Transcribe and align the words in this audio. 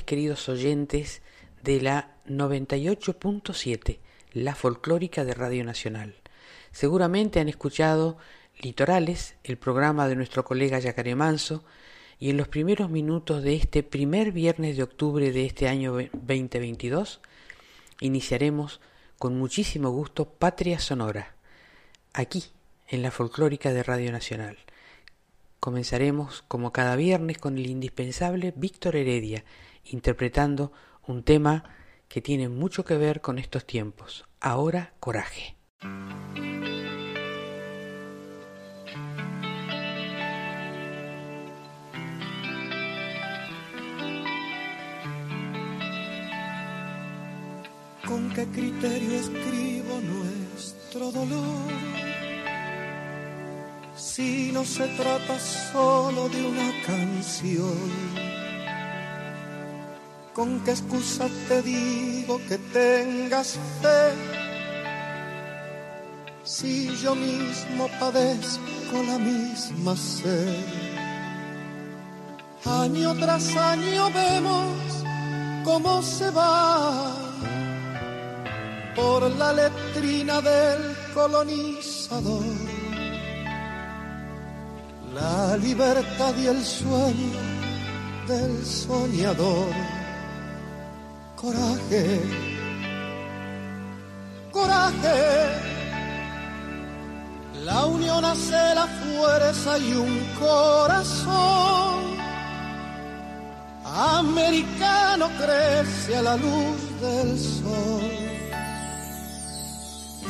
Queridos 0.00 0.48
oyentes 0.48 1.20
de 1.62 1.82
la 1.82 2.16
98.7, 2.26 3.98
la 4.32 4.54
folclórica 4.54 5.26
de 5.26 5.34
Radio 5.34 5.64
Nacional. 5.64 6.14
Seguramente 6.70 7.40
han 7.40 7.50
escuchado 7.50 8.16
Litorales, 8.58 9.34
el 9.44 9.58
programa 9.58 10.08
de 10.08 10.16
nuestro 10.16 10.44
colega 10.44 10.78
Yacaré 10.78 11.14
Manso, 11.14 11.62
y 12.18 12.30
en 12.30 12.38
los 12.38 12.48
primeros 12.48 12.88
minutos 12.88 13.42
de 13.42 13.54
este 13.54 13.82
primer 13.82 14.32
viernes 14.32 14.78
de 14.78 14.82
octubre 14.82 15.30
de 15.30 15.44
este 15.44 15.68
año 15.68 15.92
2022, 15.92 17.20
iniciaremos 18.00 18.80
con 19.18 19.36
muchísimo 19.36 19.90
gusto 19.90 20.24
Patria 20.24 20.78
Sonora, 20.78 21.34
aquí 22.14 22.44
en 22.88 23.02
la 23.02 23.10
folclórica 23.10 23.74
de 23.74 23.82
Radio 23.82 24.10
Nacional. 24.10 24.56
Comenzaremos 25.60 26.44
como 26.48 26.72
cada 26.72 26.96
viernes 26.96 27.36
con 27.38 27.58
el 27.58 27.66
indispensable 27.66 28.54
Víctor 28.56 28.96
Heredia 28.96 29.44
interpretando 29.84 30.72
un 31.06 31.22
tema 31.22 31.64
que 32.08 32.20
tiene 32.20 32.48
mucho 32.48 32.84
que 32.84 32.96
ver 32.96 33.20
con 33.20 33.38
estos 33.38 33.64
tiempos. 33.66 34.24
Ahora 34.40 34.94
coraje. 35.00 35.56
¿Con 48.06 48.30
qué 48.34 48.46
criterio 48.48 49.12
escribo 49.18 50.00
nuestro 50.00 51.12
dolor? 51.12 51.72
Si 53.96 54.52
no 54.52 54.64
se 54.64 54.86
trata 54.96 55.38
solo 55.38 56.28
de 56.28 56.46
una 56.46 56.70
canción 56.84 58.41
¿Con 60.34 60.60
qué 60.60 60.70
excusa 60.70 61.28
te 61.46 61.60
digo 61.60 62.40
que 62.48 62.56
tengas 62.56 63.58
fe? 63.82 64.14
Si 66.42 66.96
yo 66.96 67.14
mismo 67.14 67.86
padezco 68.00 69.02
la 69.06 69.18
misma 69.18 69.94
sed. 69.94 70.64
Año 72.64 73.14
tras 73.16 73.54
año 73.56 74.10
vemos 74.10 75.04
cómo 75.64 76.02
se 76.02 76.30
va 76.30 77.14
por 78.96 79.30
la 79.32 79.52
letrina 79.52 80.40
del 80.40 80.96
colonizador. 81.12 82.44
La 85.12 85.58
libertad 85.58 86.34
y 86.38 86.46
el 86.46 86.64
sueño 86.64 87.38
del 88.26 88.64
soñador 88.64 89.91
coraje, 91.42 92.20
coraje. 94.52 95.20
La 97.64 97.86
unión 97.86 98.24
hace 98.24 98.74
la 98.74 98.86
fuerza 98.86 99.78
y 99.78 99.92
un 99.94 100.18
corazón 100.38 102.00
americano 103.84 105.28
crece 105.40 106.16
a 106.16 106.22
la 106.22 106.36
luz 106.36 106.78
del 107.00 107.38
sol. 107.38 108.02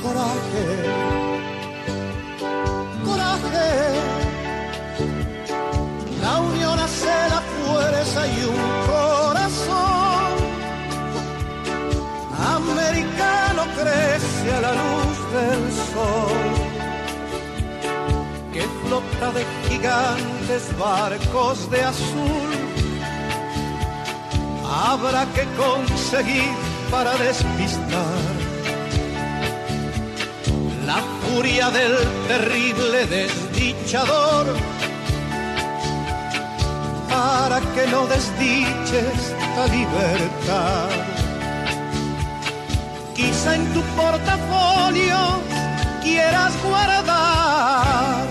Coraje, 0.02 0.66
coraje. 3.04 3.70
La 6.22 6.40
unión 6.40 6.78
hace 6.78 7.14
la 7.34 7.42
fuerza 7.52 8.26
y 8.26 8.44
un 8.44 8.62
corazón 8.86 9.91
crece 13.82 14.52
a 14.52 14.60
la 14.60 14.72
luz 14.72 15.18
del 15.36 15.62
sol, 15.92 16.50
que 18.52 18.62
flota 18.82 19.32
de 19.32 19.44
gigantes 19.68 20.78
barcos 20.78 21.70
de 21.70 21.82
azul. 21.82 22.50
Habrá 24.64 25.26
que 25.34 25.44
conseguir 25.56 26.54
para 26.90 27.12
despistar 27.16 28.22
la 30.86 31.00
furia 31.22 31.70
del 31.70 31.94
terrible 32.28 33.06
desdichador 33.06 34.46
para 37.08 37.60
que 37.74 37.86
no 37.88 38.06
desdiches 38.06 39.34
esta 39.52 39.66
libertad 39.66 41.31
quizá 43.14 43.54
en 43.54 43.72
tu 43.74 43.80
portafolio 43.96 45.18
quieras 46.02 46.52
guardar 46.64 48.26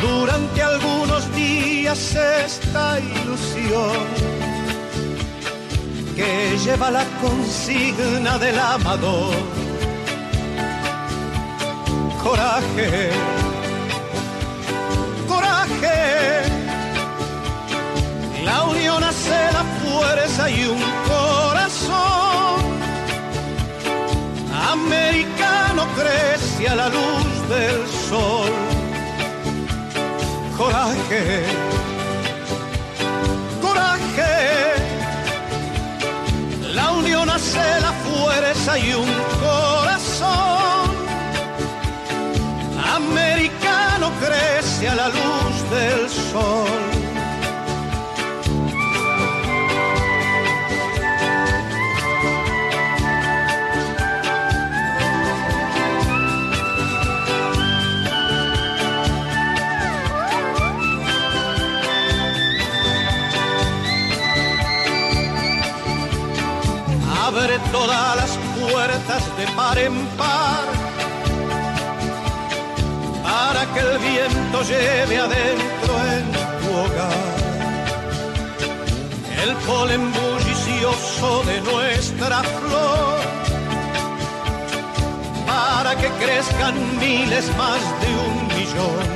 durante 0.00 0.62
algunos 0.62 1.34
días 1.34 2.14
esta 2.44 2.98
ilusión 3.00 3.96
que 6.16 6.58
lleva 6.64 6.90
la 6.90 7.04
consigna 7.22 8.38
del 8.38 8.58
amador. 8.58 9.34
Coraje, 12.22 13.10
coraje, 15.28 16.42
la 18.44 18.64
unión 18.64 19.04
hace 19.04 19.38
la 19.52 19.64
fuerza 19.80 20.50
y 20.50 20.66
un 20.66 20.82
corazón 21.08 22.17
a 26.68 26.74
la 26.74 26.88
luz 26.88 27.48
del 27.48 27.86
sol. 28.08 28.50
Coraje, 30.56 31.44
coraje, 33.62 34.34
la 36.74 36.92
unión 36.92 37.30
hace 37.30 37.80
la 37.80 37.92
fuerza 38.06 38.78
y 38.78 38.92
un 38.94 39.12
corazón. 39.40 40.88
Americano 42.96 44.10
crece 44.20 44.88
a 44.88 44.94
la 44.94 45.08
luz 45.08 45.17
lleve 74.62 75.18
adentro 75.18 75.92
en 76.16 76.32
tu 76.60 76.68
hogar 76.82 77.38
el 79.42 79.54
polen 79.66 80.12
bullicioso 80.12 81.42
de 81.44 81.60
nuestra 81.60 82.42
flor 82.42 83.18
para 85.46 85.96
que 85.96 86.08
crezcan 86.24 86.74
miles 86.98 87.46
más 87.56 87.80
de 88.00 88.08
un 88.26 88.36
millón. 88.56 89.06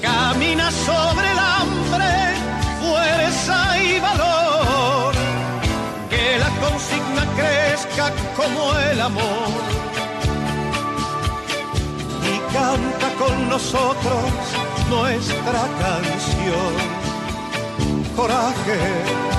Camina 0.00 0.70
sobre 0.70 1.30
el 1.30 1.38
hambre, 1.38 2.10
fuerza 2.80 3.82
y 3.82 4.00
valor 4.00 4.82
la 6.38 6.48
consigna 6.60 7.24
crezca 7.36 8.12
como 8.36 8.74
el 8.90 9.00
amor 9.00 9.91
canta 12.52 13.08
con 13.18 13.48
nosotros 13.48 14.30
nuestra 14.90 15.62
canción. 15.80 16.72
Coraje, 18.16 19.31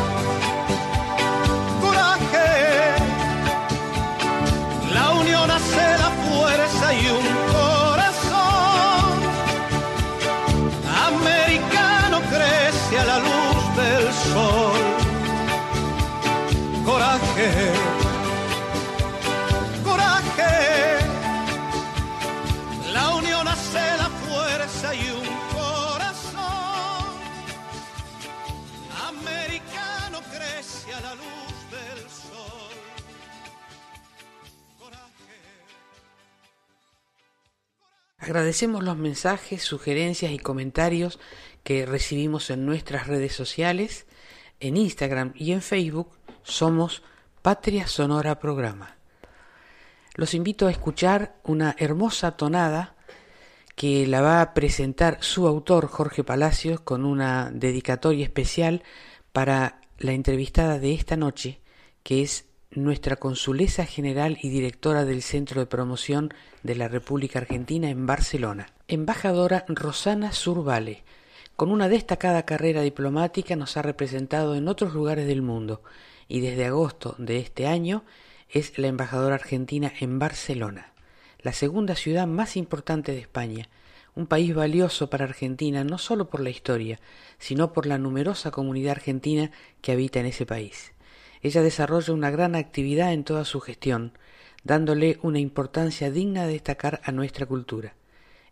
Agradecemos 38.24 38.86
los 38.86 38.96
mensajes, 38.96 39.64
sugerencias 39.64 40.32
y 40.32 40.40
comentarios 40.40 41.20
que 41.66 41.86
recibimos 41.86 42.52
en 42.52 42.66
nuestras 42.66 43.08
redes 43.08 43.36
sociales, 43.36 44.06
en 44.62 44.78
Instagram 44.78 45.34
y 45.36 45.52
en 45.52 45.62
Facebook 45.62 46.08
somos 46.42 47.04
Patria 47.42 47.86
Sonora 47.86 48.40
Programa. 48.40 48.96
Los 50.16 50.34
invito 50.36 50.68
a 50.68 50.72
escuchar 50.72 51.36
una 51.44 51.76
hermosa 51.78 52.38
tonada 52.38 52.96
que 53.76 54.08
la 54.08 54.22
va 54.22 54.40
a 54.40 54.54
presentar 54.54 55.18
su 55.20 55.46
autor 55.46 55.88
Jorge 55.88 56.24
Palacios 56.24 56.80
con 56.80 57.04
una 57.04 57.52
dedicatoria 57.52 58.24
especial 58.24 58.84
para 59.34 59.82
la 59.98 60.14
entrevistada 60.14 60.80
de 60.80 60.94
esta 60.94 61.18
noche, 61.18 61.60
que 62.04 62.22
es 62.22 62.46
nuestra 62.76 63.18
consulesa 63.18 63.86
general 63.86 64.38
y 64.42 64.50
directora 64.50 65.06
del 65.06 65.22
Centro 65.22 65.62
de 65.62 65.68
Promoción 65.68 66.34
de 66.64 66.76
la 66.76 66.88
República 66.88 67.40
Argentina 67.40 67.90
en 67.90 68.06
Barcelona, 68.06 68.68
embajadora 68.88 69.66
Rosana 69.68 70.32
Survale. 70.32 71.04
Con 71.56 71.72
una 71.72 71.88
destacada 71.88 72.44
carrera 72.44 72.82
diplomática 72.82 73.56
nos 73.56 73.78
ha 73.78 73.84
representado 73.84 74.56
en 74.56 74.68
otros 74.68 74.94
lugares 74.94 75.28
del 75.28 75.42
mundo 75.42 75.84
y 76.28 76.40
desde 76.40 76.66
agosto 76.66 77.16
de 77.20 77.38
este 77.38 77.68
año 77.68 78.04
es 78.50 78.78
la 78.80 78.88
embajadora 78.88 79.36
argentina 79.36 79.92
en 80.00 80.18
Barcelona, 80.18 80.94
la 81.42 81.54
segunda 81.54 81.96
ciudad 81.96 82.26
más 82.26 82.58
importante 82.58 83.12
de 83.12 83.20
España, 83.20 83.70
un 84.16 84.28
país 84.28 84.54
valioso 84.54 85.10
para 85.10 85.26
Argentina 85.26 85.84
no 85.84 85.98
solo 85.98 86.30
por 86.30 86.40
la 86.40 86.50
historia, 86.50 87.00
sino 87.38 87.74
por 87.74 87.86
la 87.86 87.98
numerosa 87.98 88.52
comunidad 88.52 88.92
argentina 88.92 89.52
que 89.82 89.92
habita 89.92 90.20
en 90.20 90.28
ese 90.28 90.46
país. 90.46 90.93
Ella 91.44 91.62
desarrolla 91.62 92.14
una 92.14 92.32
gran 92.32 92.56
actividad 92.56 93.12
en 93.12 93.26
toda 93.26 93.44
su 93.44 93.60
gestión, 93.60 94.18
dándole 94.64 95.20
una 95.22 95.40
importancia 95.40 96.10
digna 96.10 96.48
de 96.48 96.54
destacar 96.54 97.02
a 97.04 97.12
nuestra 97.12 97.46
cultura. 97.46 97.96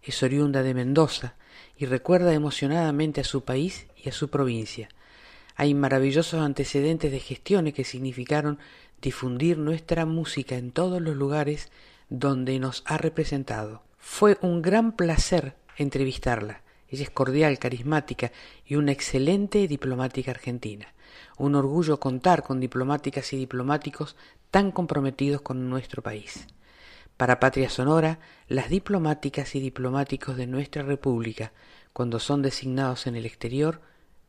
Es 0.04 0.22
oriunda 0.24 0.62
de 0.62 0.74
Mendoza 0.74 1.36
y 1.78 1.86
recuerda 1.86 2.34
emocionadamente 2.34 3.22
a 3.22 3.24
su 3.24 3.46
país 3.46 3.88
y 3.96 4.10
a 4.10 4.12
su 4.12 4.30
provincia. 4.30 4.90
Hay 5.56 5.74
maravillosos 5.74 6.42
antecedentes 6.42 7.14
de 7.14 7.20
gestiones 7.22 7.74
que 7.74 7.86
significaron 7.86 8.60
difundir 9.02 9.58
nuestra 9.58 10.06
música 10.06 10.58
en 10.58 10.72
todos 10.72 11.02
los 11.02 11.16
lugares 11.16 11.72
donde 12.10 12.60
nos 12.60 12.84
ha 12.86 12.98
representado. 12.98 13.84
Fue 14.00 14.38
un 14.42 14.62
gran 14.62 14.98
placer 14.98 15.56
entrevistarla. 15.78 16.62
Ella 16.90 17.04
es 17.04 17.10
cordial, 17.10 17.58
carismática 17.58 18.34
y 18.66 18.76
una 18.76 18.92
excelente 18.92 19.66
diplomática 19.70 20.32
argentina 20.32 20.94
un 21.42 21.56
orgullo 21.56 22.00
contar 22.00 22.44
con 22.44 22.60
diplomáticas 22.60 23.34
y 23.34 23.38
diplomáticos 23.38 24.16
tan 24.52 24.72
comprometidos 24.72 25.42
con 25.42 25.70
nuestro 25.70 26.04
país. 26.04 26.46
Para 27.18 27.40
Patria 27.40 27.70
Sonora, 27.70 28.20
las 28.48 28.70
diplomáticas 28.70 29.56
y 29.56 29.60
diplomáticos 29.60 30.38
de 30.38 30.46
nuestra 30.46 30.84
República, 30.84 31.52
cuando 31.94 32.20
son 32.20 32.44
designados 32.44 33.08
en 33.08 33.16
el 33.16 33.26
exterior, 33.26 33.82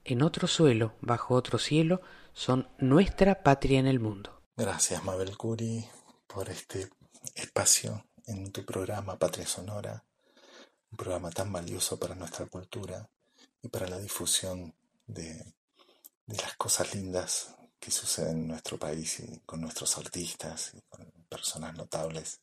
en 0.04 0.22
otro 0.22 0.48
suelo, 0.48 0.94
bajo 1.00 1.34
otro 1.34 1.58
cielo, 1.58 2.00
son 2.32 2.68
nuestra 2.78 3.42
patria 3.42 3.78
en 3.78 3.86
el 3.86 4.00
mundo. 4.00 4.42
Gracias, 4.56 5.04
Mabel 5.04 5.36
Curi, 5.36 5.84
por 6.26 6.48
este 6.48 6.88
espacio 7.34 8.06
en 8.26 8.50
tu 8.52 8.64
programa 8.64 9.18
Patria 9.18 9.46
Sonora, 9.46 10.02
un 10.90 10.96
programa 10.96 11.30
tan 11.30 11.52
valioso 11.52 11.98
para 11.98 12.14
nuestra 12.14 12.46
cultura 12.46 13.06
y 13.60 13.68
para 13.68 13.86
la 13.86 13.98
difusión 13.98 14.74
de 15.06 15.54
de 16.32 16.38
las 16.38 16.56
cosas 16.56 16.94
lindas 16.94 17.54
que 17.78 17.90
suceden 17.90 18.38
en 18.38 18.48
nuestro 18.48 18.78
país 18.78 19.20
y 19.20 19.40
con 19.40 19.60
nuestros 19.60 19.98
artistas 19.98 20.72
y 20.72 20.80
con 20.88 21.06
personas 21.28 21.74
notables. 21.76 22.40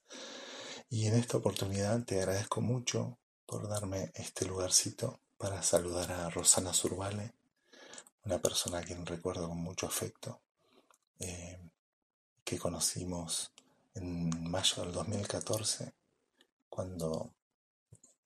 Y 0.91 1.07
en 1.07 1.15
esta 1.15 1.38
oportunidad 1.38 2.03
te 2.03 2.19
agradezco 2.19 2.62
mucho 2.62 3.18
por 3.47 3.68
darme 3.68 4.12
este 4.13 4.45
lugarcito 4.45 5.21
para 5.39 5.63
saludar 5.63 6.12
a 6.12 6.30
Rosana 6.30 6.71
Zurbale, 6.71 7.33
una 8.25 8.39
persona 8.39 8.77
a 8.77 8.83
quien 8.83 9.07
recuerdo 9.07 9.47
con 9.47 9.57
mucho 9.57 9.88
afecto, 9.88 10.39
eh, 11.18 11.59
que 12.44 12.59
conocimos 12.59 13.51
en 13.95 14.51
mayo 14.51 14.83
del 14.83 14.92
2014, 14.92 15.94
cuando 16.69 17.33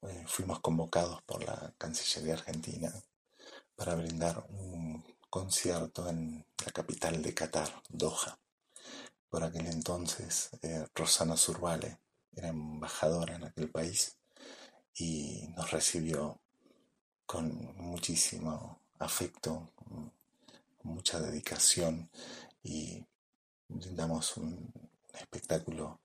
eh, 0.02 0.26
fuimos 0.28 0.60
convocados 0.60 1.22
por 1.22 1.42
la 1.42 1.74
Cancillería 1.78 2.34
Argentina 2.34 2.94
para 3.78 3.96
brindar 3.96 4.46
un 4.50 5.04
concierto 5.34 6.08
en 6.08 6.46
la 6.64 6.72
capital 6.72 7.20
de 7.24 7.34
Qatar, 7.34 7.82
Doha. 7.90 8.38
Por 9.32 9.44
aquel 9.44 9.66
entonces, 9.66 10.52
eh, 10.62 10.86
Rosana 10.94 11.36
Survale 11.36 11.98
era 12.36 12.50
embajadora 12.50 13.34
en 13.34 13.46
aquel 13.46 13.72
país 13.72 14.16
y 14.94 15.48
nos 15.56 15.72
recibió 15.72 16.40
con 17.26 17.76
muchísimo 17.78 18.80
afecto, 19.00 19.72
con 19.74 20.14
mucha 20.84 21.20
dedicación 21.20 22.12
y 22.62 23.04
brindamos 23.68 24.38
un 24.38 24.72
espectáculo 25.16 26.00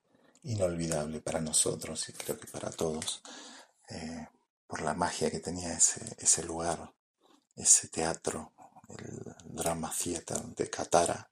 inolvidable 0.45 1.21
para 1.21 1.43
nosotros 1.43 2.09
y 2.09 2.15
creo 2.15 2.41
que 2.41 2.47
para 2.47 2.71
todos, 2.71 3.21
eh, 3.91 4.27
por 4.67 4.81
la 4.81 4.95
magia 4.95 5.31
que 5.31 5.41
tenía 5.41 5.75
ese 5.77 6.45
lugar, 6.45 6.95
ese 7.57 7.89
teatro 7.89 8.55
el 8.89 9.35
drama 9.45 9.93
theater 9.93 10.43
de 10.43 10.71
Katara 10.71 11.31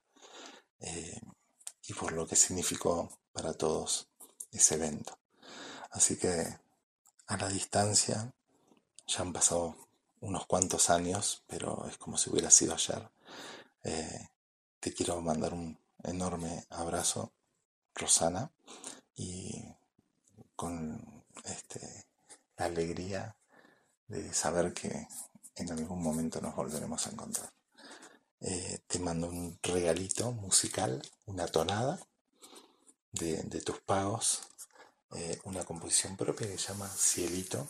eh, 0.80 1.20
y 1.88 1.94
por 1.94 2.12
lo 2.12 2.26
que 2.26 2.36
significó 2.36 3.10
para 3.32 3.54
todos 3.54 4.08
ese 4.50 4.74
evento. 4.74 5.18
Así 5.90 6.16
que 6.16 6.58
a 7.26 7.36
la 7.36 7.48
distancia 7.48 8.32
ya 9.06 9.20
han 9.20 9.32
pasado 9.32 9.76
unos 10.20 10.46
cuantos 10.46 10.90
años, 10.90 11.42
pero 11.46 11.86
es 11.88 11.98
como 11.98 12.16
si 12.18 12.30
hubiera 12.30 12.50
sido 12.50 12.74
ayer. 12.74 13.10
Eh, 13.84 14.28
te 14.80 14.92
quiero 14.92 15.20
mandar 15.20 15.54
un 15.54 15.78
enorme 16.02 16.66
abrazo, 16.70 17.32
Rosana, 17.94 18.50
y 19.14 19.64
con 20.54 21.24
este, 21.44 22.06
la 22.56 22.66
alegría 22.66 23.36
de 24.08 24.32
saber 24.32 24.72
que 24.72 25.08
en 25.56 25.72
algún 25.72 26.02
momento 26.02 26.40
nos 26.40 26.54
volveremos 26.54 27.06
a 27.06 27.10
encontrar. 27.10 27.52
Eh, 28.40 28.80
te 28.86 28.98
mando 28.98 29.28
un 29.28 29.58
regalito 29.62 30.30
musical, 30.32 31.02
una 31.24 31.46
tonada 31.46 31.98
de, 33.12 33.60
tus 33.62 33.80
pagos, 33.80 34.42
eh, 35.14 35.40
una 35.44 35.64
composición 35.64 36.16
propia 36.16 36.46
que 36.46 36.58
se 36.58 36.68
llama 36.68 36.88
Cielito 36.88 37.66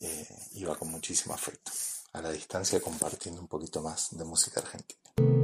eh, 0.00 0.28
y 0.52 0.64
va 0.64 0.76
con 0.76 0.90
muchísimo 0.90 1.34
afecto. 1.34 1.70
A 2.12 2.20
la 2.20 2.30
distancia 2.32 2.80
compartiendo 2.80 3.40
un 3.40 3.48
poquito 3.48 3.80
más 3.82 4.08
de 4.16 4.24
música 4.24 4.60
argentina. 4.60 5.35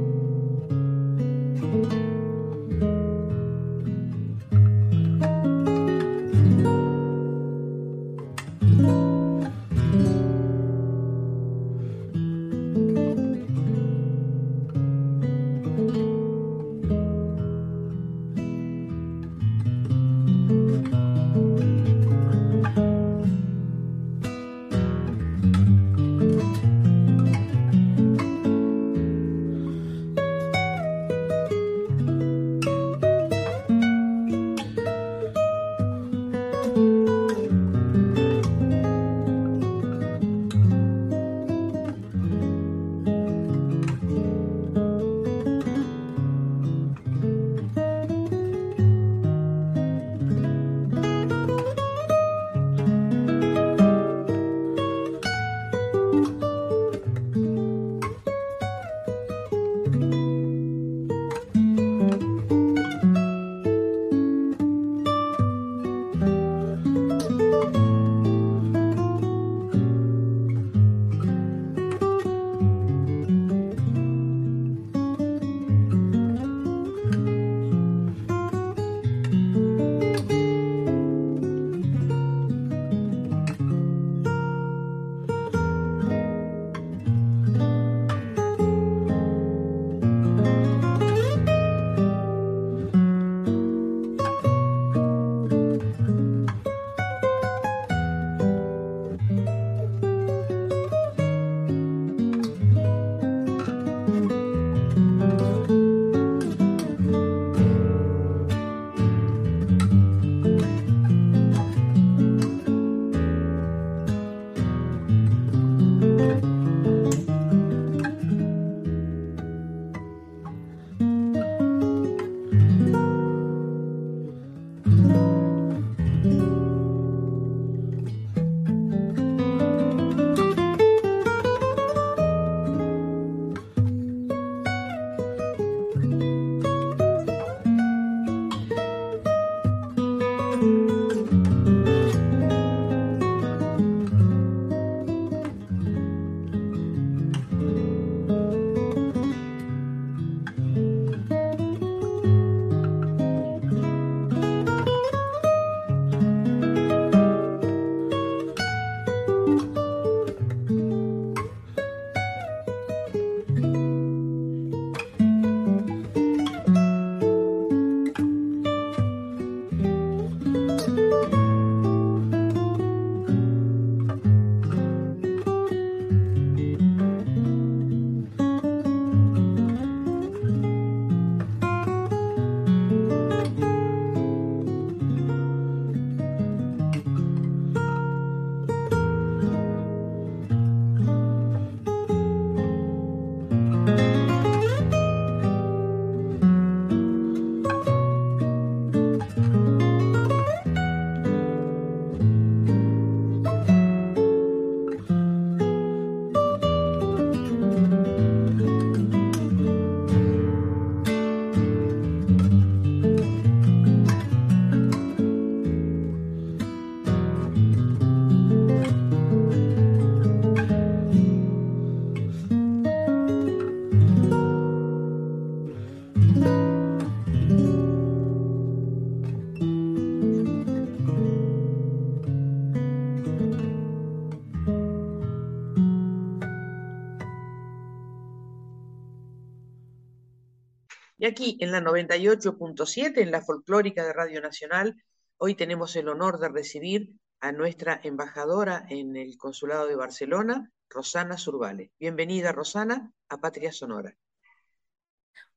Y 241.23 241.25
aquí 241.25 241.57
en 241.61 241.71
la 241.71 241.79
98.7, 241.79 243.21
en 243.21 243.31
la 243.31 243.39
folclórica 243.39 244.03
de 244.03 244.11
Radio 244.11 244.41
Nacional, 244.41 245.01
hoy 245.37 245.55
tenemos 245.55 245.95
el 245.95 246.09
honor 246.09 246.37
de 246.37 246.49
recibir 246.49 247.13
a 247.39 247.53
nuestra 247.53 247.97
embajadora 248.03 248.85
en 248.89 249.15
el 249.15 249.37
Consulado 249.37 249.87
de 249.87 249.95
Barcelona, 249.95 250.69
Rosana 250.89 251.37
Zurbale. 251.37 251.93
Bienvenida, 251.97 252.51
Rosana, 252.51 253.13
a 253.29 253.37
Patria 253.37 253.71
Sonora. 253.71 254.13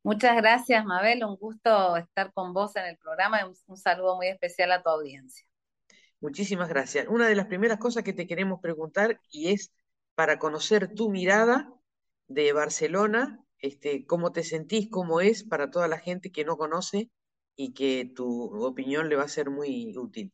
Muchas 0.04 0.36
gracias, 0.36 0.84
Mabel. 0.84 1.24
Un 1.24 1.34
gusto 1.34 1.96
estar 1.96 2.32
con 2.32 2.52
vos 2.54 2.76
en 2.76 2.84
el 2.84 2.96
programa 2.98 3.40
y 3.40 3.52
un 3.66 3.76
saludo 3.76 4.14
muy 4.14 4.28
especial 4.28 4.70
a 4.70 4.84
tu 4.84 4.90
audiencia. 4.90 5.48
Muchísimas 6.20 6.68
gracias. 6.68 7.08
Una 7.08 7.26
de 7.26 7.34
las 7.34 7.46
primeras 7.46 7.80
cosas 7.80 8.04
que 8.04 8.12
te 8.12 8.28
queremos 8.28 8.60
preguntar 8.60 9.18
y 9.32 9.52
es 9.52 9.72
para 10.14 10.38
conocer 10.38 10.94
tu 10.94 11.10
mirada 11.10 11.72
de 12.28 12.52
Barcelona, 12.52 13.40
este, 13.60 14.06
cómo 14.06 14.32
te 14.32 14.42
sentís, 14.42 14.88
cómo 14.90 15.20
es 15.20 15.44
para 15.44 15.70
toda 15.70 15.88
la 15.88 15.98
gente 15.98 16.30
que 16.30 16.44
no 16.44 16.56
conoce 16.56 17.10
y 17.56 17.72
que 17.72 18.10
tu 18.14 18.64
opinión 18.64 19.08
le 19.08 19.16
va 19.16 19.24
a 19.24 19.28
ser 19.28 19.50
muy 19.50 19.96
útil. 19.96 20.32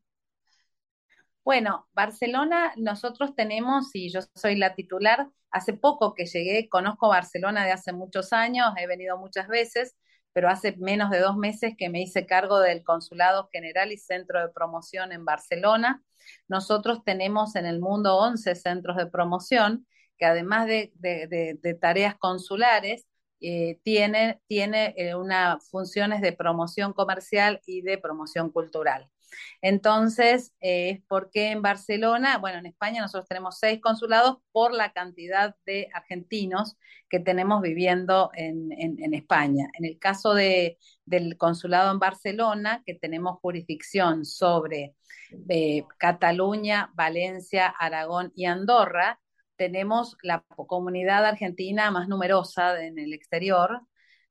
Bueno, 1.45 1.88
Barcelona 1.93 2.73
nosotros 2.76 3.35
tenemos, 3.35 3.95
y 3.95 4.11
yo 4.11 4.21
soy 4.35 4.57
la 4.57 4.75
titular, 4.75 5.29
hace 5.50 5.73
poco 5.73 6.14
que 6.14 6.26
llegué, 6.26 6.69
conozco 6.69 7.09
Barcelona 7.09 7.64
de 7.64 7.73
hace 7.73 7.93
muchos 7.93 8.33
años, 8.33 8.73
he 8.79 8.87
venido 8.87 9.19
muchas 9.19 9.49
veces, 9.49 9.97
pero 10.33 10.49
hace 10.49 10.76
menos 10.79 11.11
de 11.11 11.21
dos 11.21 11.37
meses 11.37 11.75
que 11.76 11.91
me 11.91 12.00
hice 12.00 12.26
cargo 12.26 12.61
del 12.61 12.83
Consulado 12.85 13.49
General 13.52 13.93
y 13.93 13.99
Centro 13.99 14.41
de 14.41 14.52
Promoción 14.52 15.12
en 15.12 15.25
Barcelona. 15.25 16.02
Nosotros 16.49 17.02
tenemos 17.05 17.57
en 17.57 17.67
el 17.67 17.81
mundo 17.81 18.17
11 18.17 18.55
centros 18.55 18.97
de 18.97 19.07
promoción 19.07 19.87
que 20.19 20.26
además 20.26 20.67
de, 20.69 21.79
tareas 21.81 22.17
consulares, 22.17 23.07
eh, 23.43 23.81
tiene, 23.83 24.41
tiene 24.47 24.95
eh, 24.97 25.15
una, 25.15 25.59
funciones 25.71 26.21
de 26.21 26.33
promoción 26.33 26.93
comercial 26.93 27.61
y 27.67 27.83
de 27.83 27.99
promoción 27.99 28.51
cultural. 28.51 29.09
Entonces, 29.61 30.53
eh, 30.61 30.91
es 30.91 31.01
porque 31.09 31.51
en 31.51 31.63
Barcelona, 31.63 32.39
bueno, 32.39 32.59
en 32.59 32.67
España 32.67 33.01
nosotros 33.01 33.29
tenemos 33.29 33.59
seis 33.59 33.81
consulados 33.81 34.39
por 34.53 34.73
la 34.73 34.93
cantidad 34.93 35.55
de 35.67 35.89
argentinos 35.95 36.77
que 37.09 37.21
tenemos 37.21 37.63
viviendo 37.63 38.31
en, 38.35 38.73
España. 39.15 39.69
En 39.79 39.85
el 39.85 39.99
caso 39.99 40.35
del 40.35 41.37
consulado 41.37 41.93
en 41.93 41.99
Barcelona, 41.99 42.83
que 42.87 42.95
tenemos 42.95 43.39
jurisdicción 43.41 44.25
sobre 44.25 44.95
eh, 45.49 45.85
Cataluña, 45.99 46.91
Valencia, 46.95 47.69
Aragón 47.69 48.33
y 48.35 48.47
Andorra, 48.47 49.21
tenemos 49.62 50.16
la 50.25 50.45
comunidad 50.66 51.25
argentina 51.25 51.92
más 51.92 52.09
numerosa 52.09 52.83
en 52.85 52.99
el 52.99 53.14
exterior, 53.14 53.83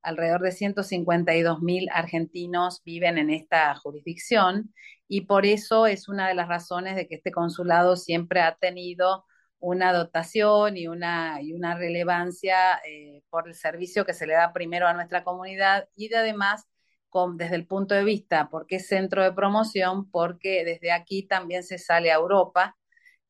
alrededor 0.01 0.41
de 0.41 0.51
152 0.51 1.61
mil 1.61 1.88
argentinos 1.93 2.81
viven 2.83 3.17
en 3.17 3.29
esta 3.29 3.73
jurisdicción 3.75 4.73
y 5.07 5.21
por 5.21 5.45
eso 5.45 5.88
es 5.88 6.09
una 6.09 6.27
de 6.27 6.33
las 6.33 6.50
razones 6.50 6.97
de 6.97 7.07
que 7.07 7.15
este 7.15 7.31
consulado 7.31 7.95
siempre 7.95 8.41
ha 8.41 8.57
tenido 8.57 9.23
una 9.59 9.93
dotación 9.93 10.75
y 10.75 10.89
una, 10.89 11.41
y 11.41 11.53
una 11.53 11.77
relevancia 11.77 12.81
eh, 12.85 13.23
por 13.29 13.47
el 13.47 13.55
servicio 13.55 14.03
que 14.05 14.13
se 14.13 14.27
le 14.27 14.33
da 14.33 14.51
primero 14.51 14.85
a 14.85 14.93
nuestra 14.93 15.23
comunidad 15.23 15.88
y 15.95 16.09
de 16.09 16.17
además 16.17 16.67
con, 17.07 17.38
desde 17.38 17.55
el 17.55 17.67
punto 17.67 17.95
de 17.95 18.03
vista, 18.03 18.50
porque 18.50 18.77
es 18.77 18.88
centro 18.89 19.23
de 19.23 19.31
promoción, 19.31 20.11
porque 20.11 20.65
desde 20.65 20.91
aquí 20.91 21.25
también 21.25 21.63
se 21.63 21.77
sale 21.77 22.11
a 22.11 22.15
Europa, 22.15 22.75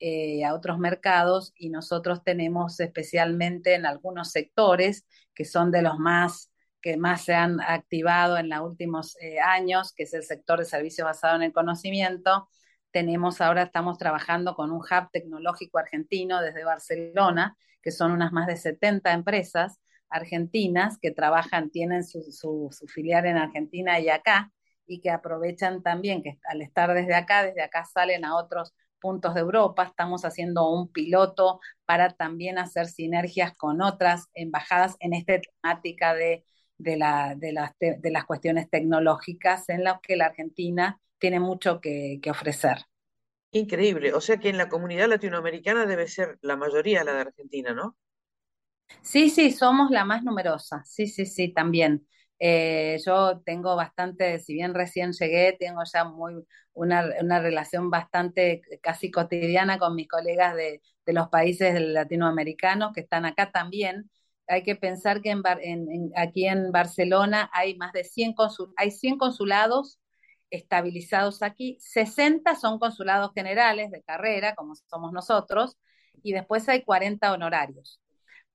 eh, 0.04 0.44
a 0.44 0.56
otros 0.56 0.80
mercados 0.80 1.54
y 1.56 1.70
nosotros 1.70 2.24
tenemos 2.24 2.80
especialmente 2.80 3.76
en 3.76 3.86
algunos 3.86 4.32
sectores 4.32 5.06
que 5.36 5.46
son 5.46 5.72
de 5.72 5.84
los 5.84 6.00
más 6.00 6.52
que 6.82 6.98
más 6.98 7.24
se 7.24 7.36
han 7.36 7.62
activado 7.62 8.38
en 8.38 8.50
los 8.50 8.62
últimos 8.62 9.16
eh, 9.22 9.40
años, 9.40 9.94
que 9.94 10.04
es 10.04 10.14
el 10.16 10.24
sector 10.24 10.58
de 10.58 10.66
servicios 10.66 11.06
basado 11.06 11.36
en 11.36 11.44
el 11.44 11.54
conocimiento. 11.54 12.50
Tenemos 12.90 13.40
ahora, 13.42 13.62
estamos 13.64 14.00
trabajando 14.00 14.56
con 14.56 14.72
un 14.72 14.80
hub 14.80 15.10
tecnológico 15.12 15.78
argentino 15.78 16.42
desde 16.42 16.64
Barcelona, 16.64 17.56
que 17.84 17.92
son 17.92 18.12
unas 18.12 18.32
más 18.32 18.48
de 18.48 18.58
70 18.58 19.14
empresas 19.14 19.80
argentinas 20.10 20.98
que 21.00 21.12
trabajan, 21.12 21.70
tienen 21.70 22.04
su, 22.04 22.24
su 22.32 22.88
filial 22.88 23.28
en 23.28 23.38
Argentina 23.38 24.00
y 24.00 24.10
acá, 24.10 24.52
y 24.88 25.00
que 25.00 25.12
aprovechan 25.12 25.84
también 25.84 26.24
que 26.24 26.40
al 26.50 26.62
estar 26.62 26.94
desde 26.94 27.14
acá, 27.14 27.44
desde 27.44 27.62
acá 27.62 27.86
salen 27.86 28.26
a 28.26 28.36
otros 28.36 28.74
puntos 29.02 29.34
de 29.34 29.42
Europa. 29.42 29.84
Estamos 29.84 30.24
haciendo 30.24 30.70
un 30.70 30.88
piloto 30.90 31.60
para 31.86 32.12
también 32.12 32.58
hacer 32.58 32.88
sinergias 32.88 33.54
con 33.58 33.82
otras 33.82 34.30
embajadas 34.34 34.96
en 35.02 35.14
esta 35.14 35.42
temática 35.42 36.14
de 36.14 36.46
de, 36.82 36.98
la, 36.98 37.36
de, 37.36 37.54
las, 37.54 37.72
de 37.80 38.12
las 38.12 38.26
cuestiones 38.26 38.70
tecnológicas 38.70 39.70
en 39.70 39.84
las 39.84 40.00
que 40.02 40.16
la 40.16 40.28
Argentina 40.28 41.00
tiene 41.20 41.40
mucho 41.40 41.80
que, 41.80 42.20
ofrecer. 42.30 42.78
Increíble, 43.52 44.14
o 44.14 44.22
sea 44.22 44.38
que 44.38 44.50
en 44.50 44.58
la 44.58 44.70
comunidad 44.70 45.10
latinoamericana 45.10 45.86
debe 45.86 46.08
ser 46.08 46.40
la 46.42 46.56
mayoría 46.56 47.04
la 47.04 47.14
de 47.14 47.22
Argentina, 47.22 47.74
¿no? 47.74 47.98
Sí, 49.02 49.30
sí, 49.30 49.52
somos 49.52 49.92
la 49.92 50.06
más 50.06 50.24
numerosa, 50.24 50.84
sí, 50.86 51.08
sí, 51.08 51.26
sí, 51.26 51.54
también. 51.54 52.08
Eh, 52.44 52.98
yo 53.06 53.40
tengo 53.46 53.76
bastante, 53.76 54.40
si 54.40 54.54
bien 54.56 54.74
recién 54.74 55.12
llegué, 55.14 55.54
tengo 55.60 55.82
ya 55.92 56.06
muy 56.06 56.44
una, 56.74 57.06
una 57.22 57.40
relación 57.40 57.90
bastante 57.92 58.62
casi 58.82 59.12
cotidiana 59.12 59.78
con 59.78 59.94
mis 59.96 60.08
colegas 60.08 60.56
de, 60.56 60.82
de 61.06 61.14
los 61.14 61.30
países 61.30 61.80
latinoamericanos 61.80 62.94
que 62.94 63.02
están 63.02 63.26
acá 63.26 63.52
también. 63.52 64.10
Hay 64.48 64.64
que 64.64 64.76
pensar 64.76 65.22
que 65.22 65.36
aquí 66.16 66.48
en 66.48 66.72
Barcelona 66.72 67.50
hay 67.54 67.76
más 67.78 67.94
de 67.94 68.04
100, 68.04 68.36
hay 68.76 68.92
100 68.92 69.18
consulados 69.18 70.00
estabilizados 70.50 71.44
aquí, 71.44 71.78
60 71.80 72.56
son 72.56 72.80
consulados 72.80 73.32
generales 73.34 73.92
de 73.92 74.02
carrera, 74.04 74.56
como 74.56 74.76
somos 74.90 75.14
nosotros, 75.14 75.78
y 76.24 76.34
después 76.34 76.68
hay 76.68 76.84
40 76.84 77.32
honorarios, 77.32 78.01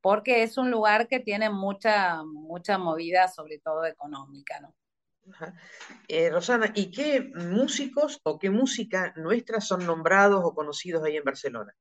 porque 0.00 0.42
es 0.42 0.58
un 0.58 0.70
lugar 0.70 1.08
que 1.08 1.20
tiene 1.20 1.50
mucha, 1.50 2.22
mucha 2.24 2.78
movida, 2.78 3.28
sobre 3.28 3.58
todo 3.58 3.84
económica, 3.84 4.60
¿no? 4.60 4.74
Eh, 6.08 6.30
Rosana, 6.30 6.70
¿y 6.74 6.90
qué 6.90 7.32
músicos 7.34 8.20
o 8.22 8.38
qué 8.38 8.50
música 8.50 9.12
nuestra 9.16 9.60
son 9.60 9.84
nombrados 9.84 10.42
o 10.44 10.54
conocidos 10.54 11.04
ahí 11.04 11.16
en 11.16 11.24
Barcelona? 11.24 11.74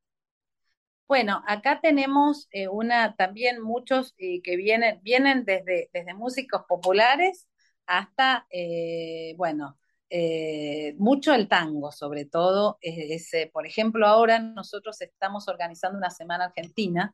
Bueno, 1.08 1.44
acá 1.46 1.80
tenemos 1.82 2.48
eh, 2.52 2.68
una 2.68 3.16
también 3.16 3.62
muchos 3.62 4.16
eh, 4.18 4.42
que 4.42 4.56
vienen, 4.56 5.00
vienen 5.04 5.46
desde, 5.46 5.90
desde 5.94 6.16
músicos 6.16 6.64
populares 6.68 7.48
hasta, 7.86 8.48
eh, 8.50 9.36
bueno, 9.38 9.78
mucho 10.98 11.34
el 11.34 11.48
tango, 11.50 11.92
sobre 11.92 12.26
todo. 12.26 12.78
Es, 12.82 13.32
por 13.52 13.68
ejemplo, 13.68 14.08
ahora 14.08 14.40
nosotros 14.40 15.02
estamos 15.02 15.48
organizando 15.50 15.98
una 15.98 16.10
semana 16.10 16.46
argentina 16.46 17.14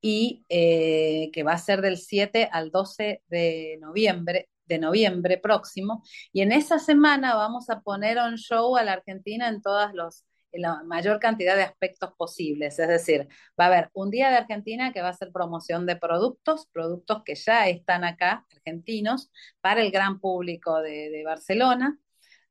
y 0.00 0.44
que 0.48 1.42
va 1.44 1.52
a 1.52 1.58
ser 1.58 1.80
del 1.82 1.98
7 1.98 2.48
al 2.52 2.70
12 2.70 3.22
de 3.28 3.78
noviembre, 3.80 4.48
de 4.64 4.78
noviembre 4.78 5.38
próximo, 5.38 6.02
y 6.32 6.42
en 6.42 6.52
esa 6.52 6.78
semana 6.78 7.34
vamos 7.34 7.70
a 7.70 7.80
poner 7.80 8.18
un 8.18 8.36
show 8.36 8.76
a 8.76 8.84
la 8.84 8.94
Argentina 8.94 9.48
en 9.48 9.62
todos 9.62 9.92
los 9.94 10.24
la 10.58 10.82
mayor 10.84 11.20
cantidad 11.20 11.56
de 11.56 11.62
aspectos 11.62 12.12
posibles. 12.16 12.78
Es 12.78 12.88
decir, 12.88 13.28
va 13.58 13.64
a 13.64 13.68
haber 13.68 13.90
un 13.92 14.10
día 14.10 14.30
de 14.30 14.36
Argentina 14.36 14.92
que 14.92 15.02
va 15.02 15.08
a 15.08 15.12
ser 15.12 15.30
promoción 15.32 15.86
de 15.86 15.96
productos, 15.96 16.66
productos 16.72 17.22
que 17.24 17.34
ya 17.34 17.68
están 17.68 18.04
acá, 18.04 18.46
argentinos, 18.54 19.30
para 19.60 19.82
el 19.82 19.90
gran 19.90 20.20
público 20.20 20.80
de, 20.80 21.22
Barcelona. 21.24 21.98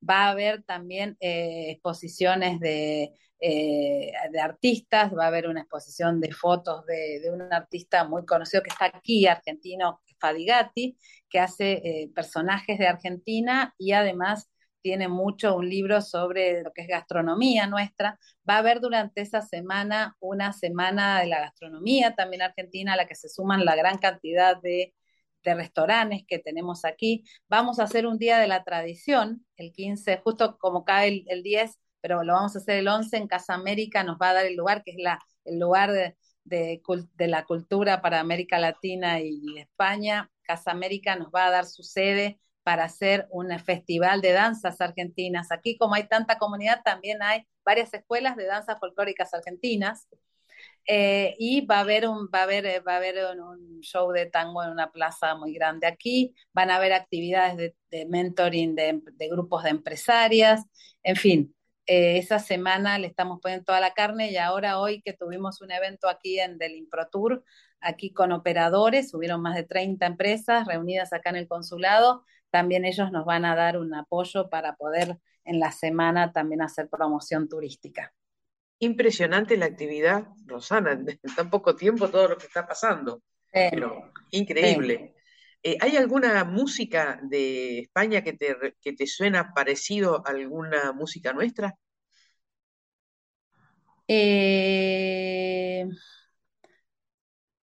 Va 0.07 0.25
a 0.25 0.29
haber 0.31 0.63
también 0.63 1.17
eh, 1.19 1.71
exposiciones 1.71 2.59
de, 2.59 3.11
eh, 3.39 4.11
de, 4.31 4.39
artistas, 4.39 5.11
va 5.15 5.25
a 5.25 5.27
haber 5.27 5.47
una 5.47 5.61
exposición 5.61 6.19
de 6.21 6.31
fotos 6.31 6.85
de, 6.85 7.29
un 7.31 7.41
artista 7.53 8.03
muy 8.03 8.25
conocido 8.25 8.63
que 8.63 8.69
está 8.69 8.85
aquí, 8.85 9.27
argentino, 9.27 10.01
Fadigati, 10.19 10.97
que 11.29 11.39
hace 11.39 11.73
eh, 11.73 12.11
personajes 12.15 12.79
de 12.79 12.87
Argentina 12.87 13.73
y 13.77 13.91
además 13.91 14.49
tiene 14.81 15.07
mucho 15.07 15.55
un 15.55 15.67
libro 15.69 15.99
sobre 16.01 16.63
lo 16.63 16.71
que 16.71 16.83
es 16.83 16.87
gastronomía 16.87 17.67
nuestra. 17.67 18.19
Va 18.49 18.55
a 18.55 18.57
haber 18.59 18.79
durante 18.79 19.21
esa 19.21 19.41
semana 19.41 20.15
una 20.19 20.53
semana 20.53 21.19
de 21.19 21.27
la 21.27 21.39
gastronomía 21.41 22.15
también 22.15 22.43
argentina, 22.43 22.93
a 22.93 22.95
la 22.95 23.07
que 23.07 23.15
se 23.15 23.29
suman 23.29 23.65
la 23.65 23.75
gran 23.75 23.97
cantidad 23.97 24.61
de, 24.61 24.93
restaurantes 25.53 26.23
que 26.27 26.39
tenemos 26.39 26.85
aquí. 26.85 27.23
Vamos 27.47 27.79
a 27.79 27.83
hacer 27.83 28.07
un 28.07 28.17
día 28.17 28.39
de 28.39 28.47
la 28.47 28.63
tradición, 28.63 29.45
el 29.57 29.71
15, 29.71 30.21
justo 30.23 30.57
como 30.57 30.85
cae 30.85 31.23
el, 31.27 31.43
10, 31.43 31.79
pero 32.01 32.23
lo 32.23 32.33
vamos 32.33 32.55
a 32.55 32.59
hacer 32.59 32.77
el 32.77 32.87
11 32.87 33.17
en 33.17 33.27
Casa 33.27 33.53
América, 33.53 34.03
nos 34.03 34.17
va 34.17 34.29
a 34.29 34.33
dar 34.33 34.45
el 34.45 34.55
lugar 34.55 34.83
que 34.83 34.91
es 34.91 34.97
la, 34.97 35.19
el 35.43 35.59
lugar 35.59 35.91
de, 35.91 36.15
de, 36.45 37.27
la 37.27 37.45
cultura 37.45 38.01
para 38.01 38.19
América 38.19 38.59
Latina 38.59 39.19
y 39.19 39.57
España. 39.57 40.31
Casa 40.43 40.71
América 40.71 41.15
nos 41.15 41.29
va 41.29 41.47
a 41.47 41.51
dar 41.51 41.65
su 41.65 41.83
sede 41.83 42.39
para 42.63 42.85
hacer 42.85 43.27
un 43.29 43.57
festival 43.59 44.21
de 44.21 44.31
danzas 44.31 44.81
argentinas. 44.81 45.51
Aquí, 45.51 45.77
como 45.77 45.93
hay 45.95 46.07
tanta 46.07 46.37
comunidad, 46.39 46.81
también 46.83 47.21
hay 47.21 47.45
varias 47.63 47.93
escuelas 47.93 48.35
de 48.35 48.45
danzas 48.45 48.79
folclóricas 48.79 49.33
argentinas. 49.33 50.07
Eh, 50.87 51.35
y 51.39 51.65
va 51.65 51.77
a 51.77 51.79
haber 51.81 52.07
un, 52.07 52.29
va 52.33 52.41
a 52.41 52.43
haber, 52.43 52.87
va 52.87 52.93
a 52.93 52.97
haber 52.97 53.15
un, 53.39 53.81
show 53.81 54.11
de 54.11 54.27
tango 54.27 54.63
en 54.63 54.71
una 54.71 54.91
plaza 54.91 55.35
muy 55.35 55.53
grande 55.53 55.87
aquí, 55.87 56.35
van 56.53 56.69
a 56.71 56.77
haber 56.77 56.93
actividades 56.93 57.73
de, 57.89 58.05
mentoring 58.07 58.75
de, 58.75 59.01
grupos 59.29 59.63
de 59.63 59.69
empresarias, 59.71 60.63
en 61.03 61.15
fin, 61.15 61.55
eh, 61.87 62.17
esa 62.17 62.39
semana 62.39 62.97
le 62.99 63.07
estamos 63.07 63.39
poniendo 63.41 63.65
toda 63.65 63.79
la 63.79 63.93
carne 63.93 64.31
y 64.31 64.37
ahora 64.37 64.79
hoy 64.79 65.01
que 65.01 65.13
tuvimos 65.13 65.61
un 65.61 65.71
evento 65.71 66.07
aquí 66.07 66.39
en 66.39 66.57
del 66.57 66.75
ImproTour, 66.75 67.43
aquí 67.79 68.11
con 68.11 68.31
operadores, 68.31 69.13
hubieron 69.13 69.41
más 69.41 69.55
de 69.55 69.63
30 69.63 70.05
empresas 70.05 70.67
reunidas 70.67 71.13
acá 71.13 71.29
en 71.31 71.37
el 71.37 71.47
consulado, 71.47 72.23
también 72.49 72.85
ellos 72.85 73.11
nos 73.11 73.25
van 73.25 73.45
a 73.45 73.55
dar 73.55 73.77
un 73.77 73.93
apoyo 73.93 74.49
para 74.49 74.75
poder 74.75 75.19
en 75.43 75.59
la 75.59 75.71
semana 75.71 76.31
también 76.31 76.61
hacer 76.61 76.89
promoción 76.89 77.47
turística. 77.47 78.13
Impresionante 78.79 79.57
la 79.57 79.65
actividad, 79.67 80.27
Rosana, 80.45 80.91
en 81.23 81.35
tan 81.35 81.49
poco 81.49 81.75
tiempo 81.75 82.09
todo 82.09 82.29
lo 82.29 82.37
que 82.37 82.47
está 82.47 82.67
pasando. 82.67 83.21
Pero 83.51 84.11
increíble. 84.31 85.13
Eh, 85.63 85.77
¿Hay 85.81 85.97
alguna 85.97 86.43
música 86.43 87.19
de 87.23 87.79
España 87.79 88.21
que 88.23 88.33
te, 88.33 88.55
que 88.81 88.93
te 88.93 89.07
suena 89.07 89.51
parecido 89.53 90.21
a 90.27 90.31
alguna 90.31 90.91
música 90.91 91.33
nuestra? 91.33 91.75
Eh, 94.07 95.85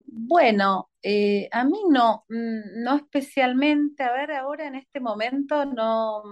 bueno, 0.06 0.90
eh, 1.02 1.48
a 1.52 1.64
mí 1.64 1.78
no, 1.88 2.24
mm, 2.28 2.82
no 2.84 2.96
especialmente. 2.96 4.02
A 4.02 4.12
ver, 4.12 4.32
ahora 4.32 4.66
en 4.66 4.76
este 4.76 5.00
momento 5.00 5.64
no. 5.64 6.22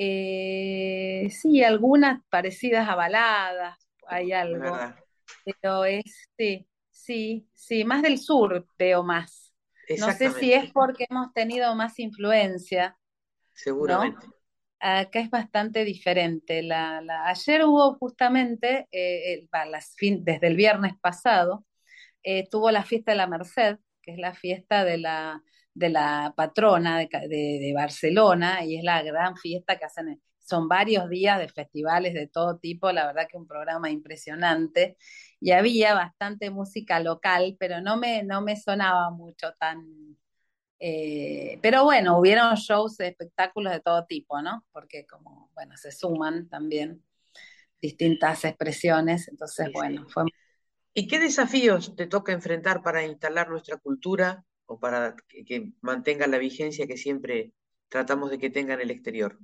Eh, 0.00 1.28
sí, 1.30 1.64
algunas 1.64 2.22
parecidas 2.30 2.88
a 2.88 2.94
baladas, 2.94 3.76
hay 4.06 4.32
algo. 4.32 4.76
Pero 5.44 5.84
es, 5.84 6.28
sí, 6.38 6.68
sí, 6.88 7.48
sí, 7.52 7.84
más 7.84 8.02
del 8.02 8.18
sur 8.18 8.64
veo 8.78 9.02
más. 9.02 9.52
No 9.98 10.12
sé 10.12 10.30
si 10.30 10.52
es 10.52 10.70
porque 10.72 11.06
hemos 11.10 11.32
tenido 11.32 11.74
más 11.74 11.98
influencia. 11.98 12.96
Seguramente. 13.52 14.24
Acá 14.78 15.18
es 15.18 15.30
bastante 15.30 15.84
diferente. 15.84 16.62
La, 16.62 17.02
ayer 17.26 17.64
hubo 17.64 17.94
justamente, 17.94 18.86
eh, 18.92 19.48
desde 20.20 20.46
el 20.46 20.54
viernes 20.54 20.92
pasado, 21.00 21.64
eh, 22.22 22.48
tuvo 22.48 22.70
la 22.70 22.84
fiesta 22.84 23.10
de 23.10 23.16
la 23.16 23.26
Merced, 23.26 23.78
que 24.00 24.12
es 24.12 24.18
la 24.18 24.34
fiesta 24.34 24.84
de 24.84 24.98
la, 24.98 25.42
de 25.78 25.90
la 25.90 26.34
patrona 26.36 26.98
de, 26.98 27.72
Barcelona, 27.74 28.64
y 28.64 28.76
es 28.76 28.84
la 28.84 29.02
gran 29.02 29.36
fiesta 29.36 29.78
que 29.78 29.84
hacen, 29.84 30.20
son 30.38 30.68
varios 30.68 31.08
días 31.08 31.38
de 31.38 31.48
festivales 31.48 32.14
de 32.14 32.26
todo 32.26 32.58
tipo, 32.58 32.90
la 32.90 33.06
verdad 33.06 33.28
que 33.30 33.36
un 33.36 33.46
programa 33.46 33.90
impresionante, 33.90 34.96
y 35.40 35.52
había 35.52 35.94
bastante 35.94 36.50
música 36.50 37.00
local, 37.00 37.56
pero 37.60 37.80
no 37.80 37.96
me, 37.96 38.22
no 38.24 38.42
me 38.42 38.56
sonaba 38.56 39.10
mucho 39.10 39.52
tan... 39.58 40.16
Eh, 40.80 41.58
pero 41.60 41.84
bueno, 41.84 42.18
hubieron 42.18 42.54
shows, 42.54 43.00
espectáculos 43.00 43.72
de 43.72 43.80
todo 43.80 44.04
tipo, 44.06 44.40
¿no? 44.42 44.64
Porque 44.72 45.06
como, 45.06 45.50
bueno, 45.54 45.76
se 45.76 45.90
suman 45.92 46.48
también 46.48 47.02
distintas 47.80 48.44
expresiones, 48.44 49.28
entonces, 49.28 49.70
bueno, 49.72 50.06
fue 50.08 50.24
¿Y 50.94 51.06
qué 51.06 51.20
desafíos 51.20 51.94
te 51.94 52.08
toca 52.08 52.32
enfrentar 52.32 52.82
para 52.82 53.04
instalar 53.04 53.48
nuestra 53.48 53.76
cultura 53.76 54.44
o 54.68 54.78
para 54.78 55.16
que, 55.28 55.72
mantenga 55.80 56.26
la 56.26 56.38
vigencia 56.38 56.86
que 56.86 56.96
siempre 56.96 57.52
tratamos 57.88 58.30
de 58.30 58.38
que 58.38 58.50
tenga 58.50 58.74
en 58.74 58.82
el 58.82 58.90
exterior? 58.90 59.38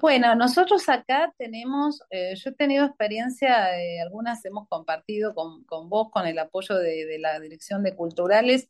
Bueno, 0.00 0.34
nosotros 0.34 0.88
acá 0.88 1.32
tenemos, 1.38 2.02
eh, 2.10 2.34
yo 2.34 2.50
he 2.50 2.54
tenido 2.54 2.84
experiencia, 2.84 3.78
eh, 3.78 4.00
algunas 4.00 4.44
hemos 4.44 4.68
compartido 4.68 5.34
con, 5.34 5.64
vos, 5.88 6.10
con 6.10 6.26
el 6.26 6.38
apoyo 6.40 6.76
de, 6.76 7.16
la 7.20 7.38
Dirección 7.38 7.84
de 7.84 7.94
Culturales. 7.94 8.68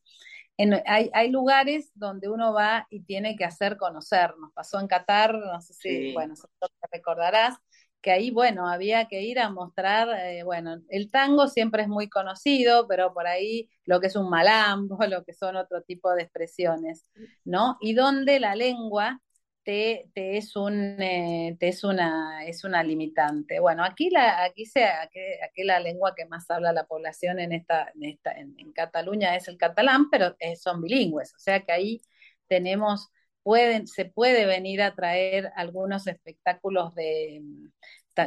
hay, 0.85 1.31
lugares 1.31 1.91
donde 1.95 2.29
uno 2.29 2.53
va 2.53 2.87
y 2.91 3.01
tiene 3.05 3.35
que 3.37 3.47
hacer 3.47 3.79
conocer. 3.79 4.35
Nos 4.39 4.53
pasó 4.53 4.79
en 4.81 4.87
Qatar, 4.87 5.35
no 5.35 5.61
sé 5.63 5.73
si, 5.73 6.13
bueno, 6.13 6.35
te 6.35 6.87
recordarás, 6.93 7.57
que 8.03 8.11
ahí, 8.11 8.31
bueno, 8.31 8.69
había 8.69 9.07
que 9.07 9.23
ir 9.23 9.39
a 9.39 9.51
mostrar, 9.51 10.09
eh, 10.27 10.43
bueno, 10.45 10.83
el 10.89 11.11
tango 11.11 11.49
siempre 11.49 11.83
es 11.83 11.89
muy 11.89 12.09
conocido, 12.09 12.87
pero 12.89 13.15
por 13.15 13.27
ahí 13.27 13.71
lo 13.85 14.01
que 14.01 14.09
es 14.09 14.17
un 14.17 14.29
malambo, 14.31 14.99
lo 15.09 15.25
que 15.25 15.33
son 15.35 15.57
otro 15.57 15.83
tipo 15.83 16.13
de 16.15 16.23
expresiones, 16.25 17.07
¿no? 17.45 17.79
Y 17.81 17.95
donde 17.95 18.41
la 18.41 18.57
lengua 18.57 19.21
te, 19.65 20.11
te 20.15 20.37
es 20.39 20.57
un 20.57 21.01
eh, 21.01 21.57
te 21.61 21.69
es 21.69 21.85
una 21.85 22.45
es 22.47 22.65
una 22.65 22.83
limitante. 22.83 23.61
Bueno, 23.61 23.85
aquí 23.85 24.11
la 24.11 24.43
aquí 24.45 24.67
se 24.67 24.85
aquí, 24.85 25.63
la 25.65 25.81
lengua 25.81 26.15
que 26.17 26.27
más 26.27 26.51
habla 26.51 26.73
la 26.73 26.87
población 26.87 27.39
en 27.39 27.53
esta 27.53 27.91
en 27.95 28.05
esta 28.05 28.33
en, 28.33 28.73
Cataluña 28.73 29.37
es 29.37 29.49
el 29.49 29.59
catalán, 29.59 30.11
pero 30.11 30.35
eh, 30.41 30.57
son 30.57 30.83
bilingües, 30.83 31.35
o 31.35 31.39
sea 31.39 31.61
que 31.61 31.73
ahí 31.73 32.03
tenemos 32.49 33.11
pueden, 33.43 33.87
se 33.87 34.05
puede 34.07 34.47
venir 34.47 34.83
a 34.83 34.95
traer 34.95 35.53
algunos 35.57 36.07
espectáculos 36.07 36.95
de, 36.95 37.43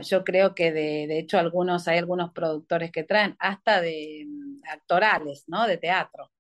yo 0.04 0.24
creo 0.24 0.56
que 0.56 0.72
de, 0.72 1.08
de 1.08 1.20
hecho 1.20 1.40
algunos, 1.40 1.88
hay 1.88 1.98
algunos 2.00 2.32
productores 2.34 2.92
que 2.92 3.04
traen 3.04 3.36
hasta 3.40 3.82
de 3.82 4.26
mm, 4.28 4.62
actorales, 4.72 5.46
¿no? 5.48 5.68
De 5.68 5.78
teatro. 5.78 6.32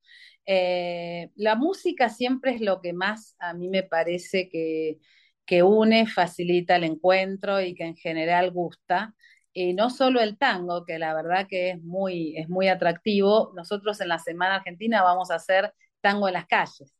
Eh, 0.46 1.32
la 1.36 1.56
música 1.56 2.10
siempre 2.10 2.54
es 2.56 2.62
lo 2.62 2.82
que 2.82 2.94
más 2.94 3.36
a 3.40 3.54
mí 3.54 3.70
me 3.70 3.84
parece 3.84 4.50
que, 4.50 5.00
que 5.46 5.64
une, 5.64 6.08
facilita 6.08 6.76
el 6.76 6.84
encuentro 6.86 7.62
y 7.62 7.76
que 7.76 7.86
en 7.86 7.96
general 7.96 8.52
gusta. 8.52 9.16
Y 9.54 9.74
no 9.74 9.90
solo 9.90 10.22
el 10.22 10.38
tango, 10.38 10.86
que 10.86 11.00
la 11.00 11.14
verdad 11.14 11.48
que 11.48 11.72
es 11.72 11.82
muy, 11.82 12.38
es 12.38 12.50
muy 12.50 12.68
atractivo. 12.68 13.54
Nosotros 13.56 14.02
en 14.02 14.10
la 14.10 14.20
Semana 14.20 14.56
Argentina 14.56 15.02
vamos 15.04 15.32
a 15.32 15.36
hacer 15.36 15.74
tango 16.02 16.28
en 16.28 16.34
las 16.36 16.46
calles 16.48 16.95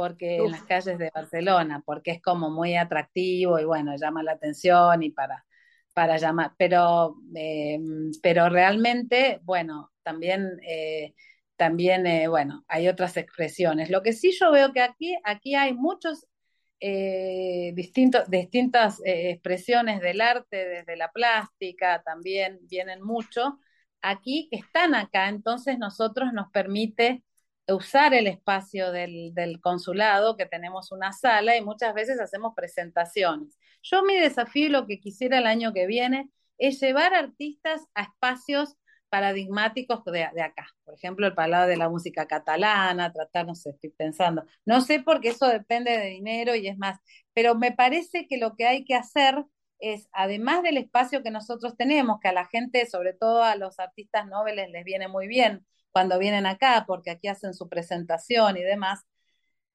porque 0.00 0.36
en 0.36 0.52
las 0.52 0.62
calles 0.62 0.96
de 0.96 1.10
Barcelona, 1.14 1.82
porque 1.84 2.12
es 2.12 2.22
como 2.22 2.48
muy 2.48 2.74
atractivo 2.74 3.58
y 3.58 3.66
bueno, 3.66 3.94
llama 4.00 4.22
la 4.22 4.32
atención 4.32 5.02
y 5.02 5.10
para, 5.10 5.44
para 5.92 6.16
llamar, 6.16 6.52
pero, 6.56 7.16
eh, 7.36 7.78
pero 8.22 8.48
realmente, 8.48 9.40
bueno, 9.42 9.92
también, 10.02 10.58
eh, 10.66 11.12
también 11.56 12.06
eh, 12.06 12.28
bueno, 12.28 12.64
hay 12.66 12.88
otras 12.88 13.18
expresiones. 13.18 13.90
Lo 13.90 14.02
que 14.02 14.14
sí 14.14 14.32
yo 14.32 14.50
veo 14.50 14.72
que 14.72 14.80
aquí, 14.80 15.14
aquí 15.22 15.54
hay 15.54 15.74
muchos 15.74 16.26
distintos, 16.80 18.30
distintas 18.30 19.02
expresiones 19.04 20.00
del 20.00 20.22
arte, 20.22 20.66
desde 20.66 20.96
la 20.96 21.12
plástica, 21.12 22.02
también 22.02 22.58
vienen 22.70 23.02
mucho 23.02 23.58
aquí, 24.00 24.48
que 24.50 24.56
están 24.56 24.94
acá, 24.94 25.28
entonces 25.28 25.78
nosotros 25.78 26.32
nos 26.32 26.50
permite 26.50 27.22
usar 27.74 28.14
el 28.14 28.26
espacio 28.26 28.92
del, 28.92 29.60
consulado, 29.60 30.36
que 30.36 30.46
tenemos 30.46 30.92
una 30.92 31.12
sala 31.12 31.56
y 31.56 31.62
muchas 31.62 31.94
veces 31.94 32.20
hacemos 32.20 32.54
presentaciones. 32.54 33.58
Yo 33.82 34.02
mi 34.02 34.18
desafío 34.18 34.68
lo 34.68 34.86
que 34.86 35.00
quisiera 35.00 35.38
el 35.38 35.46
año 35.46 35.72
que 35.72 35.86
viene 35.86 36.30
es 36.58 36.80
llevar 36.80 37.14
artistas 37.14 37.86
a 37.94 38.02
espacios 38.02 38.76
paradigmáticos 39.08 40.04
de, 40.04 40.24
acá. 40.24 40.68
Por 40.84 40.94
ejemplo, 40.94 41.26
el 41.26 41.34
Palau 41.34 41.68
de 41.68 41.76
la 41.76 41.88
Música 41.88 42.26
Catalana, 42.26 43.12
tratar, 43.12 43.46
no 43.46 43.54
sé, 43.54 43.70
estoy 43.70 43.90
pensando. 43.90 44.44
No 44.64 44.80
sé 44.80 45.00
porque 45.00 45.30
eso 45.30 45.46
depende 45.48 45.98
de 45.98 46.06
dinero 46.06 46.54
y 46.54 46.68
es 46.68 46.78
más, 46.78 46.98
pero 47.34 47.54
me 47.56 47.72
parece 47.72 48.26
que 48.28 48.38
lo 48.38 48.54
que 48.56 48.66
hay 48.66 48.84
que 48.84 48.94
hacer 48.94 49.44
es, 49.80 50.08
además 50.12 50.62
del 50.62 50.76
espacio 50.76 51.22
que 51.22 51.30
nosotros 51.30 51.76
tenemos, 51.76 52.20
que 52.20 52.28
a 52.28 52.32
la 52.32 52.46
gente, 52.46 52.86
sobre 52.86 53.12
todo 53.14 53.42
a 53.42 53.56
los 53.56 53.78
artistas 53.78 54.26
nobles, 54.26 54.70
les 54.70 54.84
viene 54.84 55.08
muy 55.08 55.26
bien, 55.26 55.66
cuando 55.92 56.18
vienen 56.18 56.46
acá, 56.46 56.84
porque 56.86 57.10
aquí 57.10 57.28
hacen 57.28 57.54
su 57.54 57.68
presentación 57.68 58.56
y 58.56 58.62
demás. 58.62 59.00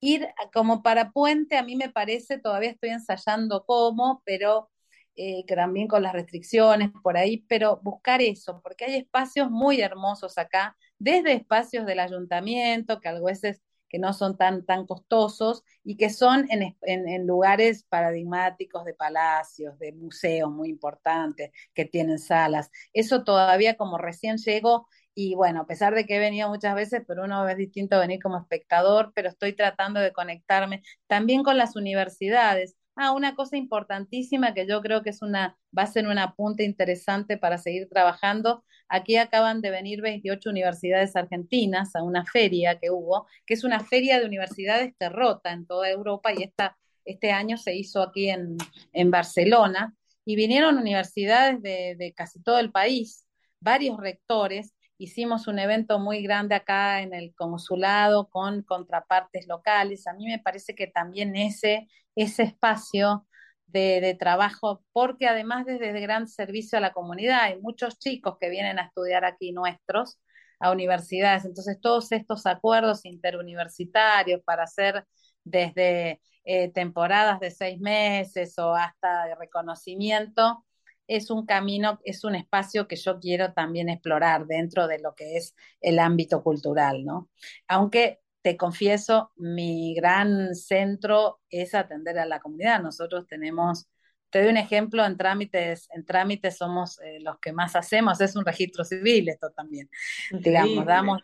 Ir 0.01 0.27
como 0.53 0.83
para 0.83 1.11
puente, 1.11 1.57
a 1.57 1.63
mí 1.63 1.75
me 1.75 1.89
parece, 1.89 2.37
todavía 2.39 2.71
estoy 2.71 2.89
ensayando 2.91 3.65
cómo, 3.65 4.21
pero 4.25 4.69
eh, 5.15 5.45
también 5.47 5.87
con 5.87 6.03
las 6.03 6.13
restricciones 6.13 6.91
por 7.03 7.17
ahí, 7.17 7.45
pero 7.47 7.79
buscar 7.83 8.21
eso, 8.21 8.61
porque 8.61 8.85
hay 8.85 8.95
espacios 8.97 9.49
muy 9.49 9.81
hermosos 9.81 10.37
acá, 10.37 10.77
desde 10.99 11.33
espacios 11.33 11.85
del 11.85 11.99
ayuntamiento, 11.99 12.99
que 12.99 13.09
a 13.09 13.19
veces 13.21 13.61
que 13.87 13.99
no 13.99 14.11
son 14.13 14.37
tan, 14.37 14.65
tan 14.65 14.85
costosos 14.85 15.63
y 15.83 15.95
que 15.95 16.09
son 16.09 16.47
en, 16.49 17.27
lugares 17.27 17.83
paradigmáticos 17.83 18.83
de 18.83 18.93
palacios, 18.93 19.79
de 19.79 19.93
museos 19.93 20.51
muy 20.51 20.69
importantes, 20.69 21.51
que 21.73 21.85
tienen 21.85 22.19
salas. 22.19 22.71
Eso 22.91 23.23
todavía 23.23 23.77
como 23.77 23.97
recién 23.97 24.37
llego 24.37 24.87
y 25.15 25.33
bueno, 25.35 25.61
a 25.61 25.65
pesar 25.65 25.95
de 25.95 26.05
que 26.05 26.17
he 26.17 26.19
venido 26.19 26.49
muchas 26.49 26.75
veces, 26.75 27.03
pero 27.07 27.23
uno 27.23 27.47
es 27.47 27.57
distinto 27.57 27.97
venir 27.99 28.19
como 28.21 28.37
espectador, 28.37 29.13
pero 29.15 29.29
estoy 29.29 29.53
tratando 29.53 30.01
de 30.01 30.11
conectarme 30.11 30.83
también 31.07 31.41
con 31.43 31.57
las 31.57 31.75
universidades. 31.77 32.75
Ah, 32.97 33.11
una 33.13 33.35
cosa 33.35 33.57
importantísima 33.57 34.53
que 34.53 34.67
yo 34.67 34.81
creo 34.81 35.03
que 35.03 35.09
es 35.11 35.21
una, 35.21 35.57
va 35.77 35.83
a 35.83 35.87
ser 35.87 36.07
un 36.07 36.17
apunte 36.17 36.63
interesante 36.63 37.37
para 37.37 37.57
seguir 37.57 37.87
trabajando. 37.89 38.63
Aquí 38.89 39.15
acaban 39.17 39.61
de 39.61 39.71
venir 39.71 40.01
28 40.01 40.49
universidades 40.49 41.15
argentinas 41.15 41.95
a 41.95 42.03
una 42.03 42.25
feria 42.25 42.79
que 42.79 42.91
hubo, 42.91 43.27
que 43.45 43.53
es 43.53 43.63
una 43.63 43.79
feria 43.81 44.19
de 44.19 44.25
universidades 44.25 44.93
que 44.99 45.09
rota 45.09 45.51
en 45.53 45.65
toda 45.65 45.89
Europa 45.89 46.33
y 46.33 46.43
esta, 46.43 46.77
este 47.05 47.31
año 47.31 47.57
se 47.57 47.75
hizo 47.75 48.01
aquí 48.01 48.29
en, 48.29 48.57
en 48.93 49.11
Barcelona 49.11 49.95
y 50.25 50.35
vinieron 50.35 50.77
universidades 50.77 51.61
de, 51.61 51.95
de 51.97 52.13
casi 52.13 52.41
todo 52.41 52.59
el 52.59 52.71
país 52.71 53.25
varios 53.65 53.97
rectores, 53.97 54.74
hicimos 54.97 55.47
un 55.47 55.59
evento 55.59 55.99
muy 55.99 56.21
grande 56.23 56.55
acá 56.55 57.01
en 57.01 57.13
el 57.13 57.33
consulado 57.35 58.29
con 58.29 58.63
contrapartes 58.63 59.47
locales. 59.47 60.07
A 60.07 60.13
mí 60.13 60.25
me 60.27 60.39
parece 60.39 60.75
que 60.75 60.87
también 60.87 61.35
ese, 61.35 61.87
ese 62.15 62.43
espacio 62.43 63.25
de, 63.67 64.15
trabajo, 64.17 64.83
porque 64.93 65.27
además 65.27 65.65
desde 65.65 65.99
gran 65.99 66.27
servicio 66.27 66.77
a 66.77 66.81
la 66.81 66.93
comunidad, 66.93 67.43
hay 67.43 67.59
muchos 67.59 67.99
chicos 67.99 68.37
que 68.39 68.49
vienen 68.49 68.79
a 68.79 68.83
estudiar 68.83 69.25
aquí 69.25 69.51
nuestros, 69.51 70.19
a 70.59 70.71
universidades, 70.71 71.45
entonces 71.45 71.79
todos 71.81 72.11
estos 72.11 72.45
acuerdos 72.45 73.03
interuniversitarios 73.05 74.41
para 74.45 74.63
hacer 74.63 75.05
desde 75.43 76.21
eh, 76.45 76.71
temporadas 76.71 77.39
de 77.41 77.51
seis 77.51 77.79
meses 77.79 78.57
o 78.59 78.73
hasta 78.73 79.25
de 79.25 79.35
reconocimiento, 79.35 80.65
es 81.07 81.29
un 81.29 81.45
camino, 81.45 81.99
es 82.03 82.23
un 82.23 82.35
espacio 82.35 82.87
que 82.87 82.95
yo 82.95 83.19
quiero 83.19 83.53
también 83.53 83.89
explorar 83.89 84.45
dentro 84.45 84.87
de 84.87 84.99
lo 84.99 85.15
que 85.15 85.37
es 85.37 85.55
el 85.81 85.99
ámbito 85.99 86.43
cultural, 86.43 87.05
¿no? 87.05 87.29
Aunque 87.67 88.21
te 88.41 88.57
confieso, 88.57 89.31
mi 89.35 89.95
gran 89.95 90.53
centro 90.55 91.39
es 91.49 91.73
atender 91.73 92.19
a 92.19 92.25
la 92.25 92.39
comunidad. 92.39 92.81
Nosotros 92.81 93.25
tenemos, 93.27 93.87
te 94.29 94.41
doy 94.41 94.49
un 94.49 94.57
ejemplo, 94.57 95.03
en 95.05 95.17
trámites, 95.17 95.87
en 95.91 96.05
trámites 96.05 96.57
somos 96.57 96.99
eh, 97.01 97.19
los 97.21 97.39
que 97.39 97.53
más 97.53 97.75
hacemos, 97.75 98.21
es 98.21 98.35
un 98.35 98.45
registro 98.45 98.83
civil 98.83 99.29
esto 99.29 99.49
también. 99.51 99.89
Digamos, 100.31 100.85
damos 100.85 101.21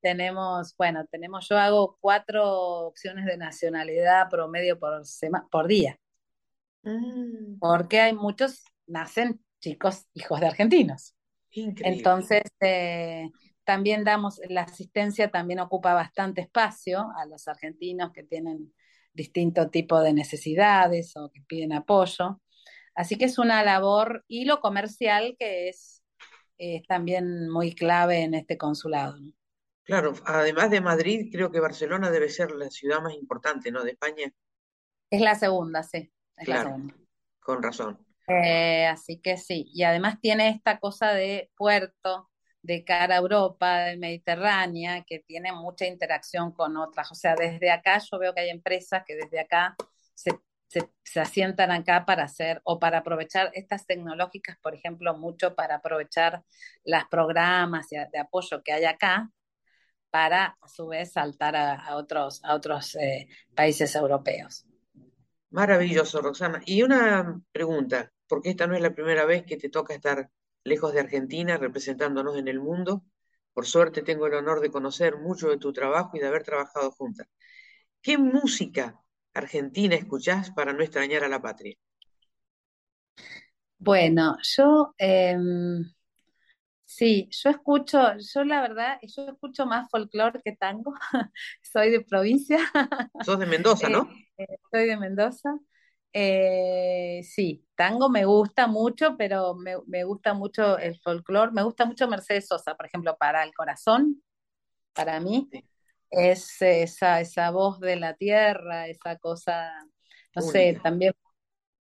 tenemos, 0.00 0.76
bueno, 0.76 1.04
tenemos, 1.10 1.48
yo 1.48 1.58
hago 1.58 1.96
cuatro 2.00 2.86
opciones 2.86 3.24
de 3.26 3.36
nacionalidad 3.36 4.28
promedio 4.30 4.78
por, 4.78 5.02
por 5.50 5.66
día. 5.66 5.98
Mm. 6.82 7.58
Porque 7.58 8.00
hay 8.00 8.12
muchos, 8.12 8.64
nacen 8.86 9.40
chicos 9.60 10.06
hijos 10.14 10.40
de 10.40 10.46
argentinos. 10.46 11.14
Entonces, 11.50 12.42
eh, 12.60 13.30
también 13.64 14.04
damos, 14.04 14.40
la 14.48 14.62
asistencia 14.62 15.30
también 15.30 15.60
ocupa 15.60 15.94
bastante 15.94 16.42
espacio 16.42 17.06
a 17.16 17.26
los 17.26 17.46
argentinos 17.48 18.12
que 18.12 18.24
tienen 18.24 18.74
distinto 19.12 19.70
tipo 19.70 20.00
de 20.00 20.12
necesidades 20.12 21.16
o 21.16 21.30
que 21.30 21.40
piden 21.42 21.72
apoyo. 21.72 22.40
Así 22.94 23.16
que 23.16 23.24
es 23.24 23.38
una 23.38 23.62
labor 23.62 24.24
y 24.28 24.44
lo 24.44 24.60
comercial 24.60 25.36
que 25.38 25.68
es, 25.68 26.02
también 26.88 27.48
muy 27.50 27.74
clave 27.74 28.22
en 28.22 28.34
este 28.34 28.56
consulado. 28.56 29.18
Claro, 29.84 30.14
además 30.24 30.70
de 30.70 30.80
Madrid, 30.80 31.28
creo 31.30 31.50
que 31.50 31.60
Barcelona 31.60 32.10
debe 32.10 32.30
ser 32.30 32.52
la 32.52 32.70
ciudad 32.70 33.02
más 33.02 33.14
importante, 33.14 33.70
¿no? 33.70 33.84
De 33.84 33.90
España. 33.90 34.32
Es 35.10 35.20
la 35.20 35.34
segunda, 35.34 35.82
sí. 35.82 36.10
Es 36.36 36.48
la 36.48 36.62
segunda. 36.62 36.94
Con 37.40 37.62
razón. 37.62 37.98
Eh, 38.28 38.86
así 38.86 39.20
que 39.20 39.36
sí, 39.36 39.70
y 39.74 39.82
además 39.82 40.18
tiene 40.20 40.48
esta 40.48 40.78
cosa 40.78 41.12
de 41.12 41.50
puerto, 41.56 42.30
de 42.62 42.84
cara 42.84 43.16
a 43.16 43.18
Europa, 43.18 43.78
de 43.80 43.96
Mediterránea, 43.98 45.04
que 45.04 45.18
tiene 45.20 45.52
mucha 45.52 45.86
interacción 45.86 46.52
con 46.52 46.76
otras. 46.78 47.12
O 47.12 47.14
sea, 47.14 47.34
desde 47.34 47.70
acá 47.70 47.98
yo 47.98 48.18
veo 48.18 48.34
que 48.34 48.40
hay 48.42 48.50
empresas 48.50 49.02
que 49.06 49.16
desde 49.16 49.40
acá 49.40 49.76
se, 50.14 50.30
se, 51.02 51.20
asientan 51.20 51.70
acá 51.70 52.06
para 52.06 52.24
hacer 52.24 52.62
o 52.64 52.78
para 52.78 52.98
aprovechar 52.98 53.50
estas 53.54 53.86
tecnológicas, 53.86 54.56
por 54.62 54.74
ejemplo, 54.74 55.16
mucho 55.16 55.54
para 55.54 55.76
aprovechar 55.76 56.42
las 56.84 57.04
programas 57.06 57.88
de 57.90 58.18
apoyo 58.18 58.62
que 58.62 58.72
hay 58.72 58.84
acá 58.86 59.30
para 60.14 60.56
a 60.60 60.68
su 60.68 60.86
vez 60.86 61.12
saltar 61.12 61.56
a, 61.56 61.96
otros, 61.96 62.40
a 62.44 62.54
otros 62.54 62.94
eh, 62.94 63.26
países 63.52 63.96
europeos. 63.96 64.64
Maravilloso, 65.50 66.22
Roxana. 66.22 66.62
Y 66.66 66.82
una 66.82 67.40
pregunta, 67.50 68.12
porque 68.28 68.50
esta 68.50 68.66
no 68.66 68.74
es 68.74 68.82
la 68.82 68.94
primera 68.94 69.24
vez 69.24 69.44
que 69.44 69.56
te 69.56 69.68
toca 69.68 69.94
estar 69.94 70.30
lejos 70.64 70.92
de 70.92 71.00
Argentina, 71.00 71.56
representándonos 71.56 72.38
en 72.38 72.48
el 72.48 72.60
mundo. 72.60 73.04
Por 73.52 73.66
suerte 73.66 74.02
tengo 74.02 74.26
el 74.26 74.34
honor 74.34 74.60
de 74.60 74.70
conocer 74.70 75.16
mucho 75.16 75.48
de 75.48 75.58
tu 75.58 75.72
trabajo 75.72 76.16
y 76.16 76.20
de 76.20 76.26
haber 76.26 76.42
trabajado 76.42 76.90
juntas. 76.90 77.28
¿Qué 78.02 78.18
música 78.18 79.00
argentina 79.32 79.94
escuchás 79.94 80.50
para 80.50 80.72
no 80.72 80.82
extrañar 80.82 81.24
a 81.24 81.28
la 81.28 81.40
patria? 81.40 81.76
Bueno, 83.78 84.38
yo 84.42 84.94
em, 84.98 85.84
sí, 86.84 87.28
yo 87.30 87.50
escucho, 87.50 87.98
yo 88.18 88.44
la 88.44 88.62
verdad, 88.62 88.98
yo 89.02 89.28
escucho 89.28 89.66
más 89.66 89.88
folclore 89.90 90.40
que 90.42 90.52
tango. 90.56 90.94
Soy 91.62 91.90
de 91.90 92.00
provincia. 92.00 92.58
Sos 93.24 93.38
de 93.38 93.46
Mendoza, 93.46 93.88
¿no? 93.90 94.08
Eh, 94.38 94.44
eh, 94.48 94.58
soy 94.70 94.86
de 94.86 94.96
Mendoza. 94.96 95.58
Eh, 96.16 97.22
sí, 97.24 97.66
tango 97.74 98.08
me 98.08 98.24
gusta 98.24 98.68
mucho, 98.68 99.16
pero 99.18 99.56
me, 99.56 100.04
gusta 100.04 100.32
mucho 100.32 100.78
el 100.78 100.96
folclore, 101.00 101.50
me 101.50 101.64
gusta 101.64 101.86
mucho 101.86 102.06
Mercedes 102.06 102.46
Sosa, 102.46 102.76
por 102.76 102.86
ejemplo, 102.86 103.16
para 103.18 103.42
el 103.42 103.52
corazón, 103.52 104.22
para 104.92 105.18
mí, 105.18 105.50
es 106.10 106.62
esa, 106.62 107.20
esa 107.20 107.50
voz 107.50 107.80
de 107.80 107.96
la 107.96 108.14
tierra, 108.14 108.86
esa 108.86 109.16
cosa, 109.16 109.72
no 110.36 110.42
sé, 110.42 110.78
también, 110.80 111.14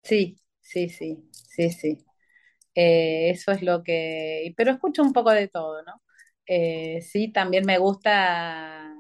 sí, 0.02 0.36
sí, 0.62 0.90
sí, 0.90 1.30
sí, 1.32 1.70
sí. 1.70 2.04
Eh, 2.74 3.30
eso 3.30 3.52
es 3.52 3.62
lo 3.62 3.84
que, 3.84 4.52
pero 4.58 4.72
escucho 4.72 5.04
un 5.04 5.14
poco 5.14 5.30
de 5.30 5.48
todo, 5.48 5.84
¿no? 5.84 6.02
Eh, 6.48 7.02
sí, 7.02 7.32
también 7.32 7.66
me 7.68 7.78
gusta, 7.78 8.96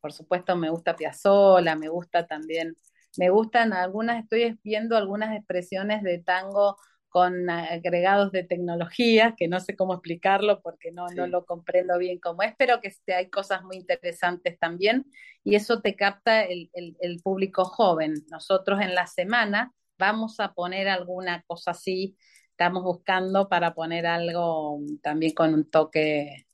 por 0.00 0.14
supuesto, 0.14 0.56
me 0.56 0.70
gusta 0.70 0.96
Piazzolla, 0.96 1.76
me 1.76 1.90
gusta 1.90 2.26
también 2.26 2.74
me 3.18 3.30
gustan 3.30 3.72
algunas, 3.72 4.22
estoy 4.22 4.58
viendo 4.62 4.96
algunas 4.96 5.36
expresiones 5.36 6.02
de 6.02 6.18
tango 6.18 6.76
con 7.10 7.50
agregados 7.50 8.30
de 8.30 8.44
tecnología, 8.44 9.34
que 9.36 9.48
no 9.48 9.58
sé 9.58 9.74
cómo 9.74 9.94
explicarlo 9.94 10.62
porque 10.62 10.92
no, 10.92 11.08
no 11.08 11.26
lo 11.26 11.44
comprendo 11.44 11.98
bien 11.98 12.20
cómo 12.20 12.42
es, 12.42 12.54
pero 12.56 12.80
que 12.80 12.88
este, 12.88 13.14
hay 13.14 13.28
cosas 13.28 13.64
muy 13.64 13.76
interesantes 13.76 14.58
también 14.60 15.04
y 15.42 15.56
eso 15.56 15.80
te 15.80 15.96
capta 15.96 16.42
el, 16.42 16.70
el, 16.72 17.20
público 17.20 17.64
joven. 17.64 18.14
Nosotros 18.30 18.80
en 18.80 18.94
la 18.94 19.08
semana 19.08 19.74
vamos 19.98 20.38
a 20.38 20.54
poner 20.54 20.88
alguna 20.88 21.42
cosa 21.48 21.72
así, 21.72 22.16
estamos 22.50 22.84
buscando 22.84 23.48
para 23.48 23.74
poner 23.74 24.06
algo 24.06 24.78
también 25.02 25.34
con 25.34 25.52
un 25.52 25.68
toque 25.68 26.46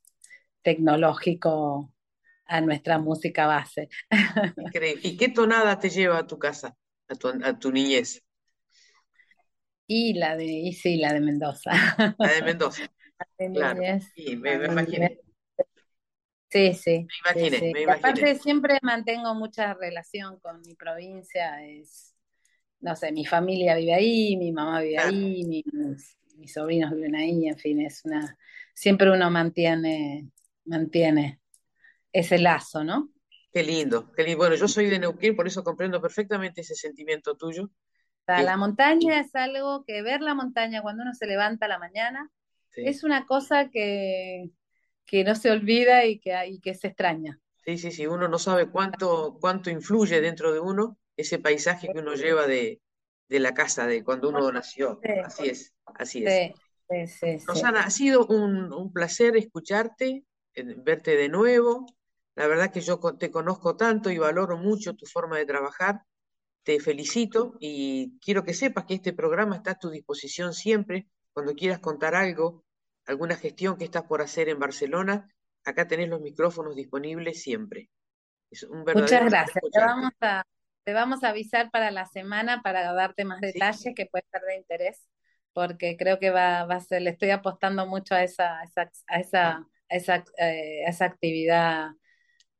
tecnológico 0.62 1.92
a 2.46 2.60
nuestra 2.60 2.98
música 2.98 3.46
base. 3.46 3.88
Increíble. 4.56 5.00
¿Y 5.02 5.16
qué 5.16 5.28
tonada 5.28 5.78
te 5.78 5.90
lleva 5.90 6.18
a 6.18 6.26
tu 6.26 6.38
casa, 6.38 6.76
a 7.08 7.14
tu, 7.14 7.28
a 7.28 7.58
tu 7.58 7.72
niñez? 7.72 8.22
Y 9.86 10.14
la 10.14 10.36
de, 10.36 10.44
y 10.44 10.72
sí, 10.72 10.96
la 10.96 11.12
de 11.12 11.20
Mendoza. 11.20 11.70
La 12.18 12.32
de 12.32 12.42
Mendoza. 12.42 12.90
claro. 13.54 13.80
Sí, 14.14 14.36
me, 14.36 14.54
imaginé. 14.54 15.20
Sí, 16.50 16.74
sí. 16.74 17.06
Me 17.24 17.40
imaginé, 17.40 17.72
Me 17.72 17.92
Aparte 17.92 18.34
siempre 18.36 18.78
mantengo 18.82 19.34
mucha 19.34 19.74
relación 19.74 20.38
con 20.40 20.60
mi 20.62 20.74
provincia, 20.74 21.64
es, 21.64 22.14
no 22.80 22.96
sé, 22.96 23.12
mi 23.12 23.24
familia 23.24 23.76
vive 23.76 23.94
ahí, 23.94 24.36
mi 24.36 24.52
mamá 24.52 24.80
vive 24.80 24.98
ahí, 24.98 25.44
mis, 25.44 25.64
mis, 26.36 26.52
sobrinos 26.52 26.92
viven 26.92 27.14
ahí, 27.14 27.48
en 27.48 27.58
fin, 27.58 27.80
es 27.80 28.04
una, 28.04 28.36
siempre 28.74 29.10
uno 29.10 29.30
mantiene, 29.30 30.28
mantiene 30.64 31.40
ese 32.18 32.38
lazo, 32.38 32.84
¿no? 32.84 33.10
Qué 33.52 33.62
lindo, 33.62 34.12
qué 34.12 34.24
lindo. 34.24 34.38
Bueno, 34.38 34.54
yo 34.56 34.68
soy 34.68 34.86
de 34.86 34.98
Neuquén, 34.98 35.36
por 35.36 35.46
eso 35.46 35.64
comprendo 35.64 36.00
perfectamente 36.00 36.60
ese 36.60 36.74
sentimiento 36.74 37.36
tuyo. 37.36 37.70
La 38.26 38.56
montaña 38.56 39.20
es 39.20 39.34
algo 39.34 39.84
que 39.84 40.02
ver 40.02 40.20
la 40.20 40.34
montaña 40.34 40.82
cuando 40.82 41.02
uno 41.02 41.14
se 41.14 41.26
levanta 41.26 41.66
a 41.66 41.68
la 41.68 41.78
mañana 41.78 42.30
es 42.76 43.04
una 43.04 43.26
cosa 43.26 43.70
que, 43.70 44.50
que, 45.06 45.24
no 45.24 45.34
se 45.34 45.50
olvida 45.50 46.04
y 46.04 46.18
que, 46.18 46.34
y 46.46 46.60
que 46.60 46.74
se 46.74 46.88
extraña. 46.88 47.40
Sí, 47.64 47.78
sí, 47.78 47.90
sí, 47.90 48.06
uno 48.06 48.28
no 48.28 48.38
sabe 48.38 48.70
cuánto, 48.70 49.38
cuánto 49.40 49.70
influye 49.70 50.20
dentro 50.20 50.52
de 50.52 50.60
uno 50.60 50.98
ese 51.16 51.38
paisaje 51.38 51.88
que 51.92 51.98
uno 51.98 52.14
lleva 52.14 52.46
de, 52.46 52.80
de 53.28 53.40
la 53.40 53.54
casa, 53.54 53.86
de 53.86 54.04
cuando 54.04 54.28
uno 54.28 54.52
nació. 54.52 55.00
Así 55.24 55.48
es, 55.48 55.74
así 55.94 56.24
es. 56.24 56.52
Sí, 57.18 57.38
Rosana, 57.46 57.80
ha 57.80 57.90
sido 57.90 58.26
un, 58.26 58.72
un 58.72 58.92
placer 58.92 59.36
escucharte, 59.36 60.24
verte 60.54 61.16
de 61.16 61.28
nuevo. 61.28 61.86
La 62.36 62.46
verdad 62.46 62.70
que 62.70 62.82
yo 62.82 63.00
te 63.18 63.30
conozco 63.30 63.76
tanto 63.76 64.10
y 64.10 64.18
valoro 64.18 64.58
mucho 64.58 64.94
tu 64.94 65.06
forma 65.06 65.38
de 65.38 65.46
trabajar. 65.46 66.02
Te 66.62 66.78
felicito 66.80 67.56
y 67.60 68.18
quiero 68.20 68.44
que 68.44 68.52
sepas 68.52 68.84
que 68.84 68.94
este 68.94 69.14
programa 69.14 69.56
está 69.56 69.72
a 69.72 69.78
tu 69.78 69.88
disposición 69.88 70.52
siempre. 70.52 71.08
Cuando 71.32 71.54
quieras 71.54 71.78
contar 71.80 72.14
algo, 72.14 72.64
alguna 73.06 73.36
gestión 73.36 73.78
que 73.78 73.84
estás 73.84 74.02
por 74.02 74.20
hacer 74.20 74.50
en 74.50 74.58
Barcelona, 74.58 75.34
acá 75.64 75.88
tenés 75.88 76.10
los 76.10 76.20
micrófonos 76.20 76.76
disponibles 76.76 77.40
siempre. 77.40 77.88
Muchas 78.94 79.24
gracias. 79.24 79.64
Te 79.72 79.80
vamos, 79.80 80.12
a, 80.20 80.44
te 80.84 80.92
vamos, 80.92 81.24
a, 81.24 81.30
avisar 81.30 81.70
para 81.70 81.90
la 81.90 82.04
semana 82.04 82.60
para 82.62 82.92
darte 82.92 83.24
más 83.24 83.40
detalles 83.40 83.94
que 83.94 84.06
puede 84.06 84.24
ser 84.30 84.42
de 84.42 84.56
interés, 84.56 85.08
porque 85.54 85.96
creo 85.96 86.18
que 86.18 86.28
va, 86.28 86.64
va, 86.66 86.76
a 86.76 86.80
ser, 86.80 87.00
le 87.00 87.10
estoy 87.10 87.30
apostando 87.30 87.86
mucho 87.86 88.14
a 88.14 88.22
esa, 88.22 88.58
a 88.58 88.64
esa, 89.20 89.66
a 89.88 89.96
esa, 89.96 90.24
eh, 90.38 90.84
esa 90.86 91.06
actividad 91.06 91.92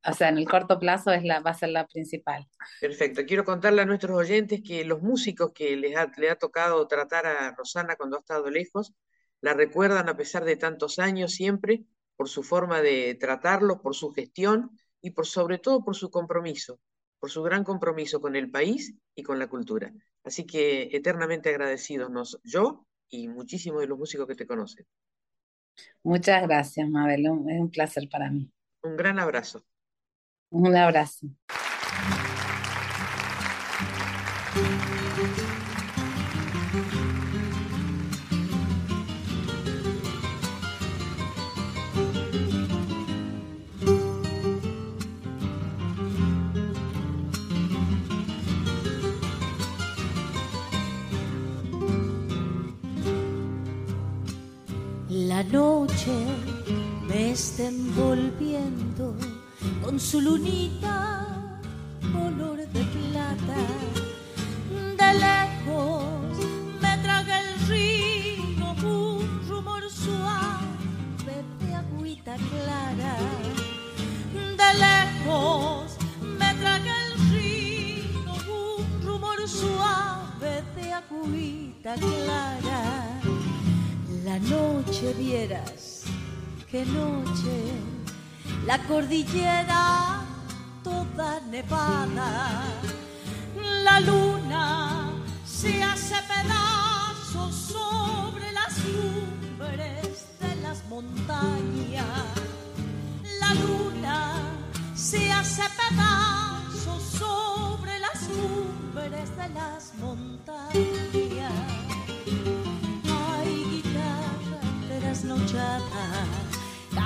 o 0.09 0.13
sea, 0.13 0.29
en 0.29 0.39
el 0.39 0.49
corto 0.49 0.79
plazo 0.79 1.13
es 1.13 1.25
la, 1.25 1.41
va 1.41 1.51
a 1.51 1.55
ser 1.55 1.71
la 1.71 1.87
principal. 1.87 2.47
Perfecto. 2.81 3.23
Quiero 3.27 3.45
contarle 3.45 3.83
a 3.83 3.87
nuestros 3.87 4.17
oyentes 4.17 4.63
que 4.63 4.85
los 4.85 5.03
músicos 5.03 5.53
que 5.53 5.77
les 5.77 5.97
ha, 5.97 6.11
le 6.17 6.31
ha 6.31 6.37
tocado 6.37 6.87
tratar 6.87 7.27
a 7.27 7.53
Rosana 7.53 7.97
cuando 7.97 8.17
ha 8.17 8.21
estado 8.21 8.51
lejos 8.51 8.93
la 9.41 9.55
recuerdan 9.55 10.09
a 10.09 10.17
pesar 10.17 10.45
de 10.45 10.57
tantos 10.57 10.99
años 10.99 11.33
siempre 11.33 11.85
por 12.17 12.29
su 12.29 12.43
forma 12.43 12.81
de 12.81 13.15
tratarlo, 13.15 13.81
por 13.83 13.95
su 13.95 14.13
gestión 14.13 14.71
y 15.01 15.11
por 15.11 15.27
sobre 15.27 15.59
todo 15.59 15.85
por 15.85 15.95
su 15.95 16.11
compromiso, 16.11 16.81
por 17.21 17.31
su 17.31 17.43
gran 17.43 17.63
compromiso 17.63 18.21
con 18.21 18.35
el 18.35 18.51
país 18.51 18.95
y 19.15 19.23
con 19.23 19.39
la 19.39 19.49
cultura. 19.49 19.93
Así 20.25 20.47
que 20.47 20.89
eternamente 20.93 21.51
agradecidos 21.51 22.11
nos, 22.11 22.41
yo 22.43 22.87
y 23.09 23.29
muchísimos 23.29 23.81
de 23.81 23.87
los 23.87 23.99
músicos 23.99 24.27
que 24.27 24.35
te 24.35 24.47
conocen. 24.47 24.87
Muchas 26.03 26.43
gracias, 26.43 26.89
Mabel. 26.89 27.27
Es 27.27 27.61
un 27.61 27.71
placer 27.71 28.09
para 28.11 28.31
mí. 28.31 28.51
Un 28.83 28.97
gran 28.97 29.19
abrazo. 29.19 29.65
Un 30.51 30.77
abrazo. 30.77 31.29
La 55.09 55.43
noche 55.45 56.13
me 57.09 57.31
está 57.33 57.69
envolviendo 57.69 59.15
con 59.83 59.99
su 59.99 60.21
lunita 60.21 61.27
color 62.13 62.59
de 62.59 62.85
plata. 62.85 63.61
De 65.01 65.11
lejos 65.27 66.37
me 66.81 66.99
traga 66.99 67.41
el 67.41 67.61
río 67.69 68.73
un 68.83 69.49
rumor 69.49 69.83
suave 69.91 71.37
de 71.61 71.75
agüita 71.75 72.37
clara. 72.37 73.17
De 74.33 74.71
lejos 74.85 75.97
me 76.23 76.55
traga 76.55 76.95
el 77.07 77.13
río 77.31 78.33
un 78.49 79.07
rumor 79.07 79.49
suave 79.49 80.63
de 80.77 80.93
agüita 80.93 81.95
clara 81.95 83.17
la 84.27 84.41
noche 84.41 85.15
vieras, 85.17 86.03
qué 86.69 86.85
noche, 86.85 87.71
la 88.67 88.79
cordillera 88.79 90.25
toda 90.83 91.41
nevada, 91.53 92.65
la 93.85 94.01
luna 94.01 95.13
se 95.45 95.83
hace 95.83 96.17
pedazos 96.27 97.55
sobre 97.55 98.51
las 98.53 98.75
cumbres 98.85 100.27
de 100.41 100.57
las 100.63 100.85
montañas, 100.89 102.27
la 103.41 103.55
luna 103.55 104.35
se 104.97 105.31
hace 105.31 105.63
pedazos 105.81 107.03
sobre 107.21 108.01
las 108.01 108.19
cumbres 108.19 109.37
de 109.37 109.49
las 109.51 109.95
montañas. 109.95 110.37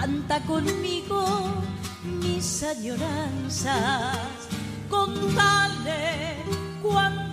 Canta 0.01 0.41
conmigo 0.47 1.23
mis 2.23 2.63
añoranzas, 2.63 4.17
contale 4.89 6.37
cuánto 6.83 7.30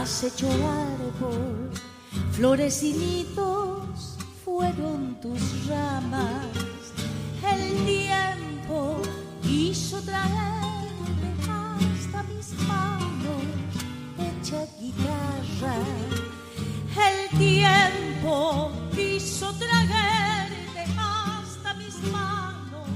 has 0.00 0.24
hecho 0.24 0.48
árbol, 0.48 1.70
flores 2.32 2.82
y 2.82 2.94
nidos 2.94 4.16
fueron 4.42 5.20
tus 5.20 5.66
ramas. 5.66 6.46
El 7.46 7.84
tiempo 7.84 9.02
quiso 9.42 10.00
traerte 10.00 11.28
hasta 11.42 12.22
mis 12.22 12.52
manos, 12.66 13.44
hecha 14.18 14.64
guitarra. 14.80 15.76
El 17.10 17.38
tiempo 17.38 18.72
quiso 18.94 19.52
traerte 19.52 20.84
hasta 20.96 21.74
mis 21.74 21.96
manos, 22.10 22.88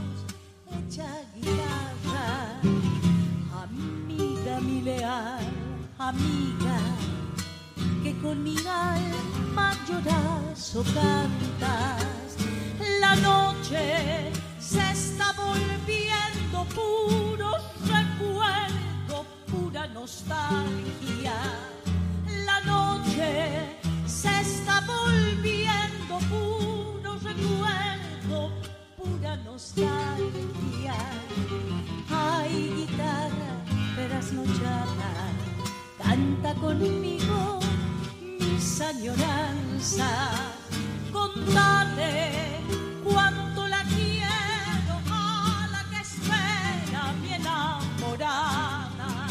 hecha 0.72 1.08
guitarra. 1.34 2.60
Amiga 3.62 4.60
mi 4.60 4.80
leal 4.80 5.64
amiga, 6.08 6.93
con 8.24 8.42
mi 8.42 8.56
alma 8.66 9.70
lloras 9.86 10.74
o. 10.76 10.82
La 13.00 13.14
noche 13.16 14.32
se 14.58 14.80
está 14.92 15.26
volviendo 15.36 16.64
puro 16.74 17.50
recuerdo, 17.94 19.26
pura 19.50 19.86
nostalgia. 19.88 21.36
La 22.46 22.60
noche 22.72 23.30
se 24.06 24.40
está 24.40 24.80
volviendo 24.94 26.14
puro 26.32 27.10
recuerdo, 27.28 28.38
pura 28.96 29.36
nostalgia. 29.48 30.96
Ay, 32.08 32.72
guitarra, 32.76 33.52
trasnochada 33.96 35.10
canta 35.98 36.54
conmigo 36.54 37.64
añoranzas, 38.54 40.30
contale 41.12 42.30
cuánto 43.02 43.66
la 43.66 43.82
quiero 43.84 44.94
a 45.10 45.68
la 45.72 45.84
que 45.90 46.00
espera 46.00 47.12
mi 47.20 47.32
enamorada, 47.34 49.26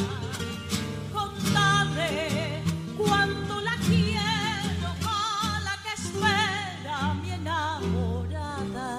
contale 1.13 2.63
cuánto 2.97 3.61
la 3.61 3.75
quiero 3.87 4.89
a 5.05 5.61
la 5.63 5.77
que 5.83 5.93
espera 6.01 7.13
mi 7.13 7.31
enamorada. 7.31 8.91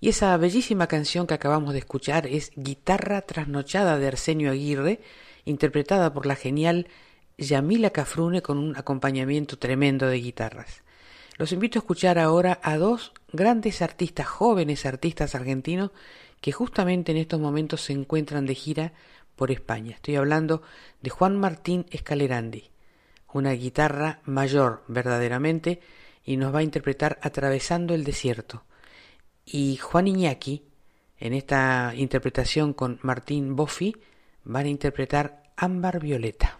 Y 0.00 0.10
esa 0.10 0.36
bellísima 0.36 0.86
canción 0.86 1.26
que 1.26 1.34
acabamos 1.34 1.72
de 1.72 1.78
escuchar 1.78 2.26
es 2.26 2.52
Guitarra 2.56 3.22
Trasnochada 3.22 3.98
de 3.98 4.06
Arsenio 4.06 4.50
Aguirre, 4.50 5.00
interpretada 5.48 6.12
por 6.12 6.26
la 6.26 6.36
genial 6.36 6.88
Yamila 7.36 7.90
Cafrune 7.90 8.42
con 8.42 8.58
un 8.58 8.76
acompañamiento 8.76 9.58
tremendo 9.58 10.06
de 10.06 10.20
guitarras. 10.20 10.82
Los 11.36 11.52
invito 11.52 11.78
a 11.78 11.82
escuchar 11.82 12.18
ahora 12.18 12.58
a 12.62 12.76
dos 12.76 13.12
grandes 13.32 13.80
artistas, 13.80 14.26
jóvenes 14.26 14.86
artistas 14.86 15.34
argentinos, 15.34 15.90
que 16.40 16.52
justamente 16.52 17.12
en 17.12 17.18
estos 17.18 17.40
momentos 17.40 17.82
se 17.82 17.92
encuentran 17.92 18.46
de 18.46 18.54
gira 18.54 18.92
por 19.36 19.50
España. 19.50 19.94
Estoy 19.94 20.16
hablando 20.16 20.62
de 21.00 21.10
Juan 21.10 21.36
Martín 21.38 21.86
Escalerandi, 21.90 22.70
una 23.32 23.52
guitarra 23.52 24.20
mayor 24.24 24.82
verdaderamente, 24.88 25.80
y 26.24 26.36
nos 26.36 26.54
va 26.54 26.58
a 26.58 26.64
interpretar 26.64 27.18
Atravesando 27.22 27.94
el 27.94 28.04
Desierto 28.04 28.64
y 29.50 29.76
Juan 29.76 30.08
Iñaki, 30.08 30.64
en 31.18 31.32
esta 31.32 31.94
interpretación 31.96 32.74
con 32.74 32.98
Martín 33.02 33.56
Boffi, 33.56 33.96
van 34.48 34.64
a 34.64 34.68
interpretar 34.68 35.42
Ámbar 35.56 36.00
Violeta. 36.00 36.57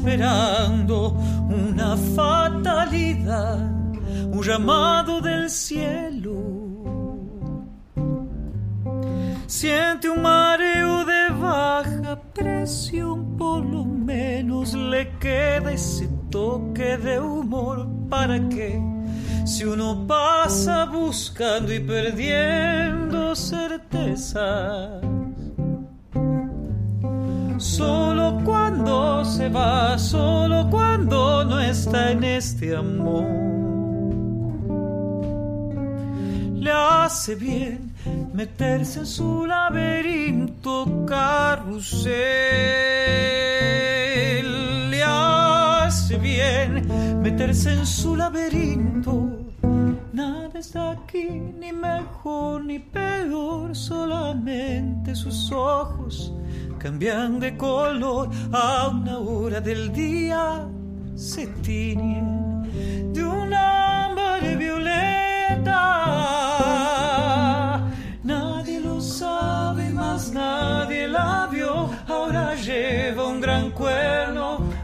Esperando 0.00 1.10
una 1.46 1.94
fatalidad, 1.94 3.58
un 4.32 4.42
llamado 4.42 4.89
meterse 38.32 39.00
en 39.00 39.06
su 39.06 39.46
laberinto 39.46 41.04
carrusel. 41.06 42.10
Le 44.90 45.02
hace 45.04 46.16
bien 46.18 47.20
meterse 47.22 47.72
en 47.72 47.86
su 47.86 48.16
laberinto. 48.16 49.28
Nada 50.12 50.58
está 50.58 50.90
aquí, 50.92 51.28
ni 51.58 51.72
mejor 51.72 52.64
ni 52.64 52.78
peor, 52.78 53.74
solamente 53.74 55.14
sus 55.14 55.50
ojos 55.52 56.32
cambian 56.80 57.38
de 57.38 57.56
color. 57.56 58.30
A 58.52 58.88
una 58.88 59.18
hora 59.18 59.60
del 59.60 59.92
día, 59.92 60.66
se 61.14 61.46
tiñen 61.46 62.39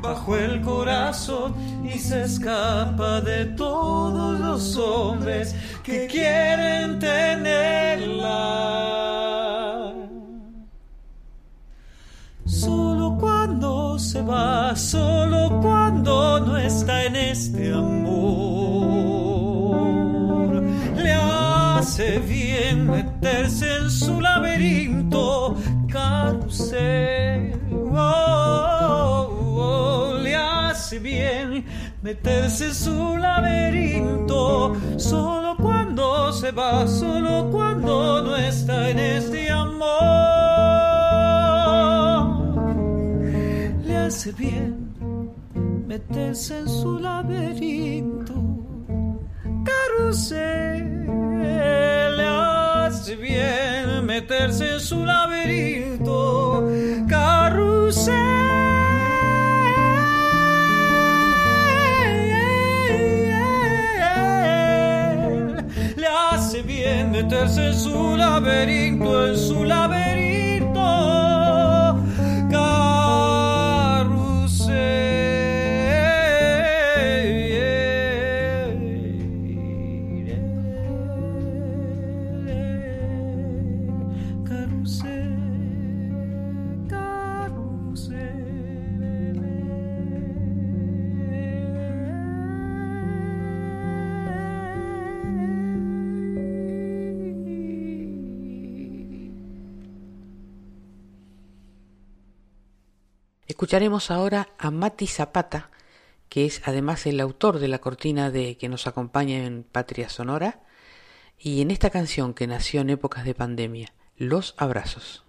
bajo 0.07 0.37
el 0.37 0.61
corazón 0.61 1.55
y 1.85 1.99
se 1.99 2.23
escapa 2.23 3.21
de 3.21 3.47
todos 3.47 4.39
los 4.39 4.77
hombres 4.77 5.55
que 5.83 6.07
quieren 6.07 7.01
tenerla. 7.01 8.37
Solo 12.45 13.17
cuando 13.19 13.99
se 13.99 14.23
va, 14.23 14.77
solo 14.77 15.61
cuando 15.61 16.39
no 16.41 16.57
está 16.57 17.05
en 17.05 17.17
este 17.17 17.73
amor, 17.73 18.23
le 21.03 21.13
hace 21.13 22.21
bien 22.21 22.89
meterse 22.89 23.77
en 23.79 23.91
su 23.91 24.06
hace 30.97 30.99
bien 31.01 31.65
meterse 32.03 32.67
en 32.67 32.75
su 32.75 33.17
laberinto, 33.19 34.75
solo 34.97 35.57
cuando 35.61 36.33
se 36.33 36.53
va, 36.53 36.87
solo 36.87 37.51
cuando 37.51 38.23
no 38.23 38.37
está 38.37 38.91
en 38.91 38.99
este 38.99 39.51
amor. 39.51 39.89
Le 43.85 43.97
hace 43.97 44.33
bien 44.33 44.95
meterse 45.87 46.61
en 46.61 46.69
su 46.69 46.99
laberinto, 46.99 48.35
carrusel. 49.65 51.07
Le 52.17 52.27
hace 52.27 53.17
bien 53.17 54.07
meterse 54.07 54.75
en 54.75 54.81
su 54.81 55.05
laberinto, 55.05 56.67
carrusel. 57.07 58.36
Meterse 67.17 67.69
en 67.69 67.75
su 67.75 68.15
laberinto, 68.15 69.27
en 69.29 69.37
su 69.39 69.65
laberinto. 69.65 70.26
Escucharemos 103.67 104.13
ahora 104.13 104.51
a 104.61 104.71
Mati 104.71 105.09
Zapata, 105.09 105.71
que 106.29 106.47
es 106.47 106.63
además 106.67 107.05
el 107.05 107.19
autor 107.19 107.59
de 107.59 107.67
la 107.67 107.81
cortina 107.81 108.31
de 108.31 108.57
que 108.57 108.69
nos 108.69 108.87
acompaña 108.87 109.45
en 109.45 109.65
Patria 109.65 110.09
Sonora, 110.09 110.61
y 111.37 111.63
en 111.63 111.73
esta 111.73 111.91
canción 111.91 112.33
que 112.33 112.47
nació 112.47 112.83
en 112.83 112.91
épocas 112.91 113.25
de 113.25 113.35
pandemia, 113.35 113.93
Los 114.17 114.55
Abrazos. 114.57 115.26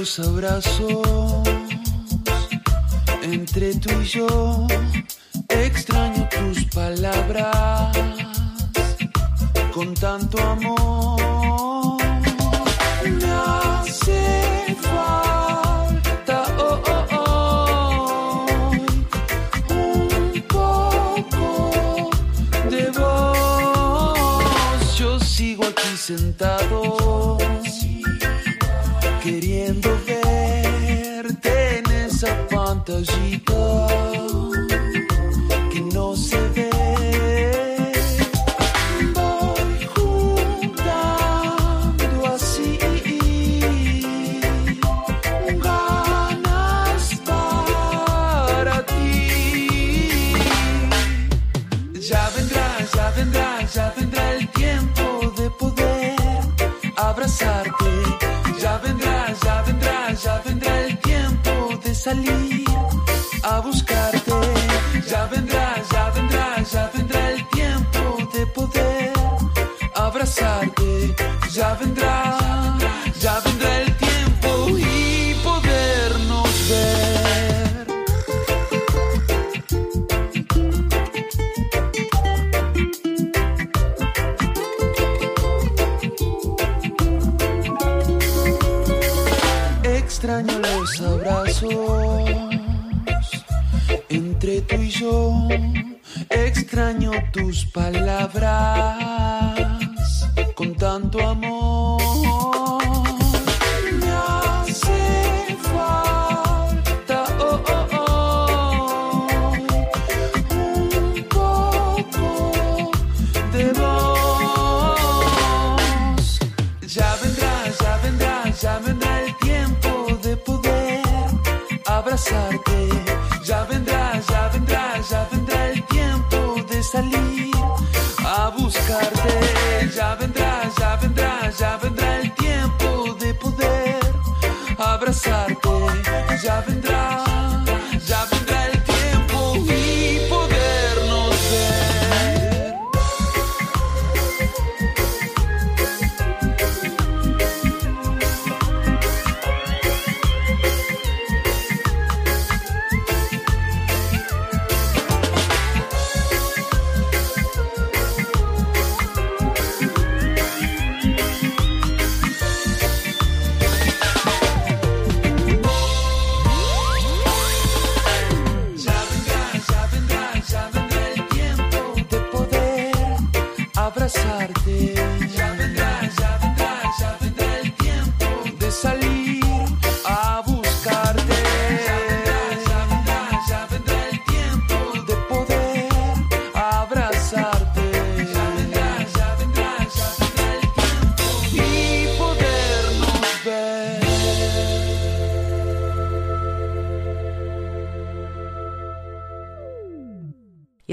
Los 0.00 0.18
abrazos 0.18 1.46
entre 3.22 3.74
tú 3.74 3.90
y 4.00 4.04
yo. 4.06 4.66
Extraño 5.48 6.26
tus 6.30 6.64
palabras 6.74 7.94
con 9.74 9.92
tanto 9.92 10.38
amor. 10.40 11.29
Pantallita 33.00 33.40
que 33.46 33.59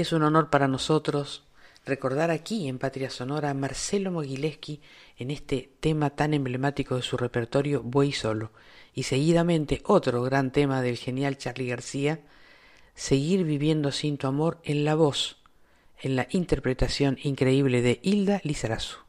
Es 0.08 0.14
un 0.14 0.22
honor 0.22 0.48
para 0.48 0.68
nosotros 0.68 1.44
recordar 1.84 2.30
aquí 2.30 2.66
en 2.66 2.78
Patria 2.78 3.10
Sonora 3.10 3.50
a 3.50 3.54
Marcelo 3.54 4.10
Mogileski 4.10 4.80
en 5.18 5.30
este 5.30 5.70
tema 5.80 6.08
tan 6.08 6.32
emblemático 6.32 6.96
de 6.96 7.02
su 7.02 7.18
repertorio 7.18 7.82
Voy 7.82 8.12
solo 8.12 8.50
y 8.94 9.02
seguidamente 9.02 9.82
otro 9.84 10.22
gran 10.22 10.50
tema 10.50 10.80
del 10.80 10.96
genial 10.96 11.36
Charlie 11.36 11.68
García 11.68 12.22
Seguir 12.94 13.44
viviendo 13.44 13.92
sin 13.92 14.16
tu 14.16 14.26
amor 14.26 14.62
en 14.64 14.86
la 14.86 14.94
voz, 14.94 15.42
en 16.00 16.16
la 16.16 16.26
interpretación 16.30 17.18
increíble 17.22 17.82
de 17.82 18.00
Hilda 18.02 18.40
Lizarazu. 18.44 19.00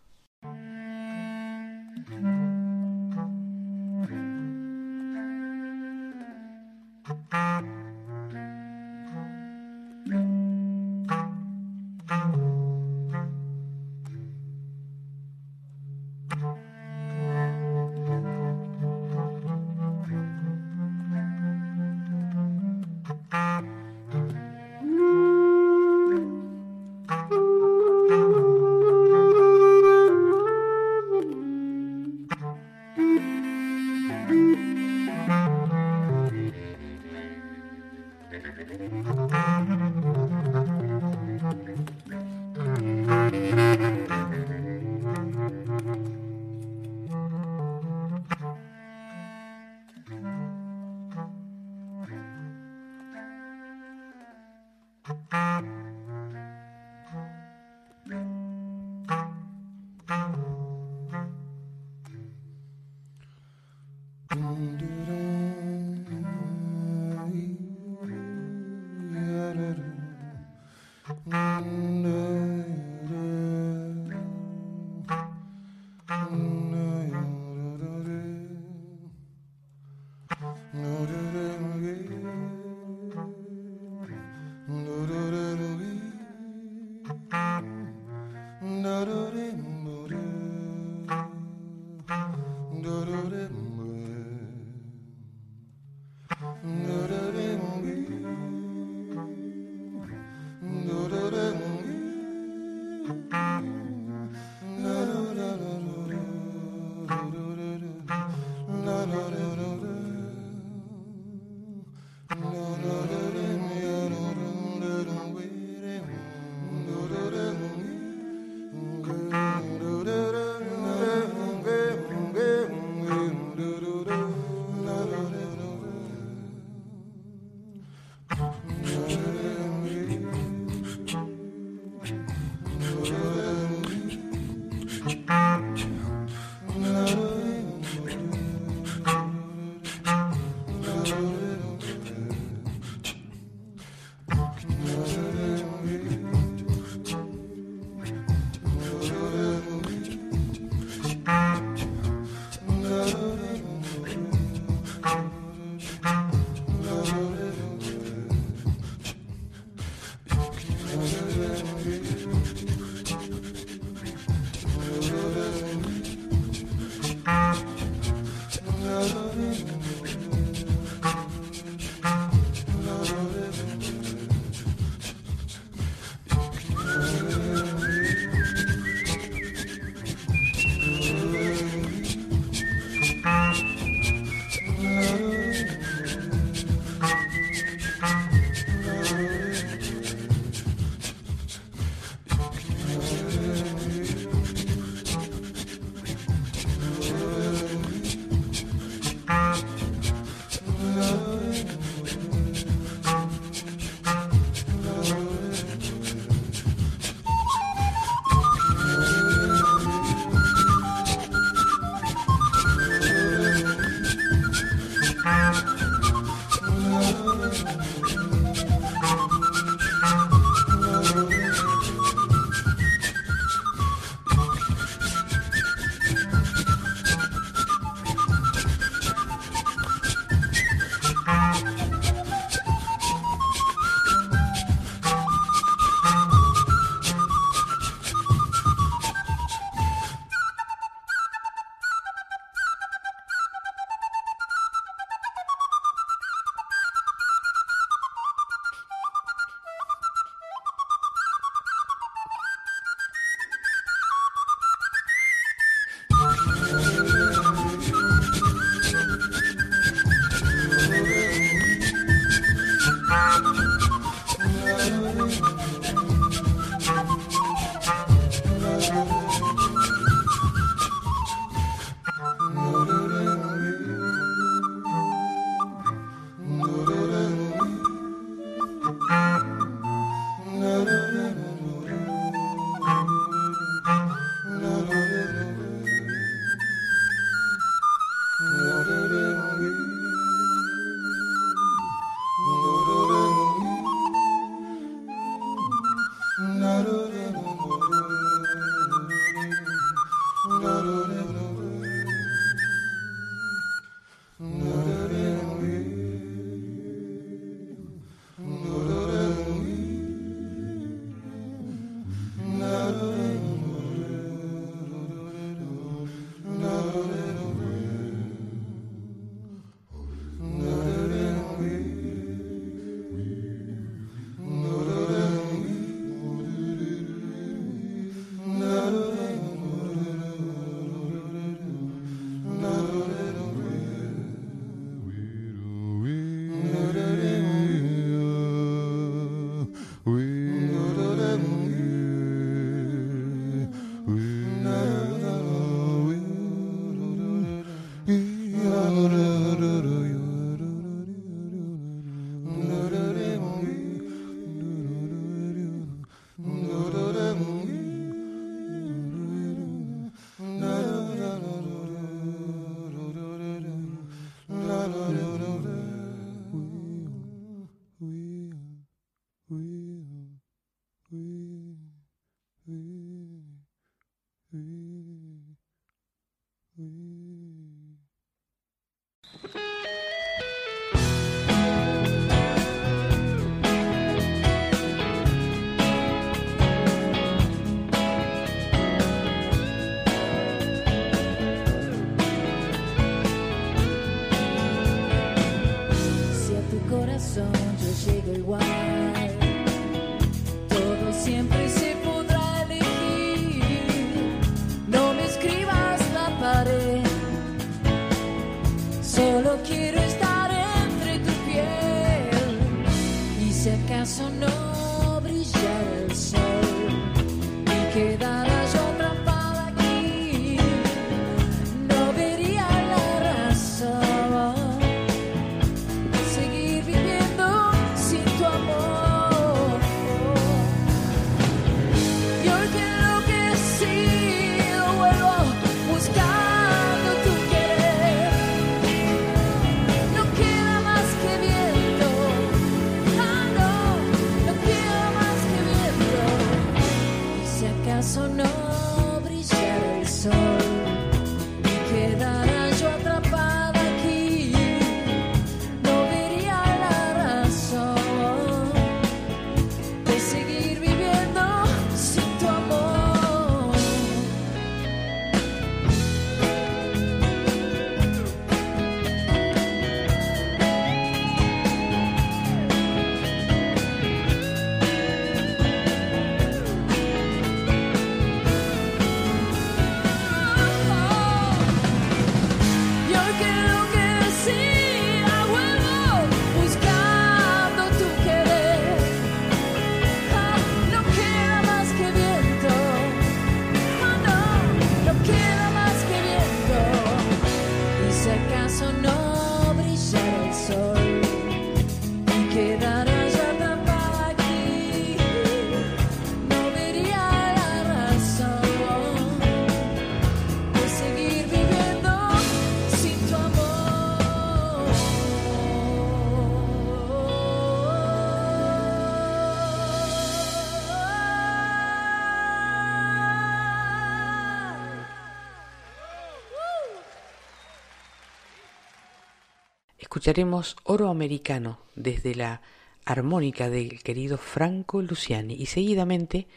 Escucharemos 530.09 530.75
Oro 530.85 531.09
Americano 531.09 531.77
desde 531.93 532.33
la 532.33 532.63
armónica 533.05 533.69
del 533.69 534.01
querido 534.01 534.39
Franco 534.39 535.03
Luciani 535.03 535.53
y 535.53 535.67
seguidamente 535.67 536.47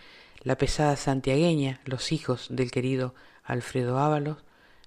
la 0.42 0.56
pesada 0.56 0.96
santiagueña, 0.96 1.82
los 1.84 2.12
hijos 2.12 2.46
del 2.48 2.70
querido 2.70 3.14
Alfredo 3.44 3.98
Ábalos, 3.98 4.38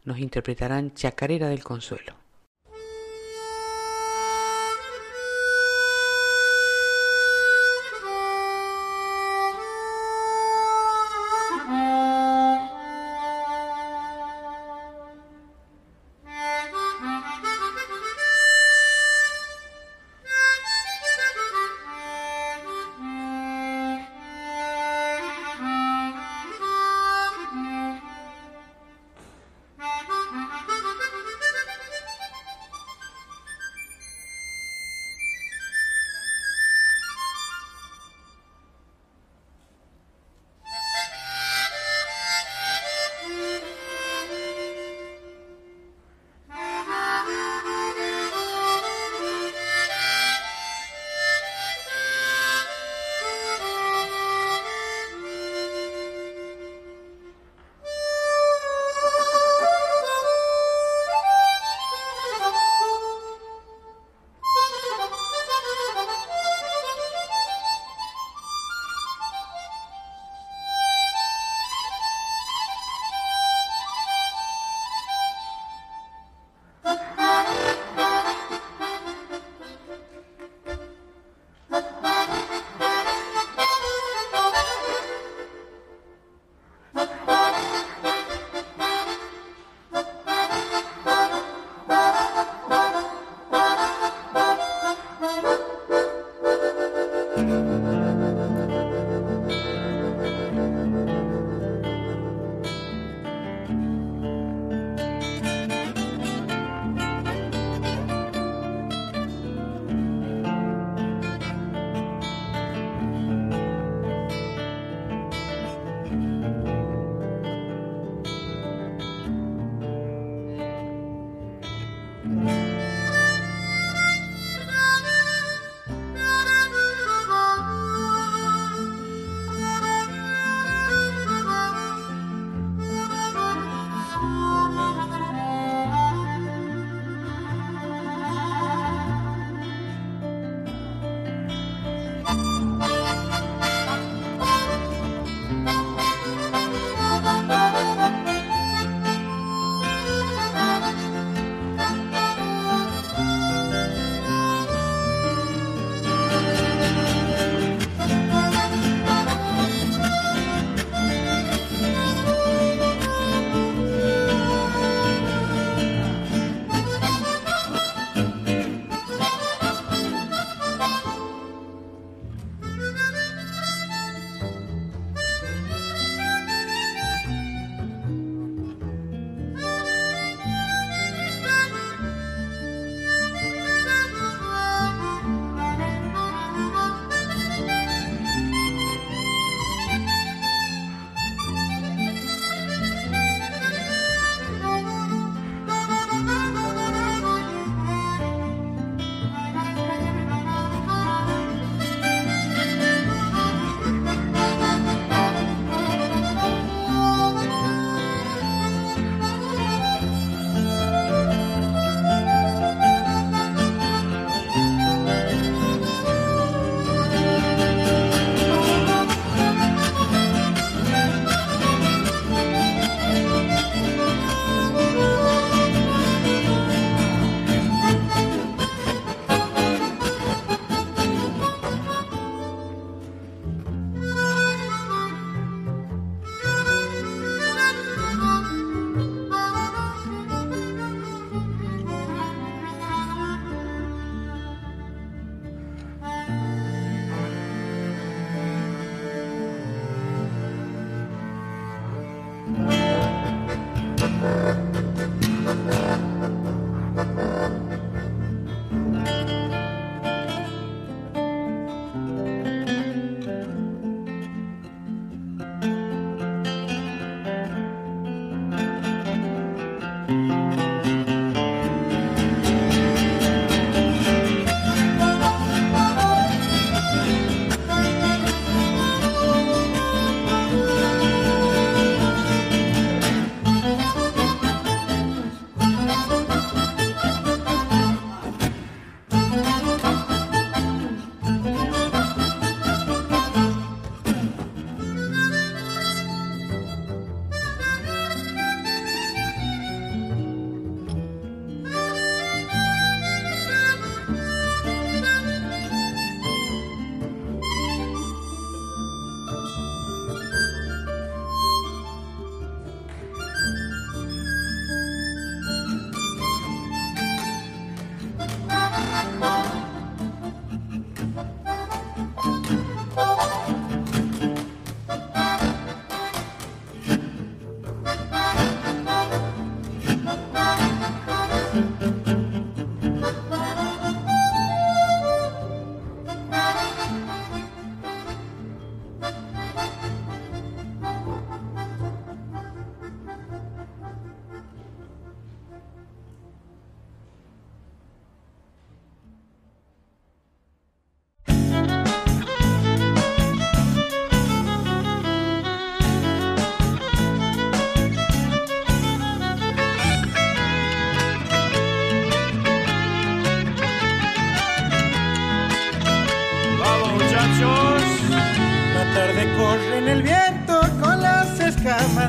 nos 0.04 0.18
interpretarán 0.18 0.96
Chacarera 0.96 1.48
del 1.48 1.64
Consuelo. 1.64 2.25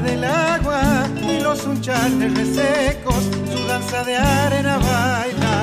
Del 0.07 0.25
agua 0.25 1.09
y 1.21 1.41
los 1.41 1.65
unchales 1.67 2.33
resecos, 2.39 3.23
su 3.53 3.67
danza 3.67 4.05
de 4.05 4.17
arena 4.17 4.79
baila. 4.79 5.57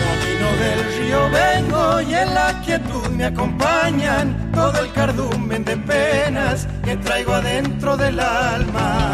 Camino 0.00 0.48
del 0.62 0.80
río 0.96 1.20
vengo 1.30 2.00
y 2.00 2.14
en 2.14 2.34
la 2.34 2.60
quietud 2.64 3.08
me 3.10 3.24
acompañan 3.26 4.50
todo 4.52 4.80
el 4.80 4.90
cardumen 4.92 5.64
de 5.64 5.76
penas 5.76 6.66
que 6.84 6.96
traigo 6.96 7.34
adentro 7.34 7.96
del 7.96 8.18
alma. 8.20 9.09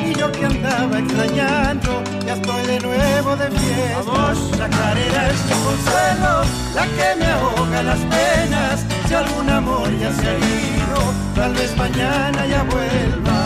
Y 0.00 0.14
yo 0.14 0.30
que 0.32 0.46
andaba 0.46 0.98
extrañando, 0.98 2.02
ya 2.26 2.34
estoy 2.34 2.66
de 2.66 2.80
nuevo 2.80 3.36
de 3.36 3.50
fiesta. 3.50 4.02
Vamos, 4.06 4.58
la 4.58 4.68
carrera 4.68 5.30
es 5.30 5.44
mi 5.44 5.56
consuelo, 5.66 6.32
la 6.74 6.84
que 6.96 7.08
me 7.18 7.26
ahoga 7.26 7.82
las 7.82 7.98
penas, 7.98 8.84
si 9.06 9.14
algún 9.14 9.48
amor 9.50 9.88
ya 9.98 10.12
se 10.12 10.28
ha 10.28 10.38
ido, 10.38 10.98
tal 11.34 11.54
vez 11.54 11.76
mañana 11.76 12.46
ya 12.46 12.62
vuelva. 12.64 13.45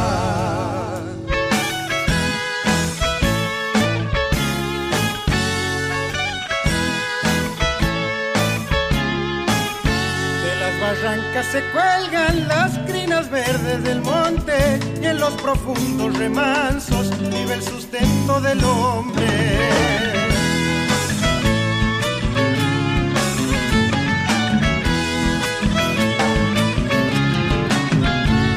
Barrancas 11.31 11.47
se 11.47 11.62
cuelgan 11.70 12.49
las 12.49 12.78
crinas 12.91 13.31
verdes 13.31 13.83
del 13.85 14.01
monte 14.03 14.81
y 15.01 15.07
en 15.07 15.18
los 15.18 15.35
profundos 15.35 16.16
remansos 16.16 17.11
vive 17.18 17.55
el 17.55 17.62
sustento 17.62 18.41
del 18.41 18.62
hombre. 18.64 19.26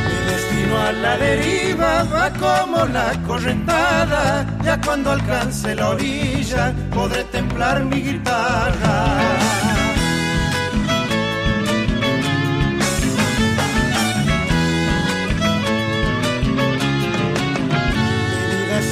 Mi 0.07 0.31
destino 0.31 0.81
a 0.81 0.91
la 0.91 1.17
deriva 1.17 2.03
va 2.03 2.29
como 2.31 2.85
la 2.85 3.13
correntada, 3.25 4.45
ya 4.63 4.79
cuando 4.81 5.11
alcance 5.11 5.75
la 5.75 5.89
orilla 5.89 6.73
podré 6.93 7.23
templar 7.25 7.83
mi 7.85 8.01
guitarra. 8.01 9.72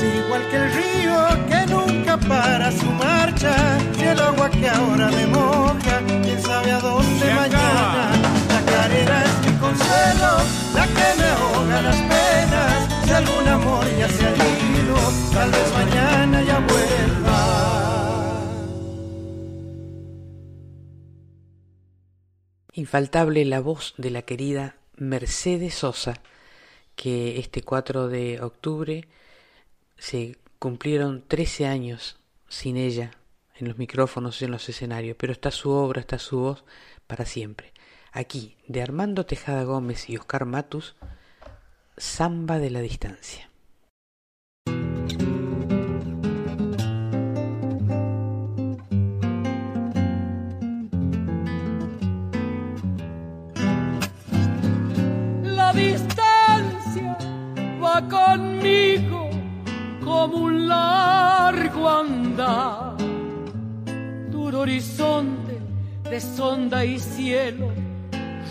Igual 0.06 0.48
que 0.50 0.56
el 0.58 0.74
río 0.74 1.28
que 1.48 1.66
nunca 1.72 2.18
para 2.18 2.72
su 2.72 2.86
marcha, 2.86 3.56
y 4.00 4.04
el 4.04 4.20
agua 4.20 4.50
que 4.50 4.68
ahora 4.68 5.10
me 5.12 5.28
moja, 5.28 6.02
quién 6.24 6.42
sabe 6.42 6.72
a 6.72 6.80
dónde 6.80 7.34
mañana. 7.34 8.12
La 8.50 8.72
carrera 8.72 9.24
es 9.26 9.36
mi 9.46 9.58
consuelo, 9.58 10.32
la 10.74 10.86
que 10.88 11.08
me 11.20 11.28
ahoga 11.28 11.82
las 11.82 11.98
penas, 11.98 13.06
si 13.06 13.12
algún 13.12 13.48
amor 13.48 13.86
ya 13.98 14.10
se 14.10 14.26
ha 14.26 14.36
ido, 14.36 14.96
tal 15.34 15.52
vez 15.52 15.74
mañana 15.74 16.42
ya 16.44 16.60
vuelva. 16.60 17.62
Infaltable 22.74 23.46
la 23.46 23.60
voz 23.60 23.94
de 23.98 24.10
la 24.10 24.22
querida 24.24 24.76
Mercedes 24.96 25.76
Sosa, 25.76 26.22
que 26.96 27.40
este 27.40 27.64
4 27.64 28.08
de 28.08 28.42
octubre 28.42 29.08
se 30.02 30.40
cumplieron 30.58 31.24
13 31.28 31.68
años 31.68 32.18
sin 32.50 32.76
ella 32.76 33.12
en 33.56 33.68
los 33.68 33.78
micrófonos 33.78 34.42
y 34.42 34.46
en 34.46 34.52
los 34.52 34.68
escenarios, 34.68 35.16
pero 35.18 35.32
está 35.32 35.52
su 35.52 35.70
obra, 35.70 36.02
está 36.02 36.18
su 36.18 36.40
voz 36.40 36.66
para 37.06 37.24
siempre. 37.24 37.72
Aquí, 38.12 38.58
de 38.68 38.82
Armando 38.82 39.28
Tejada 39.28 39.64
Gómez 39.64 40.10
y 40.10 40.18
Oscar 40.18 40.46
Matus, 40.46 40.96
Samba 41.98 42.58
de 42.58 42.72
la 42.72 42.82
Distancia. 42.82 43.52
La 55.44 55.72
distancia 55.74 57.18
va 57.80 58.10
conmigo 58.10 59.31
como 60.12 60.38
un 60.48 60.68
largo 60.68 61.90
andar, 61.90 62.98
duro 64.30 64.60
horizonte 64.60 65.56
de 66.04 66.20
sonda 66.20 66.84
y 66.84 67.00
cielo, 67.00 67.70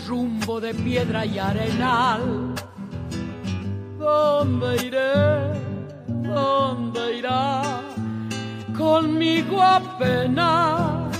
rumbo 0.07 0.59
de 0.59 0.73
piedra 0.73 1.23
y 1.23 1.37
arenal. 1.37 2.55
¿Dónde 3.99 4.87
iré? 4.87 5.13
¿Dónde 6.07 7.17
irá? 7.19 7.61
Conmigo 8.75 9.61
a 9.61 9.79
penar. 9.99 11.11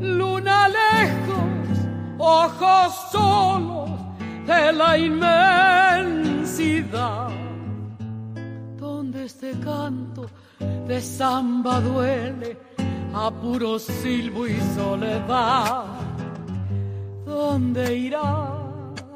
Luna 0.00 0.68
lejos, 0.68 1.48
ojos 2.18 2.92
solos 3.10 3.90
de 4.46 4.72
la 4.72 4.98
inmensidad 4.98 6.08
este 9.28 9.52
canto 9.60 10.24
de 10.86 11.02
samba 11.02 11.80
duele 11.80 12.56
a 13.14 13.30
puro 13.30 13.78
silbo 13.78 14.46
y 14.46 14.58
soledad. 14.74 15.84
¿Dónde 17.26 17.84
irá? 17.94 18.30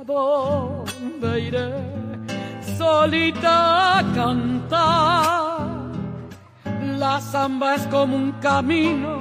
¿Dónde 0.05 1.41
iré? 1.49 1.71
Solita 2.77 3.99
a 3.99 4.03
cantar. 4.15 5.61
La 6.99 7.19
samba 7.19 7.77
es 7.77 7.87
como 7.87 8.15
un 8.15 8.33
camino, 8.33 9.13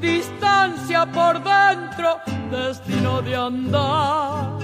distancia 0.00 1.04
por 1.12 1.34
dentro, 1.44 2.08
destino 2.50 3.20
de 3.20 3.36
andar 3.36 4.61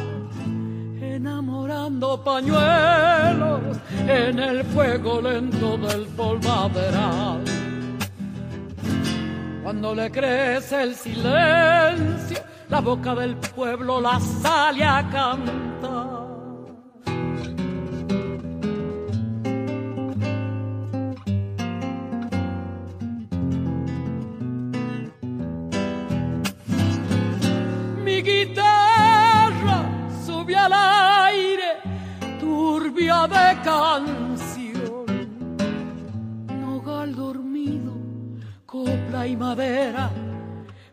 pañuelos 2.24 3.76
en 4.06 4.38
el 4.38 4.64
fuego 4.64 5.20
lento 5.20 5.76
del 5.76 6.06
polvaderal. 6.16 7.44
Cuando 9.62 9.94
le 9.94 10.10
crece 10.10 10.82
el 10.82 10.94
silencio, 10.94 12.38
la 12.70 12.80
boca 12.80 13.14
del 13.14 13.36
pueblo 13.36 14.00
la 14.00 14.18
sale 14.18 14.84
a 14.84 15.08
cantar. 15.10 16.18
Mi 28.04 28.22
guitarra 28.22 28.67
turbia 32.98 33.28
de 33.28 33.62
canción. 33.62 35.06
Nogal 36.60 37.14
dormido, 37.14 37.92
copla 38.66 39.26
y 39.26 39.36
madera, 39.36 40.10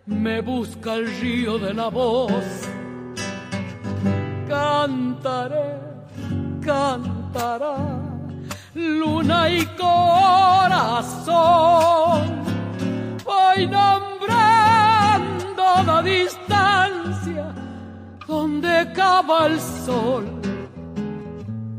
me 0.05 0.41
busca 0.41 0.93
el 0.93 1.07
río 1.19 1.57
de 1.57 1.73
la 1.73 1.87
voz. 1.89 2.69
Cantaré, 4.47 5.79
cantará, 6.63 7.77
luna 8.75 9.49
y 9.49 9.65
corazón. 9.77 11.25
Voy 13.23 13.67
nombrando 13.67 15.63
la 15.87 16.03
distancia 16.03 17.51
donde 18.27 18.91
cava 18.93 19.47
el 19.47 19.59
sol, 19.59 20.44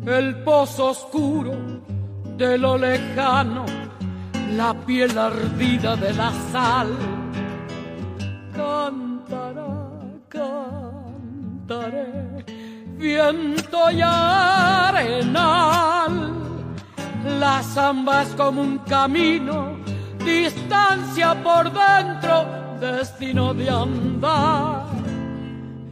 el 0.07 0.36
pozo 0.44 0.90
oscuro 0.90 1.52
de 2.36 2.57
lo 2.57 2.78
lejano, 2.78 3.66
la 4.54 4.72
piel 4.72 5.18
ardida 5.18 5.96
de 5.96 6.14
la 6.14 6.30
sal. 6.52 6.96
Cantará, 8.54 9.90
cantaré, 10.28 12.12
viento 12.96 13.90
y 13.90 14.00
arenal. 14.00 15.42
La 17.40 17.61
zamba 17.64 18.22
es 18.22 18.28
como 18.36 18.62
un 18.62 18.78
camino, 18.78 19.76
distancia 20.24 21.34
por 21.42 21.72
dentro, 21.72 22.46
destino 22.80 23.52
de 23.52 23.68
andar, 23.68 24.84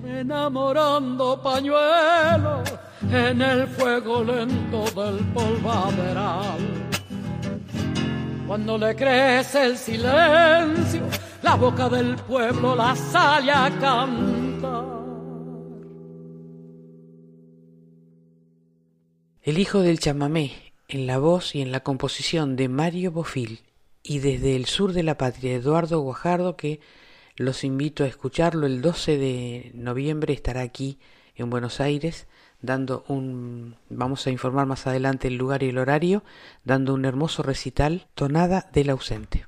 enamorando 0.06 1.42
pañuelos 1.42 2.84
en 3.11 3.42
el 3.42 3.66
fuego 3.68 4.24
lento 4.24 4.84
del 5.02 5.24
polvaderal. 5.32 6.59
Cuando 8.46 8.78
le 8.78 8.94
crece 8.94 9.64
el 9.64 9.76
silencio, 9.76 11.02
la 11.42 11.55
boca 11.57 11.88
del 11.88 12.16
pueblo 12.16 12.74
la 12.76 12.94
sale 12.94 13.52
a 13.52 13.70
cantar. 13.80 14.84
El 19.42 19.59
hijo 19.59 19.80
del 19.80 19.98
chamamé, 19.98 20.72
en 20.88 21.07
la 21.07 21.18
voz 21.18 21.55
y 21.55 21.61
en 21.61 21.72
la 21.72 21.80
composición 21.80 22.57
de 22.57 22.68
Mario 22.68 23.12
Bofil, 23.12 23.61
y 24.02 24.18
desde 24.18 24.57
el 24.57 24.66
sur 24.66 24.92
de 24.92 25.02
la 25.02 25.18
patria 25.18 25.55
Eduardo 25.55 26.00
Guajardo, 26.00 26.57
que 26.57 26.80
los 27.36 27.64
invito 27.64 28.05
a 28.05 28.07
escucharlo 28.07 28.66
el 28.66 28.80
12 28.80 29.18
de 29.18 29.70
noviembre, 29.74 30.32
estará 30.34 30.61
aquí 30.61 30.98
en 31.34 31.50
Buenos 31.50 31.80
Aires 31.80 32.26
dando 32.64 33.04
un, 33.08 33.76
vamos 33.88 34.26
a 34.26 34.30
informar 34.30 34.66
más 34.66 34.86
adelante 34.86 35.28
el 35.28 35.36
lugar 35.36 35.62
y 35.62 35.68
el 35.68 35.78
horario, 35.78 36.24
dando 36.64 36.94
un 36.94 37.04
hermoso 37.04 37.42
recital, 37.42 38.06
tonada 38.14 38.68
del 38.72 38.90
ausente. 38.90 39.46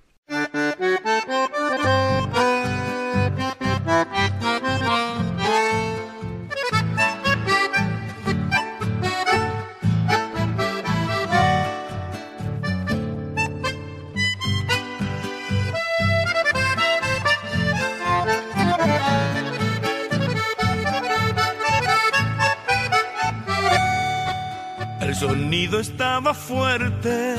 Sonido 25.66 25.80
estaba 25.80 26.34
fuerte, 26.34 27.34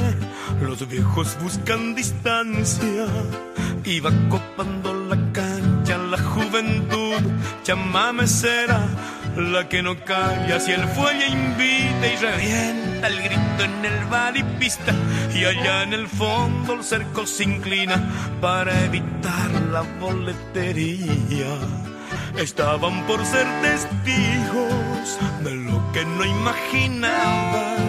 los 0.61 0.87
viejos 0.87 1.37
buscan 1.41 1.95
distancia, 1.95 3.05
iba 3.85 4.11
copando 4.29 4.93
la 4.93 5.17
cancha 5.31 5.97
la 5.97 6.17
juventud, 6.17 7.21
llamame 7.63 8.27
será 8.27 8.85
la 9.37 9.69
que 9.69 9.81
no 9.81 9.95
calla, 10.03 10.59
si 10.59 10.71
el 10.71 10.85
fuelle 10.89 11.27
invita 11.27 12.07
y 12.07 12.15
revienta 12.17 13.07
el 13.07 13.21
grito 13.21 13.63
en 13.63 13.85
el 13.85 14.05
bar 14.05 14.35
y 14.35 14.43
pista, 14.59 14.93
y 15.33 15.45
allá 15.45 15.83
en 15.83 15.93
el 15.93 16.07
fondo 16.07 16.73
el 16.73 16.83
cerco 16.83 17.25
se 17.25 17.43
inclina 17.43 17.97
para 18.41 18.83
evitar 18.85 19.49
la 19.71 19.83
boletería. 20.01 21.55
Estaban 22.37 23.05
por 23.05 23.25
ser 23.25 23.47
testigos 23.61 25.19
de 25.43 25.55
lo 25.55 25.91
que 25.91 26.05
no 26.05 26.25
imaginaban. 26.25 27.86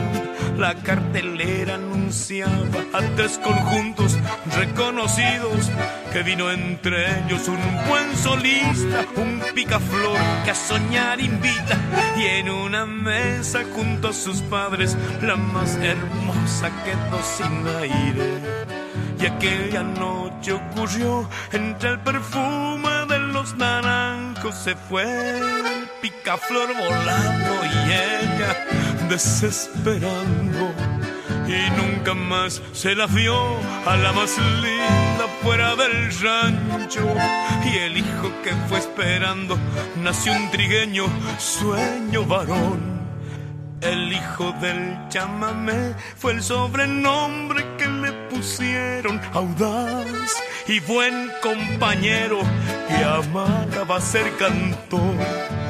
La 0.59 0.75
cartelera 0.75 1.77
anunciaba 1.77 2.81
a 2.93 3.01
tres 3.15 3.39
conjuntos 3.39 4.19
reconocidos 4.57 5.71
que 6.13 6.25
vino 6.25 6.51
entre 6.51 7.21
ellos 7.21 7.47
un 7.47 7.89
buen 7.89 8.17
solista, 8.17 9.07
un 9.15 9.41
picaflor 9.55 10.19
que 10.45 10.51
a 10.51 10.55
soñar 10.57 11.21
invita 11.21 11.79
y 12.17 12.25
en 12.27 12.51
una 12.51 12.87
mesa 12.87 13.61
junto 13.73 14.09
a 14.09 14.13
sus 14.13 14.41
padres 14.43 14.97
la 15.23 15.37
más 15.37 15.77
hermosa 15.77 16.73
quedó 16.85 17.23
sin 17.23 17.65
aire. 17.81 18.43
Y 19.21 19.27
aquella 19.27 19.85
noche 19.85 20.55
ocurrió 20.55 21.29
entre 21.53 21.91
el 21.91 22.01
perfume 22.01 23.07
de 23.09 23.19
los 23.21 23.57
naranjos 23.57 24.57
se 24.57 24.75
fue 24.75 25.05
el 25.05 25.89
picaflor 26.03 26.69
volando 26.75 27.65
y 27.65 27.93
ella 27.93 28.88
desesperando. 29.09 30.73
Y 31.47 31.71
nunca 31.81 32.15
más 32.15 32.61
se 32.73 32.95
la 32.95 33.07
vio 33.07 33.35
a 33.87 33.97
la 33.97 34.13
más 34.13 34.37
linda 34.39 35.27
fuera 35.43 35.75
del 35.77 36.13
rancho. 36.21 37.07
Y 37.65 37.79
el 37.79 37.97
hijo 37.97 38.31
que 38.43 38.53
fue 38.69 38.79
esperando 38.79 39.59
nació 40.03 40.33
un 40.33 40.51
trigueño 40.51 41.07
sueño 41.39 42.25
varón. 42.25 42.99
El 43.81 44.13
hijo 44.13 44.53
del 44.61 44.99
chamamé 45.09 45.95
fue 46.17 46.33
el 46.33 46.43
sobrenombre 46.43 47.65
que 47.79 47.87
le 47.87 48.13
pusieron 48.29 49.21
audaz 49.33 50.35
y 50.67 50.81
buen 50.81 51.31
compañero 51.41 52.41
que 52.89 53.05
amaba 53.05 54.01
ser 54.01 54.37
cantor. 54.37 55.68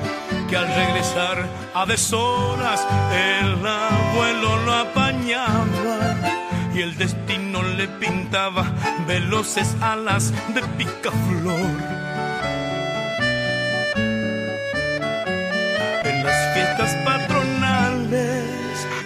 Que 0.49 0.57
al 0.57 0.67
regresar 0.67 1.47
a 1.75 1.85
deshoras 1.85 2.87
el 3.13 3.67
abuelo 3.67 4.57
lo 4.65 4.73
apañaba 4.73 6.17
y 6.75 6.81
el 6.81 6.97
destino 6.97 7.63
le 7.63 7.87
pintaba 7.89 8.65
veloces 9.07 9.77
alas 9.83 10.33
de 10.55 10.63
picaflor. 10.79 11.99
En 16.05 16.25
las 16.25 16.55
fiestas 16.55 16.95
patronales 17.05 18.49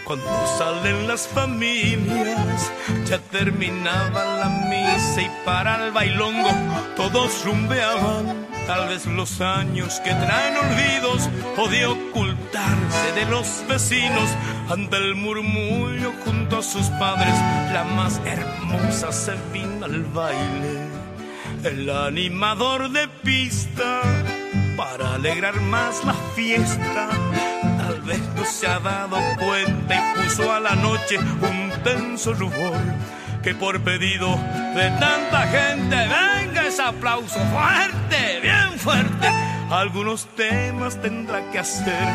cuando 0.04 0.46
salen 0.58 1.08
las 1.08 1.26
familias, 1.26 2.70
ya 3.06 3.18
terminaba 3.18 4.36
la 4.36 4.48
misa 4.68 5.22
y 5.22 5.30
para 5.44 5.86
el 5.86 5.90
bailongo 5.90 6.50
todos 6.94 7.44
rumbeaban. 7.44 8.51
Tal 8.66 8.88
vez 8.88 9.06
los 9.06 9.40
años 9.40 10.00
que 10.00 10.10
traen 10.10 10.56
olvidos 10.56 11.28
o 11.56 11.68
de 11.68 11.86
ocultarse 11.86 13.12
de 13.14 13.26
los 13.26 13.64
vecinos 13.68 14.28
ante 14.70 14.96
el 14.96 15.14
murmullo 15.14 16.12
junto 16.24 16.58
a 16.58 16.62
sus 16.62 16.86
padres, 17.00 17.34
la 17.72 17.84
más 17.84 18.20
hermosa 18.24 19.12
se 19.12 19.34
vino 19.52 19.84
al 19.84 20.04
baile. 20.04 20.88
El 21.64 21.90
animador 21.90 22.90
de 22.90 23.08
pista 23.22 24.02
para 24.76 25.14
alegrar 25.14 25.60
más 25.60 26.04
la 26.04 26.14
fiesta 26.34 27.08
Tal 27.78 28.00
vez 28.02 28.20
no 28.36 28.44
se 28.44 28.66
ha 28.66 28.78
dado 28.78 29.16
cuenta 29.38 29.94
y 29.94 30.22
puso 30.22 30.50
a 30.50 30.60
la 30.60 30.74
noche 30.74 31.18
un 31.18 31.70
tenso 31.82 32.32
rubor. 32.32 32.80
Que 33.42 33.54
por 33.54 33.80
pedido 33.80 34.28
de 34.74 34.88
tanta 35.00 35.46
gente 35.48 35.96
venga 35.96 36.66
ese 36.66 36.82
aplauso 36.82 37.40
fuerte, 37.46 38.40
bien 38.40 38.78
fuerte. 38.78 39.28
Algunos 39.70 40.26
temas 40.36 41.00
tendrá 41.00 41.50
que 41.50 41.58
hacer 41.58 42.06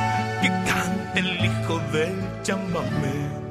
que 0.41 0.47
cante 0.47 1.19
el 1.19 1.43
hijo 1.43 1.79
del 1.91 2.15
chamamé. 2.43 3.47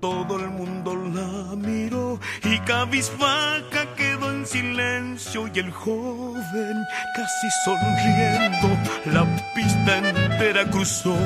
Todo 0.00 0.36
el 0.36 0.48
mundo 0.48 0.96
la 0.96 1.54
miró 1.56 2.18
y 2.44 2.58
cabizbaja 2.60 3.94
quedó 3.96 4.32
en 4.32 4.46
silencio 4.46 5.48
y 5.54 5.58
el 5.58 5.70
joven 5.70 6.84
casi 7.14 7.48
sonriendo 7.64 8.68
la 9.06 9.24
pista 9.54 9.98
entera 9.98 10.64
cruzó. 10.70 11.16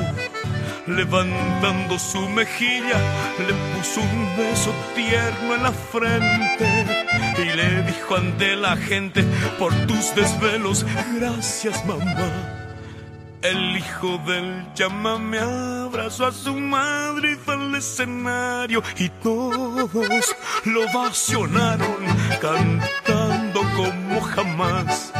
Levantando 0.87 1.99
su 1.99 2.29
mejilla, 2.29 2.97
le 3.45 3.53
puso 3.75 3.99
un 3.99 4.37
beso 4.37 4.73
tierno 4.95 5.55
en 5.55 5.63
la 5.63 5.71
frente 5.71 6.85
y 7.37 7.55
le 7.55 7.83
dijo 7.83 8.15
ante 8.15 8.55
la 8.55 8.77
gente, 8.77 9.23
por 9.59 9.73
tus 9.85 10.15
desvelos, 10.15 10.85
gracias 11.19 11.85
mamá. 11.85 12.57
El 13.41 13.77
hijo 13.77 14.17
del 14.25 14.65
chamame 14.73 15.39
abrazó 15.39 16.25
a 16.25 16.31
su 16.31 16.55
madre 16.55 17.33
y 17.33 17.35
fue 17.35 17.53
al 17.53 17.75
escenario 17.75 18.81
y 18.97 19.09
todos 19.09 20.35
lo 20.65 20.91
vacionaron 20.91 21.97
cantando 22.41 23.61
como 23.75 24.21
jamás. 24.21 25.13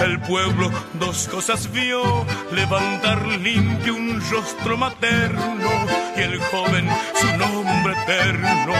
El 0.00 0.18
pueblo 0.20 0.70
dos 0.94 1.28
cosas 1.28 1.70
vio, 1.72 2.24
levantar 2.52 3.26
limpio 3.26 3.94
un 3.94 4.20
rostro 4.30 4.76
materno 4.78 5.70
y 6.16 6.20
el 6.20 6.40
joven 6.40 6.88
su 7.14 7.26
nombre 7.36 7.92
eterno, 8.02 8.74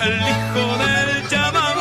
el 0.00 0.14
hijo 0.14 0.76
del 0.76 1.28
chamamé. 1.28 1.71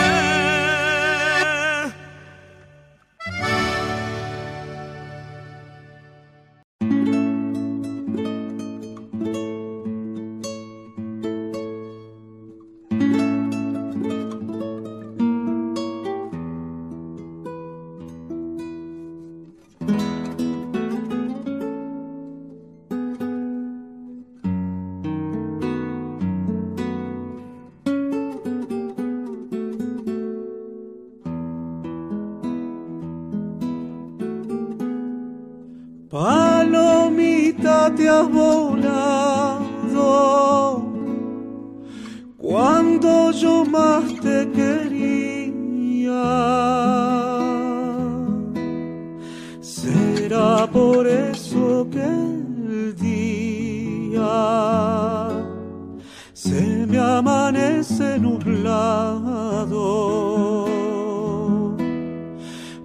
Amanece 57.21 58.09
nublado. 58.19 59.85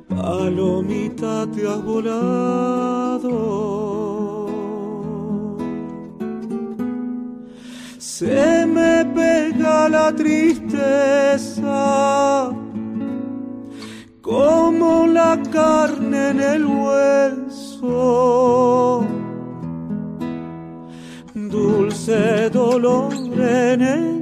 Palomita 0.08 1.34
te 1.52 1.66
has 1.66 1.82
volado. 1.82 3.36
se 7.98 8.64
me 8.66 9.04
pega 9.16 9.88
la 9.90 10.10
tristeza 10.14 11.70
como 14.22 15.06
la 15.06 15.38
carne 15.52 16.30
en 16.30 16.40
el 16.40 16.64
hueso, 16.64 17.86
dulce 21.34 22.48
dolor 22.48 23.12
en 23.14 23.82
el 23.82 24.15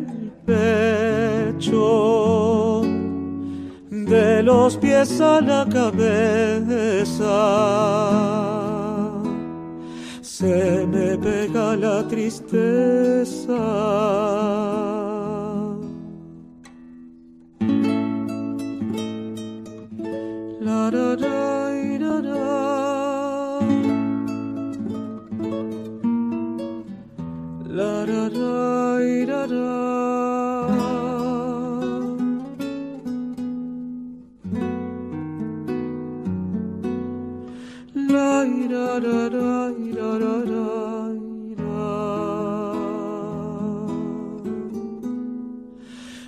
de 3.91 4.43
los 4.43 4.77
pies 4.77 5.21
a 5.21 5.41
la 5.41 5.67
cabeza 5.71 7.35
se 10.21 10.87
me 10.87 11.17
pega 11.17 11.77
la 11.77 12.07
tristeza. 12.09 13.55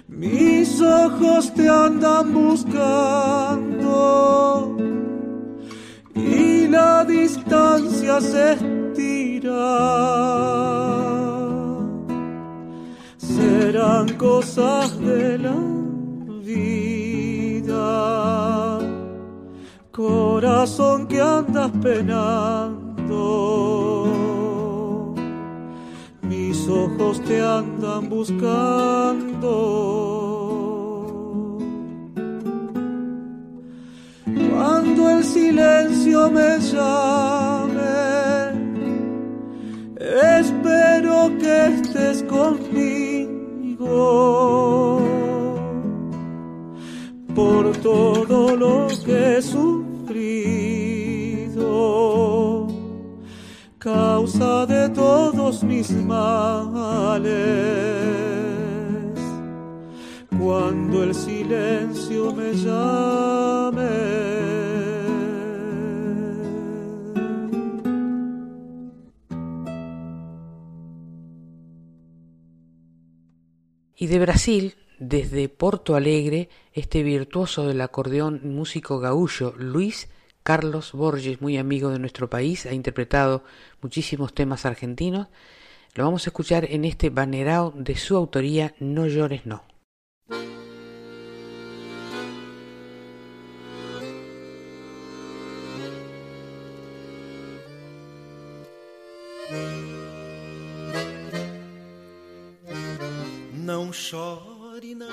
Mis 0.09 0.81
ojos 0.81 1.55
te 1.55 1.69
andan 1.69 2.35
buscando 2.35 2.77
y 6.15 6.67
la 6.67 7.05
distancia 7.05 8.21
se 8.21 8.55
estira. 8.55 9.53
Serán 13.19 14.09
cosas 14.17 14.99
de 14.99 15.39
la 15.39 15.76
corazón 19.97 21.06
que 21.06 21.18
andas 21.23 21.70
penando, 21.82 23.14
mis 26.20 26.68
ojos 26.68 27.23
te 27.23 27.43
andan 27.43 28.10
buscando. 28.10 29.48
Cuando 34.51 35.09
el 35.09 35.24
silencio 35.24 36.31
me 36.31 36.59
llame, 36.60 37.73
espero 40.39 41.32
que 41.39 41.68
estés 41.68 42.23
conmigo 42.24 43.06
por 47.35 47.74
todo 47.78 48.56
lo 48.56 48.89
que 49.06 49.40
su 49.40 49.86
de 54.39 54.91
todos 54.91 55.63
mis 55.65 55.91
males. 55.93 56.21
Cuando 60.39 61.05
el 61.05 61.15
silencio 61.15 62.33
me 62.35 62.53
llame. 62.53 63.87
Y 73.99 74.07
de 74.09 74.19
Brasil, 74.19 74.75
desde 74.99 75.49
Porto 75.49 75.95
Alegre, 75.97 76.51
este 76.75 77.03
virtuoso 77.03 77.67
del 77.67 77.81
acordeón 77.81 78.43
músico 78.45 78.99
gaullo 78.99 79.55
Luis 79.57 80.09
Carlos 80.47 80.93
Borges, 80.93 81.41
muy 81.41 81.57
amigo 81.57 81.91
de 81.91 81.99
nuestro 81.99 82.31
país, 82.31 82.67
ha 82.67 82.73
interpretado 82.73 83.43
muchísimos 83.87 84.35
temas 84.35 84.67
argentinos. 84.67 85.29
Lo 85.95 86.03
vamos 86.03 86.27
a 86.27 86.31
escuchar 86.31 86.65
en 86.65 86.85
este 86.85 87.09
banerao 87.09 87.71
de 87.71 87.95
su 87.95 88.17
autoría 88.17 88.75
No 88.81 89.07
llores 89.07 89.47
no. 89.47 89.63
Não 103.53 103.93
chore, 103.93 104.95
não, 104.95 105.09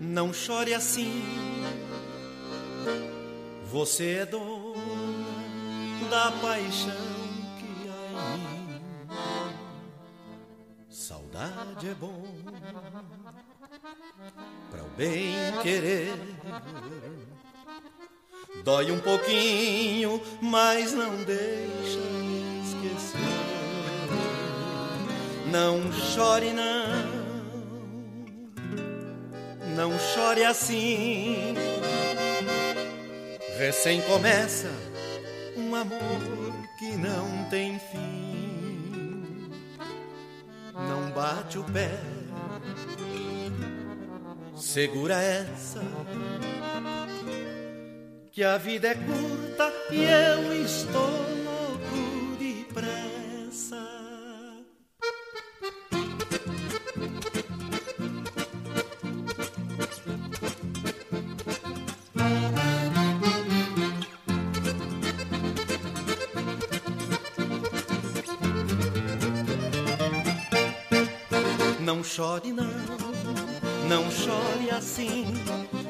não 0.00 0.32
chore 0.32 0.74
assim 0.74 1.12
você 3.70 4.18
é 4.22 4.26
da 6.08 6.30
paixão 6.40 6.94
que 7.58 7.88
há 7.88 8.36
em 8.36 8.38
mim. 8.38 8.80
Saudade 10.88 11.88
é 11.88 11.94
bom 11.94 12.24
para 14.70 14.82
o 14.82 14.88
bem 14.96 15.34
querer. 15.62 16.14
Dói 18.64 18.90
um 18.90 19.00
pouquinho, 19.00 20.20
mas 20.40 20.92
não 20.92 21.16
deixa 21.24 21.98
esquecer. 22.64 23.20
Não 25.50 25.92
chore, 25.92 26.52
não. 26.52 27.20
Não 29.76 29.98
chore 29.98 30.44
assim 30.44 31.54
Recém 33.60 34.00
começa 34.02 34.68
um 35.56 35.74
amor 35.74 36.52
que 36.78 36.96
não 36.96 37.44
tem 37.50 37.78
fim. 37.78 39.50
Não 40.72 41.10
bate 41.10 41.58
o 41.58 41.64
pé, 41.64 41.90
segura 44.56 45.20
essa. 45.20 45.80
Que 48.30 48.44
a 48.44 48.56
vida 48.56 48.88
é 48.88 48.94
curta 48.94 49.72
e 49.90 50.04
eu 50.04 50.64
estou 50.64 51.10
louco 51.44 52.36
de 52.38 52.64
pressa. 52.72 53.09
Não 72.00 72.04
chore 72.04 72.50
não, 72.50 72.64
não 73.86 74.10
chore 74.10 74.70
assim. 74.70 75.26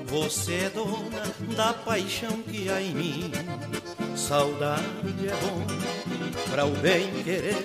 Você 0.06 0.54
é 0.54 0.68
dona 0.68 1.22
da 1.54 1.72
paixão 1.72 2.42
que 2.42 2.68
há 2.68 2.82
em 2.82 2.92
mim. 2.92 3.32
Saudade 4.16 4.82
é 5.24 5.36
bom 5.36 5.64
para 6.50 6.66
o 6.66 6.72
bem 6.78 7.08
querer. 7.22 7.62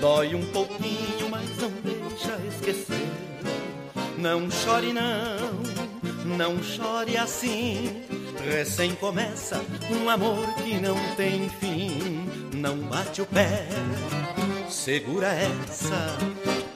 Dói 0.00 0.34
um 0.34 0.44
pouquinho, 0.46 1.30
mas 1.30 1.48
não 1.58 1.70
deixa 1.70 2.36
esquecer. 2.48 3.08
Não 4.18 4.50
chore 4.50 4.92
não, 4.92 6.36
não 6.36 6.60
chore 6.60 7.16
assim. 7.16 8.02
Recém 8.44 8.96
começa 8.96 9.64
um 9.92 10.10
amor 10.10 10.44
que 10.56 10.74
não 10.74 10.96
tem 11.14 11.48
fim 11.60 12.40
não 12.60 12.76
bate 12.76 13.22
o 13.22 13.26
pé. 13.26 13.66
Segura 14.68 15.28
essa, 15.28 16.18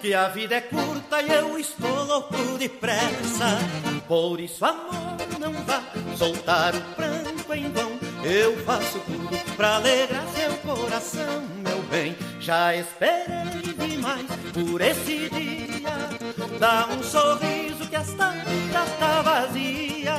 que 0.05 0.13
a 0.13 0.29
vida 0.29 0.57
é 0.57 0.61
curta 0.61 1.23
e 1.23 1.33
eu 1.33 1.59
estou 1.59 2.05
louco 2.05 2.59
de 2.59 2.69
pressa. 2.69 3.59
Por 4.07 4.39
isso, 4.39 4.63
amor, 4.63 5.17
não 5.41 5.51
vá 5.65 5.83
soltar 6.19 6.75
o 6.75 6.81
pranto 6.95 7.55
em 7.55 7.73
vão. 7.73 7.93
Eu 8.23 8.55
faço 8.67 9.01
tudo 9.01 9.57
pra 9.57 9.77
alegrar 9.77 10.27
seu 10.35 10.53
coração, 10.59 11.43
meu 11.63 11.83
bem. 11.85 12.15
Já 12.39 12.77
esperei 12.77 13.73
demais 13.79 14.27
por 14.53 14.83
esse 14.83 15.31
dia. 15.31 16.59
Dá 16.59 16.87
um 16.87 17.03
sorriso 17.03 17.89
que 17.89 17.97
esta 17.97 18.29
vida 18.29 18.85
tá 18.99 19.23
vazia. 19.23 20.17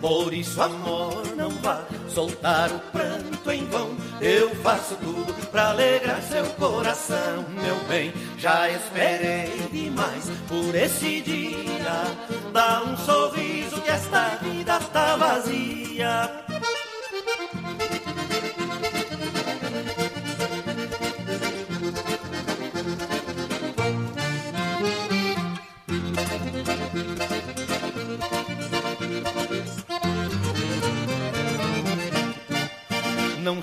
Por 0.00 0.34
isso, 0.34 0.60
amor, 0.60 1.22
não 1.36 1.50
vá 1.50 1.84
soltar 2.08 2.68
o 2.72 2.80
pranto 2.90 3.48
em 3.52 3.64
vão. 3.66 4.09
Eu 4.20 4.54
faço 4.56 4.96
tudo 4.96 5.32
pra 5.50 5.70
alegrar 5.70 6.20
seu 6.22 6.44
coração, 6.50 7.46
meu 7.48 7.76
bem. 7.88 8.12
Já 8.36 8.68
esperei 8.70 9.66
demais 9.72 10.30
por 10.46 10.74
esse 10.74 11.22
dia. 11.22 12.04
Dá 12.52 12.82
um 12.82 12.96
sorriso 12.98 13.80
que 13.80 13.90
esta 13.90 14.36
vida 14.42 14.78
tá 14.92 15.16
vazia. 15.16 16.49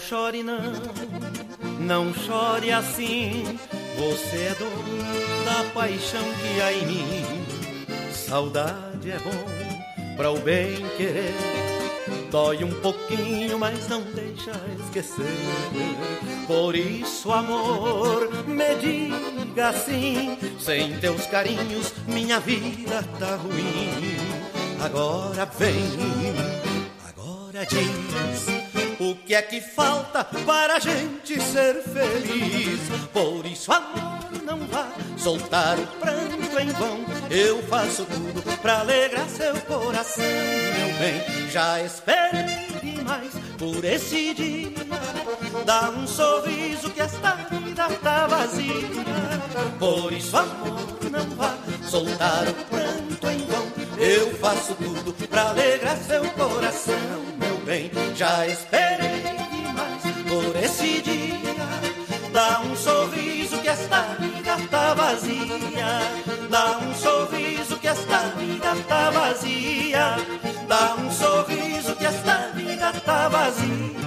Chore 0.07 0.41
não, 0.41 0.61
não 1.81 2.13
chore 2.13 2.71
assim. 2.71 3.43
Você 3.97 4.37
é 4.37 4.55
dona 4.57 5.43
da 5.43 5.69
paixão 5.73 6.23
que 6.23 6.61
há 6.61 6.71
em 6.71 6.85
mim. 6.85 7.25
Saudade 8.13 9.11
é 9.11 9.17
bom 9.19 10.15
para 10.15 10.31
o 10.31 10.39
bem 10.39 10.77
querer. 10.95 11.33
Dói 12.31 12.63
um 12.63 12.71
pouquinho, 12.81 13.59
mas 13.59 13.89
não 13.89 14.01
deixa 14.01 14.51
esquecer. 14.81 15.25
Por 16.45 16.73
isso, 16.75 17.29
amor, 17.31 18.29
me 18.45 18.75
diga 18.75 19.69
assim. 19.69 20.37
Sem 20.57 20.97
teus 20.99 21.25
carinhos, 21.25 21.93
minha 22.07 22.39
vida 22.39 23.03
tá 23.19 23.35
ruim. 23.35 23.91
Agora 24.79 25.45
vem, 25.45 25.75
agora 27.03 27.65
diz 27.65 28.66
o 28.99 29.15
que 29.15 29.35
é 29.35 29.41
que 29.41 29.61
falta 29.61 30.23
para 30.23 30.77
a 30.77 30.79
gente 30.79 31.39
ser 31.41 31.81
feliz? 31.83 32.79
Por 33.13 33.45
isso, 33.45 33.71
amor, 33.71 34.19
não 34.43 34.59
vá 34.67 34.87
soltar 35.17 35.77
o 35.77 35.87
pranto 35.99 36.59
em 36.59 36.69
vão. 36.69 36.99
Eu 37.29 37.61
faço 37.63 38.05
tudo 38.05 38.57
pra 38.61 38.79
alegrar 38.79 39.27
seu 39.29 39.55
coração, 39.61 40.23
meu 40.23 40.97
bem. 40.97 41.49
Já 41.49 41.81
esperei 41.81 42.67
demais 42.81 43.33
por 43.57 43.83
esse 43.83 44.33
dia. 44.33 44.71
Dá 45.65 45.89
um 45.89 46.07
sorriso 46.07 46.89
que 46.89 47.01
esta 47.01 47.35
vida 47.35 47.87
tá 48.01 48.27
vazia. 48.27 48.73
Por 49.79 50.11
isso, 50.13 50.35
amor, 50.35 50.79
não 51.11 51.29
vá 51.35 51.55
soltar 51.83 52.47
o 52.47 52.53
pranto 52.65 53.27
em 53.27 53.45
vão. 53.45 53.66
Eu 53.99 54.31
faço 54.37 54.75
tudo 54.75 55.27
pra 55.27 55.49
alegrar 55.49 55.97
seu 55.97 56.23
coração, 56.31 56.95
meu 57.39 57.57
bem. 57.65 57.91
Já 58.15 58.47
esperei 58.47 59.21
demais 59.51 60.03
por 60.27 60.55
esse 60.63 61.01
dia. 61.01 61.37
Dá 62.31 62.61
um 62.61 62.75
sorriso 62.75 63.57
que 63.59 63.67
esta 63.67 64.01
vida 64.19 64.57
tá 64.69 64.93
vazia. 64.93 66.01
Dá 66.49 66.77
um 66.77 66.93
sorriso 66.93 67.79
que 67.79 67.87
esta 67.87 68.19
vida 68.37 68.75
tá 68.87 69.09
vazia. 69.09 70.15
Dá 70.67 70.95
um 70.95 71.11
sorriso 71.11 71.95
que 71.95 72.05
esta 72.05 72.51
vida 72.53 72.93
tá 73.03 73.27
vazia. 73.29 74.06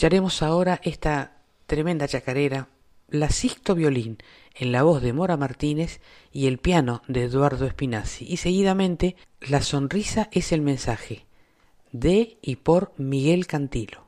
Escucharemos 0.00 0.42
ahora 0.42 0.80
esta 0.82 1.42
tremenda 1.66 2.08
chacarera, 2.08 2.68
la 3.10 3.28
Sixto 3.28 3.74
Violín, 3.74 4.16
en 4.54 4.72
la 4.72 4.82
voz 4.82 5.02
de 5.02 5.12
Mora 5.12 5.36
Martínez 5.36 6.00
y 6.32 6.46
el 6.46 6.56
piano 6.56 7.02
de 7.06 7.24
Eduardo 7.24 7.66
Espinazzi, 7.66 8.24
y 8.26 8.38
seguidamente 8.38 9.14
La 9.42 9.60
sonrisa 9.60 10.30
es 10.32 10.52
el 10.52 10.62
mensaje, 10.62 11.26
de 11.92 12.38
y 12.40 12.56
por 12.56 12.94
Miguel 12.96 13.46
Cantilo. 13.46 14.06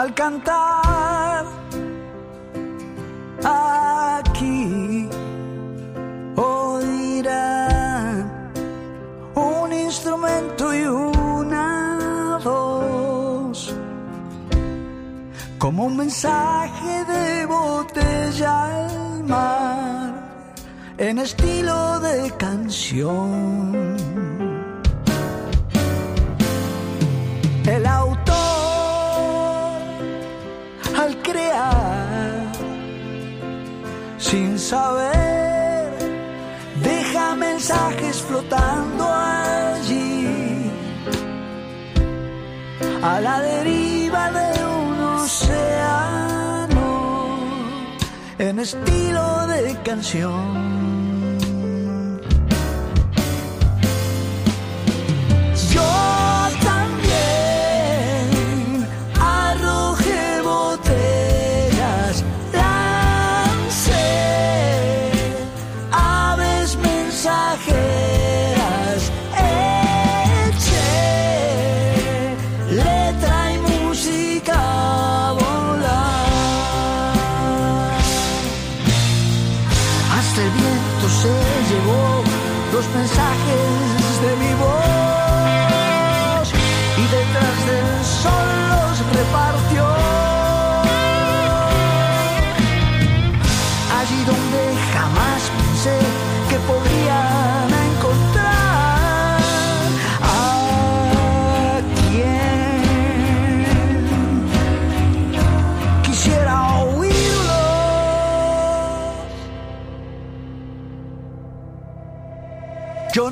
Al 0.00 0.14
cantar 0.14 1.44
aquí 3.44 5.06
oirán 6.36 8.18
un 9.34 9.72
instrumento 9.74 10.74
y 10.74 10.84
una 10.86 12.38
voz 12.42 13.74
como 15.58 15.84
un 15.84 15.96
mensaje 15.98 17.04
de 17.12 17.44
botella 17.44 18.52
al 18.64 19.24
mar 19.24 20.14
en 20.96 21.18
estilo 21.18 22.00
de 22.00 22.32
canción. 22.38 23.59
Flotando 38.40 39.04
allí 39.12 40.70
a 43.02 43.20
la 43.20 43.40
deriva 43.40 44.30
de 44.30 44.64
un 44.64 45.00
océano 45.20 46.88
en 48.38 48.58
estilo 48.58 49.46
de 49.46 49.76
canción. 49.82 50.69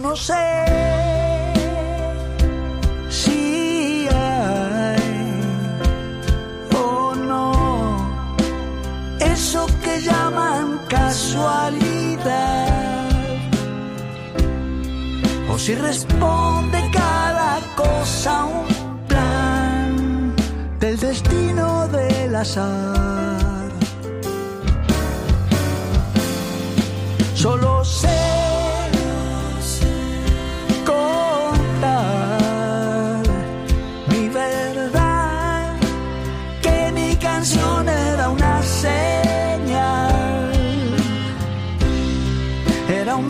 No 0.01 0.15
sé 0.15 0.65
si 3.11 4.07
hay 4.09 5.41
o 6.77 7.15
no 7.17 7.97
eso 9.19 9.67
que 9.83 10.01
llaman 10.01 10.81
casualidad 10.89 12.69
o 15.53 15.59
si 15.59 15.75
responde 15.75 16.79
cada 16.93 17.59
cosa 17.75 18.39
a 18.41 18.45
un 18.45 18.67
plan 19.09 20.37
del 20.79 20.97
destino 20.97 21.89
del 21.89 22.37
azar. 22.37 23.69
Solo 27.35 27.78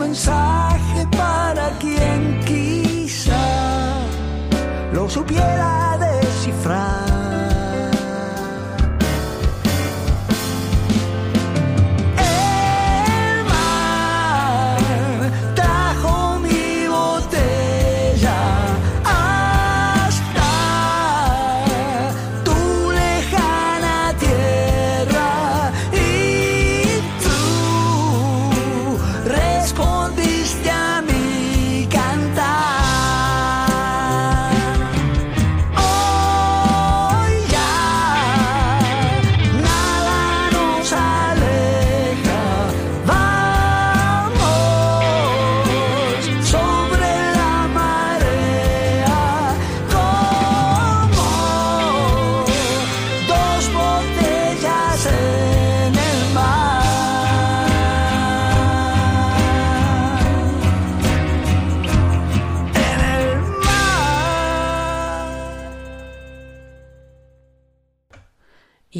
mensaje 0.09 1.05
para 1.11 1.69
quien 1.77 2.39
quizá 2.43 4.01
lo 4.91 5.07
supiera 5.07 5.97
descifrar. 5.99 6.98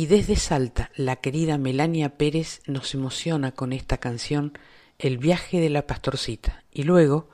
Desde 0.09 0.37
Salta, 0.37 0.89
la 0.95 1.17
querida 1.17 1.59
Melania 1.59 2.17
Pérez 2.17 2.61
nos 2.65 2.95
emociona 2.95 3.51
con 3.51 3.73
esta 3.73 3.99
canción 3.99 4.57
El 4.97 5.19
viaje 5.19 5.59
de 5.59 5.69
la 5.69 5.85
pastorcita. 5.85 6.63
Y 6.71 6.81
luego, 6.81 7.29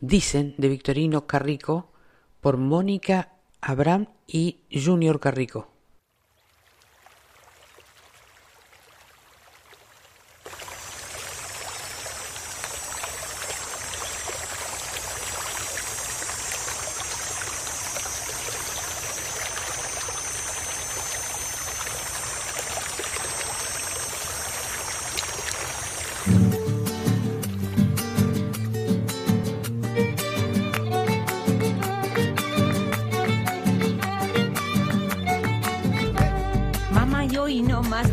dicen 0.00 0.54
de 0.58 0.68
Victorino 0.68 1.26
Carrico 1.26 1.90
por 2.42 2.58
Mónica 2.58 3.32
Abraham 3.62 4.08
y 4.26 4.58
Junior 4.70 5.18
Carrico. 5.18 5.69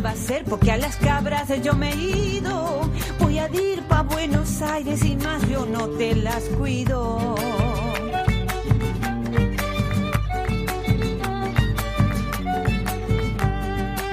Va 0.04 0.10
a 0.10 0.16
ser 0.16 0.44
porque 0.44 0.70
a 0.70 0.76
las 0.76 0.96
cabras 0.96 1.48
yo 1.62 1.74
me 1.74 1.92
he 1.92 1.96
ido. 1.96 2.80
Voy 3.18 3.38
a 3.38 3.48
ir 3.48 3.82
pa' 3.88 4.02
Buenos 4.02 4.60
Aires 4.60 5.02
y 5.04 5.16
más 5.16 5.48
yo 5.48 5.64
no 5.64 5.88
te 5.88 6.14
las 6.14 6.44
cuido. 6.58 7.34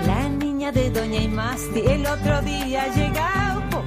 La 0.07 0.29
niña 0.29 0.71
de 0.71 0.89
Doña 0.91 1.21
Imasti 1.21 1.81
el 1.81 2.05
otro 2.05 2.41
día 2.41 2.87
llegado. 2.95 3.83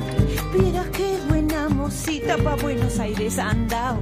Mira 0.53 0.85
qué 0.93 1.19
buena 1.29 1.69
mocita 1.69 2.37
pa' 2.37 2.57
Buenos 2.57 2.99
Aires 2.99 3.39
andado. 3.39 3.99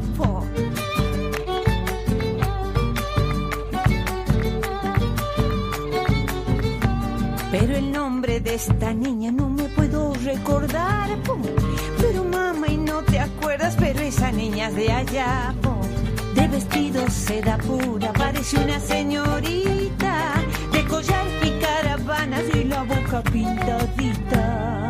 Pero 7.58 7.74
el 7.74 7.90
nombre 7.90 8.38
de 8.40 8.54
esta 8.54 8.92
niña 8.92 9.32
no 9.32 9.48
me 9.48 9.64
puedo 9.70 10.12
recordar. 10.12 11.08
Pero 11.98 12.22
mamá, 12.24 12.68
y 12.68 12.76
no 12.76 13.02
te 13.02 13.18
acuerdas, 13.18 13.76
pero 13.78 14.00
esa 14.00 14.30
niña 14.30 14.68
es 14.68 14.76
de 14.76 14.92
allá. 14.92 15.54
De 16.34 16.48
vestido 16.48 17.08
seda 17.08 17.56
pura, 17.56 18.12
parece 18.12 18.58
una 18.58 18.78
señorita. 18.78 20.34
De 20.70 20.84
collar 20.84 21.24
y 21.42 21.50
caravanas 21.58 22.42
y 22.54 22.64
la 22.64 22.82
boca 22.82 23.22
pintadita. 23.22 24.85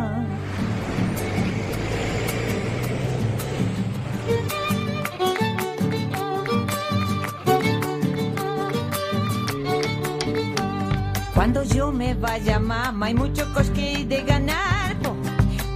Yo 11.73 11.91
me 11.91 12.13
vaya, 12.13 12.59
mamá, 12.59 13.07
hay 13.07 13.13
mucho 13.13 13.45
cosque 13.53 14.05
de 14.07 14.21
ganar. 14.23 14.95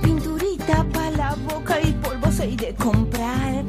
Pinturita 0.02 0.86
para 0.94 1.12
la 1.12 1.36
boca 1.50 1.80
y 1.82 1.92
polvos 1.94 2.40
hay 2.40 2.56
de 2.56 2.74
comprar. 2.76 3.66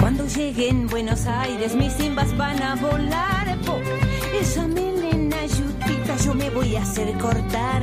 Cuando 0.00 0.26
llegue 0.26 0.68
en 0.68 0.86
Buenos 0.88 1.26
Aires, 1.26 1.74
mis 1.74 1.92
simbas 1.92 2.36
van 2.36 2.62
a 2.62 2.74
volar. 2.76 3.58
Esa 4.40 4.66
melena 4.66 5.46
yutita 5.46 6.16
yo 6.24 6.34
me 6.34 6.50
voy 6.50 6.76
a 6.76 6.82
hacer 6.82 7.16
cortar. 7.18 7.82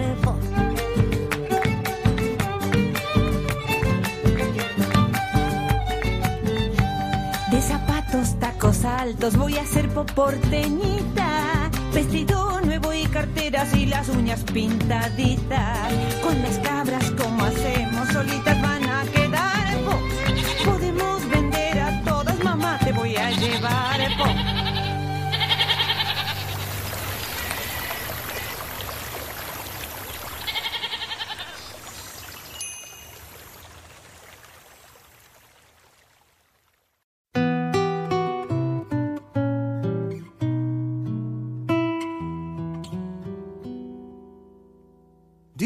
Voy 9.38 9.58
a 9.58 9.66
ser 9.66 9.90
poporteñita. 9.90 11.70
Vestido 11.94 12.62
nuevo 12.62 12.94
y 12.94 13.06
carteras 13.06 13.74
y 13.76 13.86
las 13.86 14.10
uñas 14.10 14.44
pintaditas. 14.44 15.94
Con 16.24 16.42
las 16.42 16.58
cabras, 16.60 17.12
como 17.12 17.44
hacemos, 17.44 18.08
solitas 18.10 18.71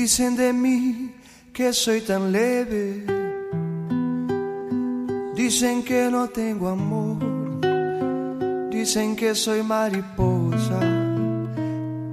Dicen 0.06 0.36
de 0.36 0.54
mí 0.54 1.16
que 1.52 1.74
soy 1.74 2.02
tan 2.02 2.32
leve. 2.32 3.04
Dicen 5.36 5.82
que 5.84 6.12
no 6.12 6.28
tengo 6.28 6.70
amor. 6.70 7.18
Dicen 8.70 9.16
que 9.16 9.34
soy 9.34 9.64
mariposa, 9.64 10.80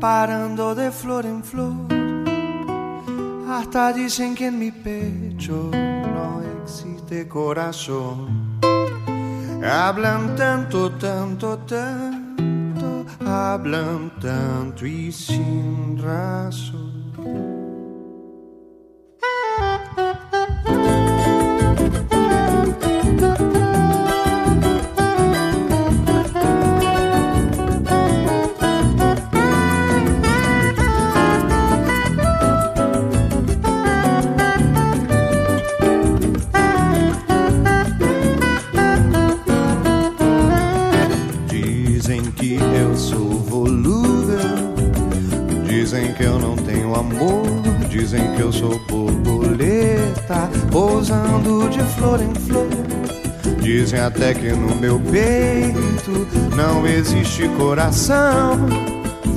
parando 0.01 0.75
de 0.75 0.91
flor 0.91 1.27
en 1.27 1.45
flor. 1.45 1.87
Hasta 3.51 3.93
dicen 3.93 4.35
que 4.35 4.47
en 4.47 4.59
mi 4.59 4.73
pecho 4.73 5.71
no 5.71 6.41
existe 6.63 7.29
corazón. 7.29 8.59
Hablan 9.63 10.35
tanto, 10.35 10.93
tanto, 10.93 11.59
tanto, 11.59 13.05
hablan 13.27 14.11
tanto 14.19 14.87
y 14.87 15.13
sin 15.13 15.99
razón. 15.99 17.52
Que 46.23 46.27
eu 46.27 46.39
não 46.39 46.55
tenho 46.55 46.95
amor, 46.95 47.43
dizem 47.89 48.33
que 48.37 48.43
eu 48.43 48.53
sou 48.53 48.79
borboleta, 48.87 50.49
pousando 50.71 51.69
de 51.69 51.81
flor 51.95 52.21
em 52.23 52.33
flor. 52.33 52.69
Dizem 53.61 53.99
até 53.99 54.33
que 54.33 54.53
no 54.53 54.73
meu 54.77 55.01
peito 55.01 56.29
não 56.55 56.87
existe 56.87 57.49
coração. 57.59 58.57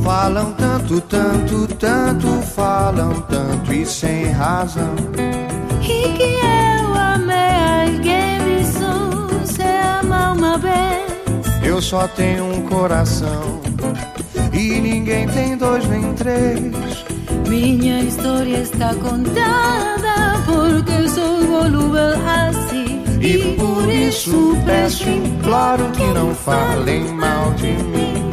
Falam 0.03 0.53
tanto, 0.53 1.01
tanto, 1.01 1.67
tanto, 1.75 2.27
falam 2.55 3.13
tanto 3.21 3.73
e 3.73 3.83
sem 3.83 4.25
razão. 4.25 4.93
E 5.81 6.13
que 6.13 6.37
eu 6.39 6.93
amei 6.93 7.95
alguém 7.95 8.39
me 8.41 8.63
você 9.39 9.63
ama 9.99 10.33
uma 10.33 10.57
vez. 10.59 11.11
Eu 11.63 11.81
só 11.81 12.07
tenho 12.09 12.45
um 12.45 12.61
coração 12.61 13.65
e 14.55 14.79
ninguém 14.79 15.27
tem 15.27 15.57
dois 15.57 15.87
nem 15.87 16.13
três. 16.13 17.05
Minha 17.47 18.01
história 18.01 18.57
está 18.57 18.93
contada 18.95 20.41
porque 20.45 21.07
sou 21.09 21.41
volúvel 21.41 22.15
assim. 22.25 23.03
E 23.21 23.55
por 23.55 23.89
isso 23.91 24.57
peço, 24.65 25.07
imploro 25.09 25.91
que 25.91 26.03
não 26.13 26.33
falem 26.33 27.03
mal 27.13 27.53
de 27.53 27.67
mim. 27.67 28.24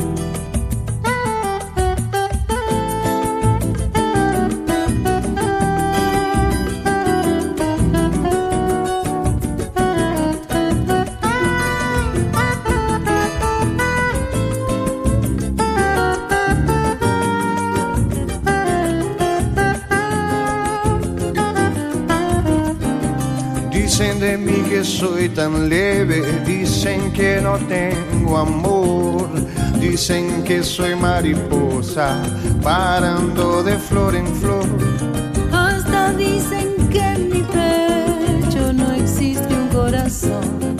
Que 24.83 24.89
soy 24.89 25.29
tan 25.29 25.69
leve, 25.69 26.21
dicen 26.45 27.13
que 27.13 27.41
no 27.41 27.57
tengo 27.69 28.37
amor, 28.37 29.29
dicen 29.79 30.43
que 30.43 30.65
soy 30.65 30.97
mariposa, 30.97 32.21
parando 32.61 33.63
de 33.63 33.77
flor 33.77 34.17
en 34.17 34.27
flor. 34.41 34.67
Hasta 35.53 36.13
dicen 36.15 36.89
que 36.91 36.99
en 36.99 37.29
mi 37.29 37.43
pecho 37.43 38.73
no 38.73 38.91
existe 38.93 39.55
un 39.55 39.69
corazón. 39.69 40.77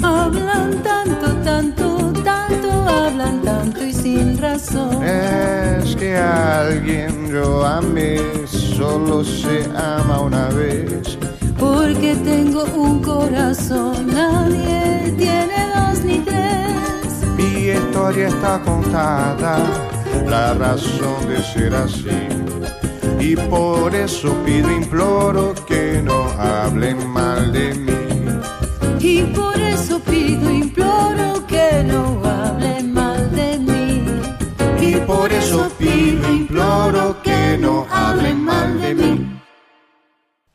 Hablan 0.00 0.70
tanto, 0.84 1.26
tanto, 1.42 2.12
tanto, 2.22 2.70
hablan 2.88 3.42
tanto 3.42 3.84
y 3.84 3.92
sin 3.92 4.38
razón. 4.38 5.02
Es 5.02 5.96
que 5.96 6.16
a 6.16 6.68
alguien 6.68 7.28
yo 7.32 7.66
amé, 7.66 8.16
solo 8.46 9.24
se 9.24 9.64
ama 9.74 10.20
una 10.20 10.48
vez. 10.50 11.19
Porque 11.60 12.16
tengo 12.24 12.64
un 12.74 13.02
corazón, 13.02 14.06
nadie 14.06 15.12
tiene 15.18 15.70
dos 15.74 16.02
ni 16.02 16.18
tres. 16.20 17.12
Mi 17.36 17.68
historia 17.68 18.28
está 18.28 18.58
contada, 18.62 19.58
la 20.26 20.54
razón 20.54 21.28
de 21.28 21.42
ser 21.42 21.74
así. 21.74 22.28
Y 23.20 23.36
por 23.36 23.94
eso 23.94 24.34
pido, 24.46 24.72
imploro 24.72 25.54
que 25.66 26.00
no 26.02 26.30
hablen 26.38 27.06
mal 27.06 27.52
de 27.52 27.74
mí. 27.74 27.92
Y 28.98 29.24
por 29.24 29.60
eso 29.60 30.00
pido, 30.00 30.50
imploro 30.50 31.46
que 31.46 31.84
no 31.84 32.22
hablen 32.24 32.94
mal 32.94 33.30
de 33.32 33.58
mí. 33.58 34.04
Y 34.80 34.96
por 35.06 35.30
eso 35.30 35.68
pido, 35.78 36.26
imploro 36.32 37.20
que 37.22 37.58
no 37.60 37.86
hablen 37.90 38.42
mal 38.42 38.80
de 38.80 38.94
mí. 38.94 39.39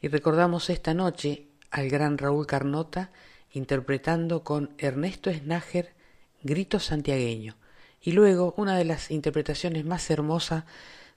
Y 0.06 0.08
recordamos 0.08 0.70
esta 0.70 0.94
noche 0.94 1.48
al 1.72 1.90
gran 1.90 2.20
Raúl 2.20 2.46
Carnota 2.46 3.10
interpretando 3.54 4.44
con 4.44 4.76
Ernesto 4.78 5.34
Snager 5.34 5.96
Grito 6.44 6.80
Santiagueño. 6.80 7.56
Y 8.04 8.12
luego 8.12 8.54
una 8.56 8.78
de 8.78 8.86
las 8.86 9.10
interpretaciones 9.10 9.84
más 9.84 10.08
hermosas 10.12 10.66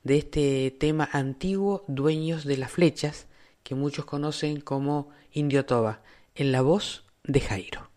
de 0.05 0.17
este 0.17 0.71
tema 0.71 1.07
antiguo, 1.13 1.85
Dueños 1.87 2.47
de 2.47 2.57
las 2.57 2.71
Flechas, 2.71 3.27
que 3.63 3.75
muchos 3.75 4.07
conocen 4.07 4.63
como 4.63 5.11
Indio 5.33 5.67
Toba, 5.67 6.01
en 6.35 6.51
la 6.51 6.63
voz 6.63 7.05
de 7.25 7.41
Jairo. 7.41 7.91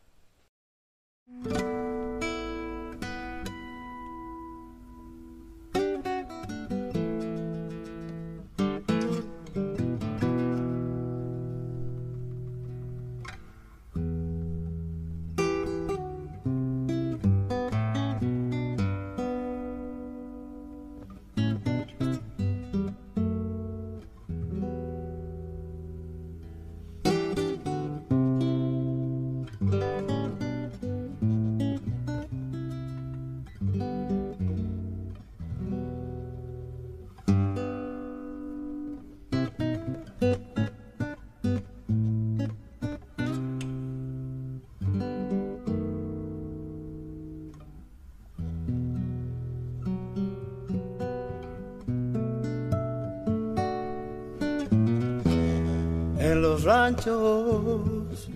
Ranchos. 56.92 58.30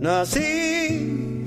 Nací, 0.00 1.46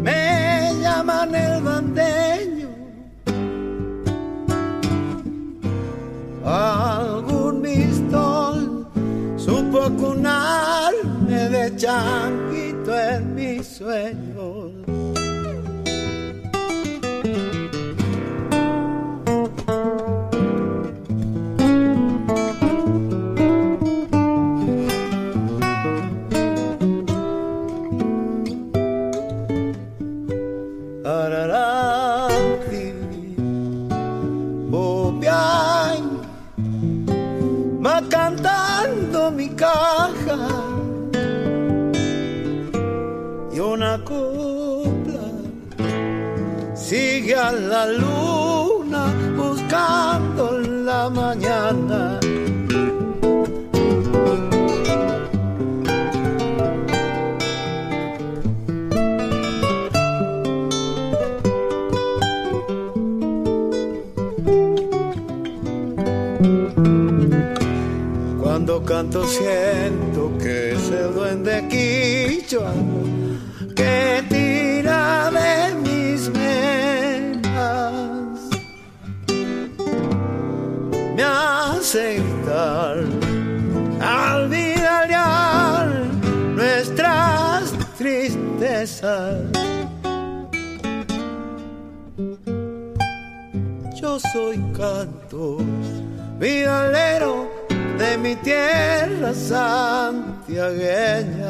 me 0.00 0.72
llaman 0.80 1.34
el 1.34 1.62
bandeño. 1.62 2.68
Algún 6.44 7.60
mistol 7.60 8.86
supo 9.36 9.90
cunarme 9.96 11.48
de 11.48 11.76
chanquito 11.76 12.98
en 12.98 13.34
mi 13.34 13.62
sueño. 13.62 14.25
Canto 68.96 69.26
siento 69.26 70.32
que 70.38 70.72
es 70.72 70.88
el 70.88 71.12
duende 71.12 71.68
quichua 71.68 72.72
que 73.74 74.24
tira 74.30 75.30
de 75.30 75.74
mis 75.84 76.30
me 81.14 81.22
hace 81.22 82.22
gritar 82.22 83.04
olvidar 84.34 85.90
nuestras 86.54 87.74
tristezas. 87.98 89.36
Yo 94.00 94.18
soy 94.32 94.56
canto, 94.74 95.58
vidalero 96.40 97.55
mi 98.18 98.36
tierra 98.36 99.34
santiagueña. 99.34 101.45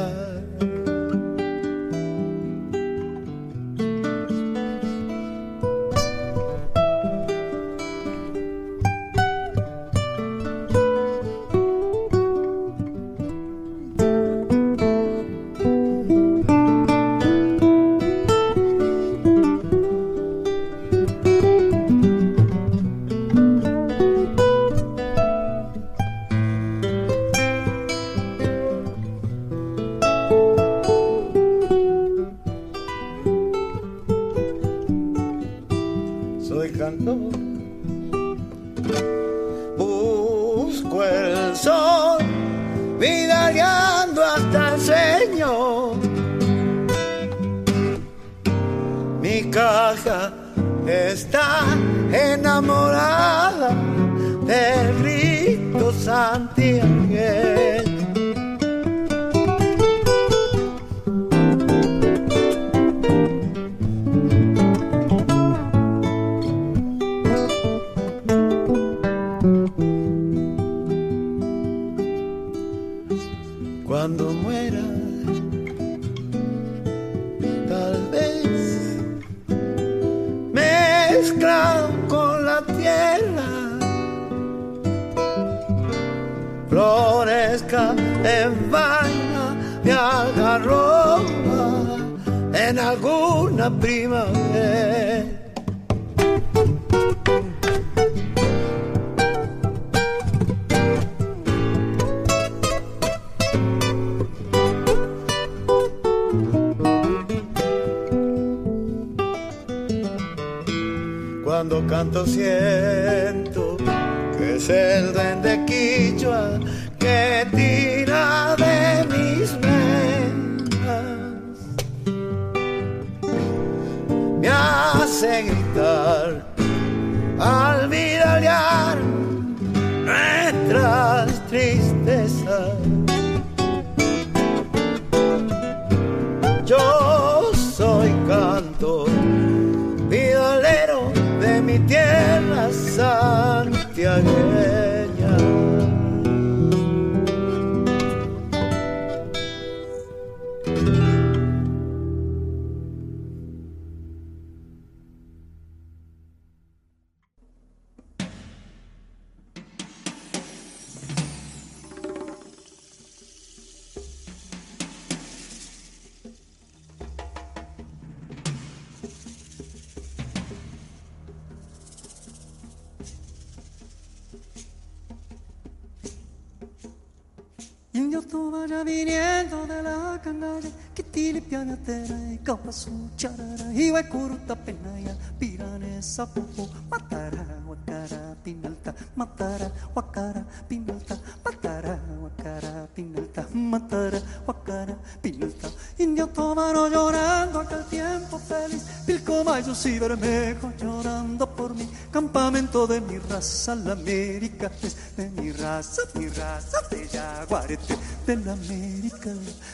Por 201.57 201.75
mi 201.75 201.89
campamento 202.11 202.87
de 202.87 203.01
mi 203.01 203.19
raza 203.19 203.75
la 203.75 203.93
América 203.93 204.71
es 204.83 205.17
de 205.17 205.29
mi 205.31 205.51
raza 205.53 206.03
mi 206.15 206.29
raza 206.29 206.81
de 206.91 207.09
jaguarete 207.09 207.97
de 208.27 208.37
la 208.37 208.53
América 208.53 209.31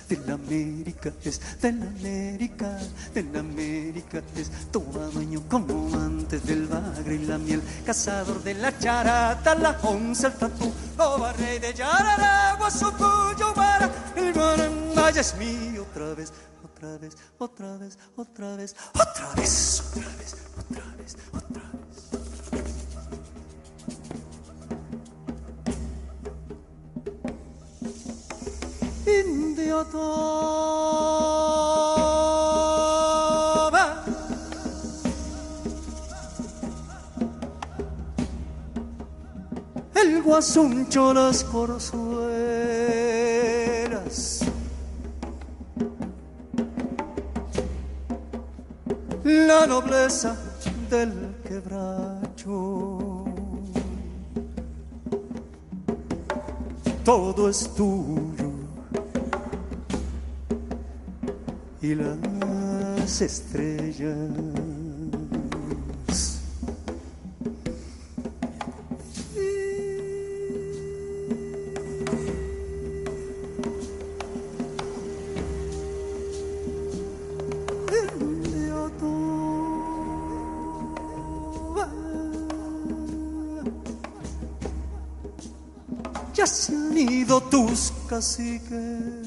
de 0.09 0.17
la 0.27 0.35
América 0.35 1.13
es 1.25 1.41
de 1.61 1.73
la 1.73 1.87
América 1.87 2.79
en 3.15 3.37
América 3.37 4.23
es 4.37 4.51
dueño 4.73 5.43
como 5.49 5.95
antes 5.95 6.45
del 6.47 6.67
bagre 6.67 7.15
y 7.15 7.27
la 7.27 7.39
miel, 7.39 7.63
cazador 7.85 8.43
de 8.43 8.55
la 8.55 8.77
charata, 8.79 9.55
la 9.55 9.79
once, 9.83 10.27
el 10.27 10.33
tatú, 10.35 10.73
loba 10.97 11.33
rey 11.33 11.59
de 11.59 11.75
Yararagua, 11.75 12.69
cuyo 12.71 13.55
para 13.55 13.91
el 14.17 14.33
Guaramaya 14.33 15.21
es 15.21 15.35
mío 15.37 15.87
otra 15.91 16.15
vez, 16.15 16.33
otra 16.65 16.99
vez, 16.99 17.17
otra 17.39 17.77
vez, 17.77 17.99
otra 18.17 18.57
vez, 18.57 18.77
otra 18.95 19.35
vez, 19.35 19.83
otra 19.95 20.17
vez, 20.17 20.42
Indio 29.21 29.85
el 40.03 40.23
guasuncho 40.23 41.15
las 41.15 41.45
corzuelas. 41.45 42.03
La 49.25 49.67
nobleza 49.67 50.37
del 50.91 51.37
quebracho. 51.47 53.25
Todo 57.05 57.49
es 57.49 57.75
tuyo. 57.75 58.22
Y 61.83 61.97
las 61.97 63.21
estrellas. 63.21 64.19
Tus 87.51 87.93
caciques, 88.09 89.22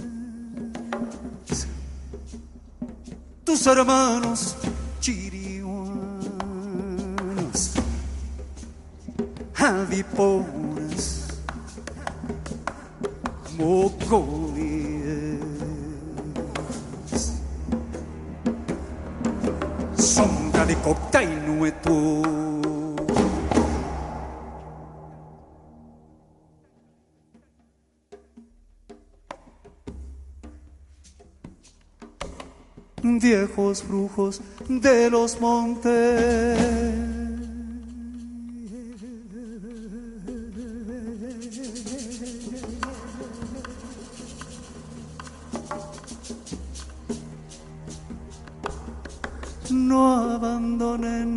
sus 3.65 3.77
hermanos 3.77 4.55
chiriguanos, 4.99 5.73
aviporas, 9.57 11.27
mocoles. 13.57 15.39
Sombra 19.97 20.65
de 20.67 20.75
cocaína 20.75 21.47
no 21.47 21.65
etor. 21.65 22.34
Viejos 33.83 33.87
brujos 33.87 34.41
de 34.67 35.09
los 35.09 35.39
montes. 35.41 36.59
No 49.71 50.33
abandonen 50.35 51.34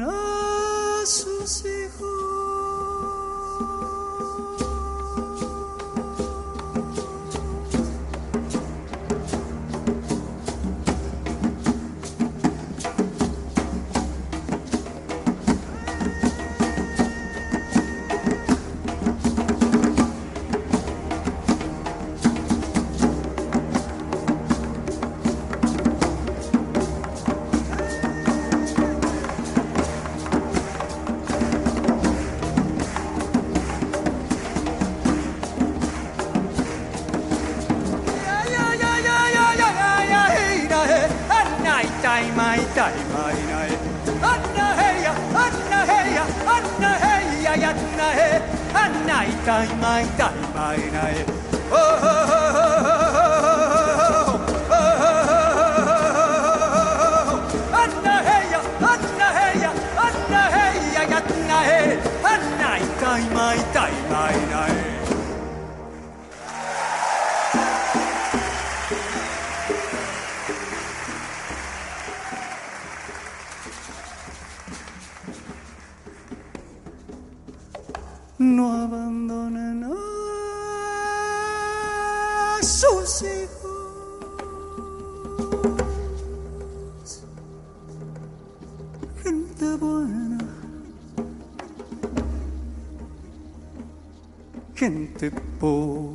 no 78.58 78.72
abandonen 78.72 79.84
a 79.84 79.94
sus 82.60 83.22
hijos. 83.22 83.68
Gente 89.22 89.64
buena, 89.76 90.38
gente 94.74 95.30
pobre. 95.60 96.07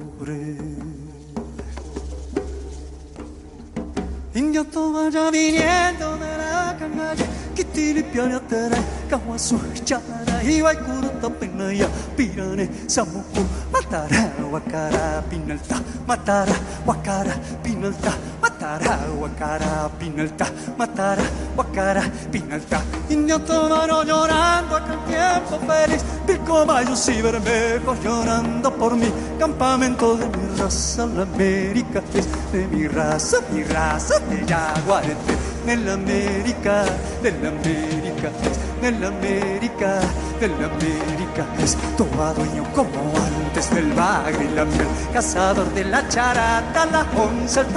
A 8.20 8.40
tere, 8.48 8.78
kawa 9.10 9.38
su 9.38 9.58
chara, 9.84 10.44
iwa 10.44 10.74
kuruta 10.76 11.30
penaya, 11.30 11.88
pirane 12.16 12.70
samuku, 12.88 13.44
matara 13.72 14.32
wakara 14.52 15.24
pinalta, 15.30 15.82
matara 16.08 16.56
wakara 16.86 17.34
pinalta, 17.64 18.14
matara 18.42 19.00
wakara 19.20 19.90
pinalta, 20.00 20.46
matara 20.78 21.24
wakara 21.58 22.04
pinalta. 22.32 22.82
Indio 23.10 23.40
mano 23.40 24.04
llorando 24.04 24.76
aquel 24.76 25.00
tiempo 25.06 25.60
feliz, 25.68 26.04
pico 26.28 26.66
y 27.08 27.22
bermejos 27.22 28.00
llorando 28.04 28.72
por 28.76 28.96
mi 28.96 29.12
campamento 29.40 30.16
de 30.16 30.26
mi 30.28 30.58
raza, 30.58 31.06
la 31.08 31.24
América 31.24 32.02
es 32.14 32.28
de 32.52 32.68
mi 32.68 32.88
raza, 32.88 33.38
mi 33.52 33.64
raza 33.64 34.20
de 34.30 34.46
yaguarete, 34.46 35.36
de 35.66 35.78
la 35.78 35.94
América, 35.94 36.86
de 37.22 37.32
la 37.32 37.50
América 37.50 38.03
es 38.30 38.82
de 38.82 38.92
la 39.00 39.08
América, 39.08 40.00
de 40.40 40.48
la 40.48 40.66
América. 40.66 41.46
Es 41.60 41.78
todo 41.98 42.34
dueño 42.34 42.64
como 42.74 43.14
antes 43.18 43.74
del 43.74 43.92
bagre 43.94 44.46
y 44.46 44.56
la 44.56 44.66
miel, 44.66 44.88
cazador 45.14 45.72
de 45.74 45.84
la 45.86 46.08
charata, 46.08 46.86
la 46.86 47.02
onza, 47.18 47.62
el 47.62 47.68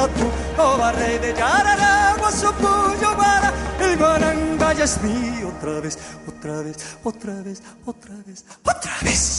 o 0.59 0.93
rey 0.93 1.18
de 1.18 1.35
Yararagua, 1.35 2.31
Sucuyo, 2.32 3.14
Guara, 3.14 3.52
el 3.81 3.97
guaranga 3.97 4.73
es 4.73 5.02
mío 5.02 5.52
otra 5.56 5.81
vez, 5.81 5.98
otra 6.27 6.62
vez, 6.62 6.77
otra 7.02 7.35
vez, 7.43 7.62
otra 7.85 8.14
vez, 8.27 8.44
otra 8.64 8.93
vez. 9.02 9.36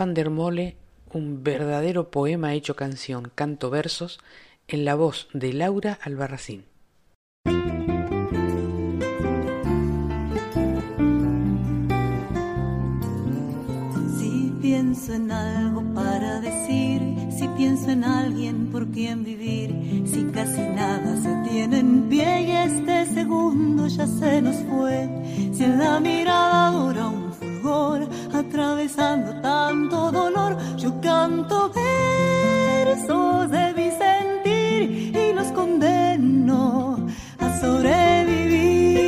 Van 0.00 0.14
der 0.14 0.30
Mole, 0.30 0.76
un 1.12 1.44
verdadero 1.44 2.10
poema 2.10 2.54
hecho 2.54 2.74
canción, 2.74 3.30
canto 3.34 3.68
versos, 3.68 4.18
en 4.66 4.86
la 4.86 4.94
voz 4.94 5.28
de 5.34 5.52
Laura 5.52 5.98
Albarracín. 6.00 6.64
Si 14.18 14.52
pienso 14.62 15.12
en 15.12 15.30
algo 15.30 15.82
para 15.92 16.40
decir, 16.40 17.02
si 17.38 17.46
pienso 17.58 17.90
en 17.90 18.02
alguien 18.02 18.70
por 18.72 18.90
quien 18.90 19.22
vivir, 19.22 19.68
si 20.06 20.24
casi 20.32 20.62
nada 20.62 21.14
se 21.18 21.50
tiene 21.50 21.80
en 21.80 22.08
pie 22.08 22.42
y 22.44 22.50
este 22.52 23.04
segundo 23.04 23.86
ya 23.86 24.06
se 24.06 24.40
nos 24.40 24.56
fue, 24.70 25.10
si 25.52 25.64
en 25.64 25.78
la 25.78 26.00
mirada 26.00 26.70
dura 26.70 27.08
un 27.08 27.30
atravesando 28.60 29.40
tanto 29.40 30.12
dolor, 30.12 30.54
yo 30.76 31.00
canto 31.00 31.72
versos 32.84 33.50
de 33.50 33.72
mi 33.74 33.90
sentir 33.90 35.16
y 35.16 35.32
los 35.32 35.46
condeno 35.52 37.06
a 37.38 37.58
sobrevivir. 37.58 38.98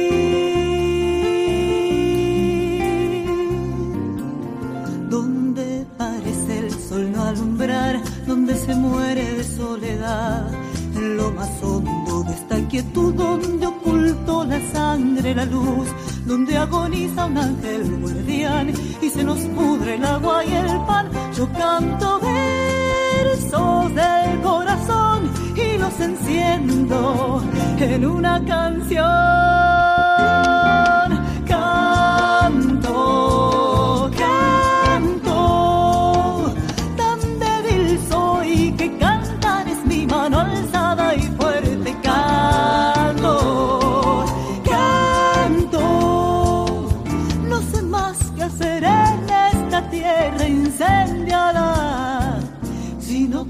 Donde 5.10 5.86
parece 5.98 6.58
el 6.60 6.70
sol 6.70 7.12
no 7.12 7.24
alumbrar, 7.24 8.00
donde 8.26 8.54
se 8.56 8.74
muere 8.74 9.34
de 9.34 9.44
soledad, 9.44 10.50
en 10.96 11.16
lo 11.18 11.30
más 11.32 11.62
hondo 11.62 12.22
de 12.24 12.32
esta 12.32 12.56
quietud, 12.68 13.12
donde 13.12 13.66
ocultó 13.66 14.44
la 14.44 14.60
sangre, 14.72 15.34
la 15.34 15.44
luz 15.44 15.88
donde 16.24 16.56
agoniza 16.56 17.26
un 17.26 17.38
ángel 17.38 17.98
guardián 18.00 18.72
y 19.00 19.08
se 19.10 19.24
nos 19.24 19.38
pudre 19.38 19.94
el 19.94 20.04
agua 20.04 20.44
y 20.44 20.52
el 20.52 20.66
pan. 20.86 21.10
Yo 21.36 21.48
canto 21.52 22.20
versos 22.20 23.94
del 23.94 24.40
corazón 24.42 25.30
y 25.56 25.78
los 25.78 26.00
enciendo 26.00 27.42
en 27.78 28.06
una 28.06 28.44
canción. 28.44 29.02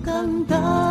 Sino 0.03 0.05
cantar. 0.05 0.82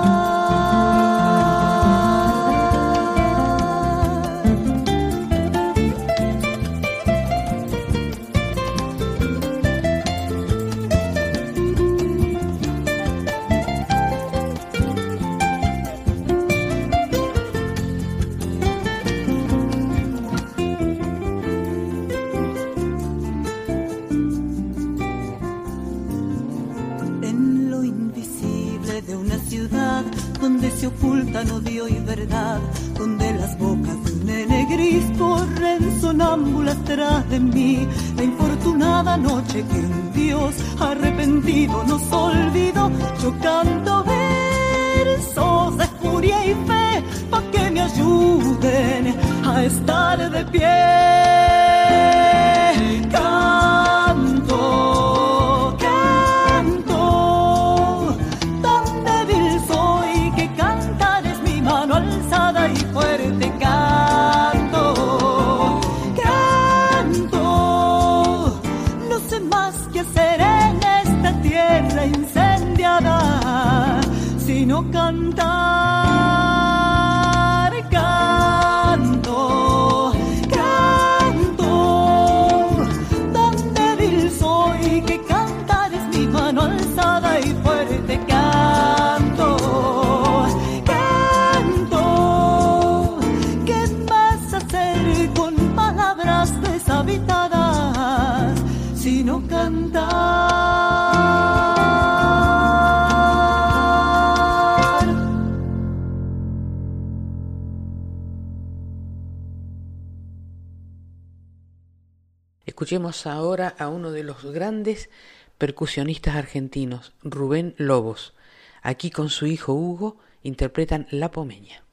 A 113.52 113.90
uno 113.90 114.12
de 114.12 114.24
los 114.24 114.46
grandes 114.46 115.10
percusionistas 115.58 116.36
argentinos, 116.36 117.12
Rubén 117.22 117.76
Lobos. 117.78 118.34
Aquí 118.82 119.12
con 119.12 119.30
su 119.30 119.46
hijo 119.46 119.74
Hugo 119.74 120.16
interpretan 120.42 121.06
La 121.12 121.32
Pomeña. 121.32 121.84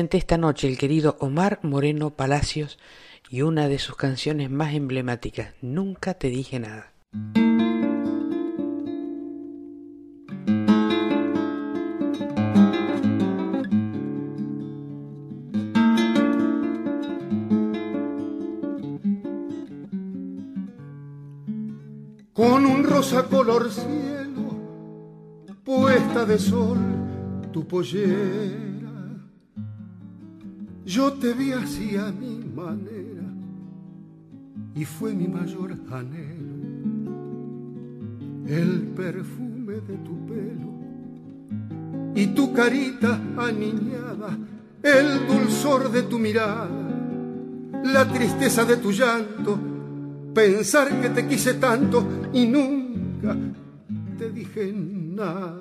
esta 0.00 0.38
noche 0.38 0.66
el 0.66 0.78
querido 0.78 1.16
Omar 1.20 1.58
Moreno 1.62 2.10
Palacios 2.10 2.78
y 3.28 3.42
una 3.42 3.68
de 3.68 3.78
sus 3.78 3.96
canciones 3.96 4.50
más 4.50 4.72
emblemáticas, 4.72 5.52
Nunca 5.60 6.14
te 6.14 6.28
dije 6.28 6.58
nada. 6.58 6.92
Con 22.32 22.64
un 22.64 22.84
rosa 22.84 23.24
color 23.24 23.70
cielo, 23.70 24.56
puesta 25.62 26.24
de 26.24 26.38
sol, 26.38 26.78
tu 27.52 27.68
pollera 27.68 28.69
yo 30.84 31.12
te 31.12 31.32
vi 31.32 31.52
así 31.52 31.96
a 31.96 32.10
mi 32.10 32.38
manera 32.54 33.22
y 34.74 34.84
fue 34.84 35.12
mi 35.12 35.28
mayor 35.28 35.76
anhelo 35.90 36.50
el 38.46 38.82
perfume 38.96 39.74
de 39.74 39.96
tu 39.98 40.26
pelo 40.26 40.70
y 42.14 42.26
tu 42.28 42.52
carita 42.52 43.20
aniñada, 43.36 44.36
el 44.82 45.26
dulzor 45.28 45.92
de 45.92 46.02
tu 46.02 46.18
mirada, 46.18 46.68
la 47.84 48.08
tristeza 48.12 48.64
de 48.64 48.78
tu 48.78 48.90
llanto 48.90 49.70
pensar 50.34 51.00
que 51.00 51.10
te 51.10 51.26
quise 51.26 51.54
tanto 51.54 52.06
y 52.32 52.46
nunca 52.46 53.36
te 54.18 54.30
dije 54.30 54.72
nada. 54.72 55.58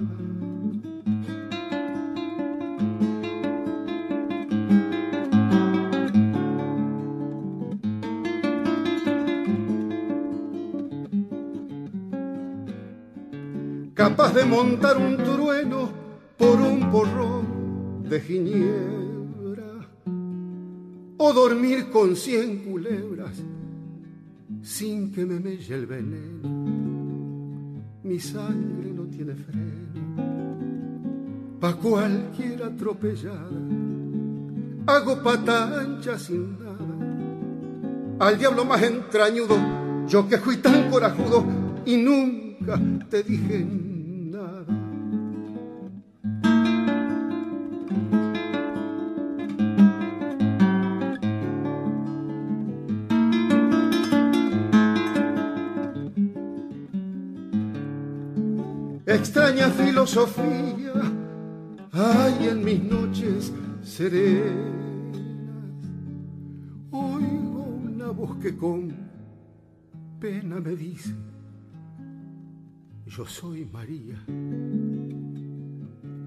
Capaz 14.20 14.34
de 14.34 14.44
montar 14.44 14.98
un 14.98 15.16
trueno 15.16 15.90
por 16.38 16.60
un 16.60 16.91
porrón 16.91 18.04
de 18.04 18.20
ginebra 18.20 19.88
o 21.16 21.32
dormir 21.32 21.90
con 21.90 22.18
cien 22.18 22.58
culebras 22.66 23.41
sin 24.62 25.14
que 25.14 25.26
me 25.26 25.40
melle 25.40 25.74
el 25.74 25.86
veneno. 25.86 26.50
Mi 28.04 28.20
sangre 28.20 28.91
no 28.91 29.04
tiene 29.04 29.36
freno, 29.36 30.04
pa' 31.62 31.76
cualquier 31.76 32.64
atropellada. 32.64 33.62
Hago 34.86 35.24
pata 35.24 35.80
ancha 35.80 36.20
sin 36.20 36.60
nada. 36.60 38.28
Al 38.28 38.38
diablo 38.38 38.66
más 38.66 38.84
entrañudo, 38.84 39.56
yo 40.10 40.28
que 40.28 40.38
fui 40.40 40.58
tan 40.58 40.91
corajudo 40.91 41.46
y 41.86 41.96
nunca 41.96 42.78
te 43.10 43.24
dije 43.24 43.89
extraña 59.10 59.69
filosofía 59.72 60.94
hay 61.91 62.48
en 62.48 62.64
mis 62.64 62.84
noches 62.84 63.52
serenas. 63.81 64.77
Oigo 66.91 67.80
una 67.84 68.11
voz 68.11 68.38
que 68.38 68.56
con 68.56 68.95
pena 70.19 70.60
me 70.60 70.76
dice, 70.76 71.15
yo 73.07 73.26
soy 73.26 73.65
María, 73.65 74.23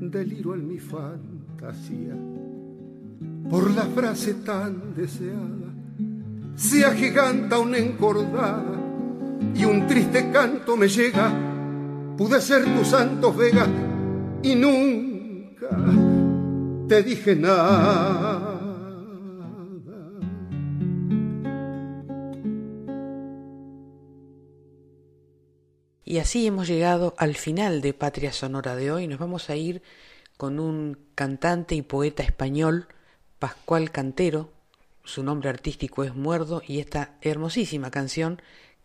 deliro 0.01 0.55
en 0.55 0.67
mi 0.67 0.79
fantasía 0.79 2.17
por 3.49 3.71
la 3.71 3.85
frase 3.85 4.35
tan 4.35 4.95
deseada, 4.97 5.73
se 6.57 6.85
agiganta 6.85 7.61
una 7.61 7.79
encordada 7.79 8.81
y 9.55 9.65
un 9.65 9.87
triste 9.87 10.31
canto 10.33 10.77
me 10.77 10.89
llega 10.89 11.52
pude 12.17 12.41
ser 12.41 12.65
tu 12.65 12.85
santo 12.85 13.33
vega 13.33 13.67
y 14.43 14.55
nunca 14.55 15.69
te 16.89 17.03
dije 17.03 17.37
nada. 17.37 18.53
Y 26.05 26.19
así 26.19 26.47
hemos 26.47 26.69
llegado 26.69 27.15
al 27.17 27.37
final 27.37 27.81
de 27.81 27.95
Patria 27.95 28.33
Sonora 28.33 28.77
de 28.77 28.93
hoy. 28.93 29.07
Nos 29.07 29.19
vamos 29.19 29.49
a 29.49 29.57
ir 29.57 29.83
con 30.37 30.61
un 30.61 30.99
cantante 31.15 31.75
y 31.75 31.81
poeta 31.81 32.23
español, 32.23 32.89
Pascual 33.39 33.91
Cantero. 33.91 34.51
Su 35.05 35.23
nombre 35.23 35.49
artístico 35.49 36.05
es 36.05 36.15
Muerdo 36.15 36.61
y 36.67 36.81
esta 36.81 37.17
hermosísima 37.23 37.91
canción, 37.91 38.43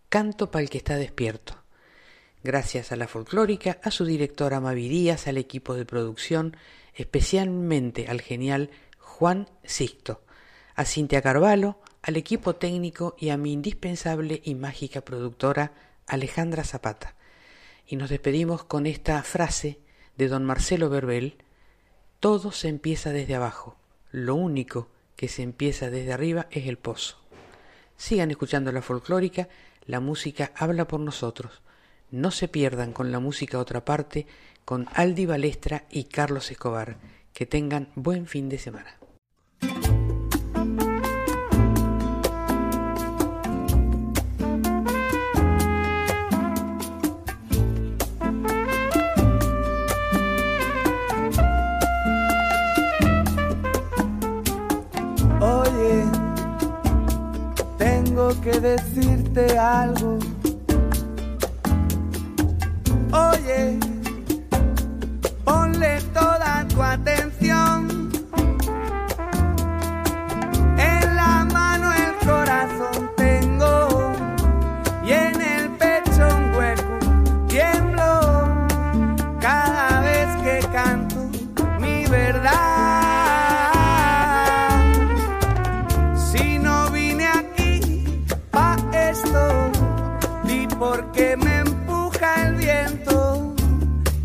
Canto 0.08 0.52
para 0.52 0.64
el 0.64 0.70
que 0.70 0.78
está 0.78 0.96
despierto. 0.96 1.67
Gracias 2.48 2.94
a 2.94 2.96
la 2.96 3.10
folclórica, 3.10 3.78
a 3.84 3.92
su 3.92 4.06
directora 4.06 4.62
Mavi 4.62 4.88
Díaz, 4.88 5.28
al 5.28 5.38
equipo 5.38 5.74
de 5.74 5.84
producción, 5.84 6.56
especialmente 6.94 8.08
al 8.08 8.22
genial 8.22 8.70
Juan 9.00 9.50
Sixto, 9.66 10.24
a 10.74 10.86
Cintia 10.86 11.22
Carvalho, 11.22 11.78
al 12.02 12.16
equipo 12.16 12.56
técnico 12.56 13.18
y 13.20 13.32
a 13.32 13.38
mi 13.38 13.52
indispensable 13.52 14.40
y 14.46 14.56
mágica 14.56 15.02
productora 15.02 15.74
Alejandra 16.06 16.64
Zapata. 16.64 17.18
Y 17.86 17.98
nos 17.98 18.10
despedimos 18.10 18.64
con 18.64 18.86
esta 18.86 19.22
frase 19.24 19.82
de 20.16 20.30
don 20.30 20.46
Marcelo 20.46 20.90
Verbel, 20.90 21.44
todo 22.22 22.54
se 22.54 22.70
empieza 22.70 23.12
desde 23.12 23.36
abajo, 23.36 23.76
lo 24.10 24.36
único 24.36 24.88
que 25.18 25.28
se 25.28 25.44
empieza 25.44 25.90
desde 25.90 26.14
arriba 26.14 26.48
es 26.52 26.68
el 26.68 26.78
pozo. 26.78 27.18
Sigan 27.98 28.32
escuchando 28.32 28.72
la 28.72 28.82
folclórica, 28.82 29.50
la 29.86 30.00
música 30.00 30.54
habla 30.56 30.88
por 30.88 31.02
nosotros. 31.02 31.62
No 32.10 32.32
se 32.32 32.48
pierdan 32.48 32.94
con 32.94 33.12
la 33.12 33.20
música 33.20 33.60
otra 33.60 33.84
parte 33.84 34.28
con 34.64 34.88
Aldi 34.94 35.26
Balestra 35.26 35.84
y 35.90 36.06
Carlos 36.06 36.52
Escobar. 36.52 36.98
Que 37.34 37.46
tengan 37.46 37.90
buen 37.96 38.28
fin 38.28 38.48
de 38.48 38.58
semana. 38.58 38.98
Oye, 55.42 56.04
tengo 57.78 58.42
que 58.42 58.60
decirte 58.62 59.58
algo 59.58 60.18
Oye, 63.12 63.80
ponle 65.46 66.02
toda 66.14 66.66
tu 66.68 66.82
atención. 66.84 67.37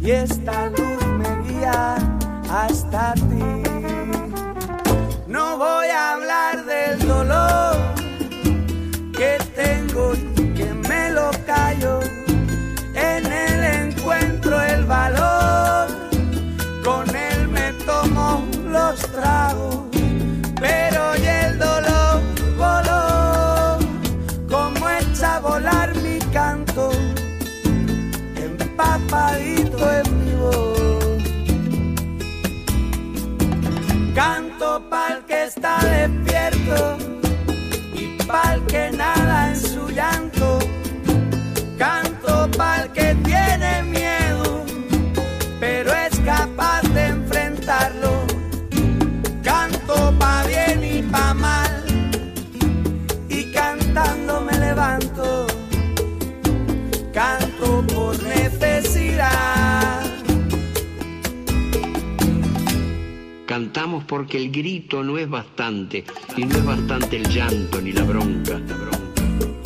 Y 0.05 0.11
esta 0.11 0.69
luz 0.70 1.07
me 1.19 1.49
guía 1.49 1.97
hasta 2.51 3.15
ti. 3.15 3.62
No 5.29 5.57
voy 5.57 5.89
a 5.89 6.12
hablar 6.15 6.65
del 6.65 6.99
dolor 7.07 7.77
que 9.16 9.39
tengo 9.55 10.12
porque 64.01 64.39
el 64.39 64.51
grito 64.51 65.02
no 65.02 65.19
es 65.19 65.28
bastante, 65.28 66.05
y 66.36 66.44
no 66.44 66.56
es 66.56 66.64
bastante 66.64 67.16
el 67.16 67.28
llanto 67.28 67.81
ni 67.81 67.93
la 67.93 68.05
bronca. 68.05 68.60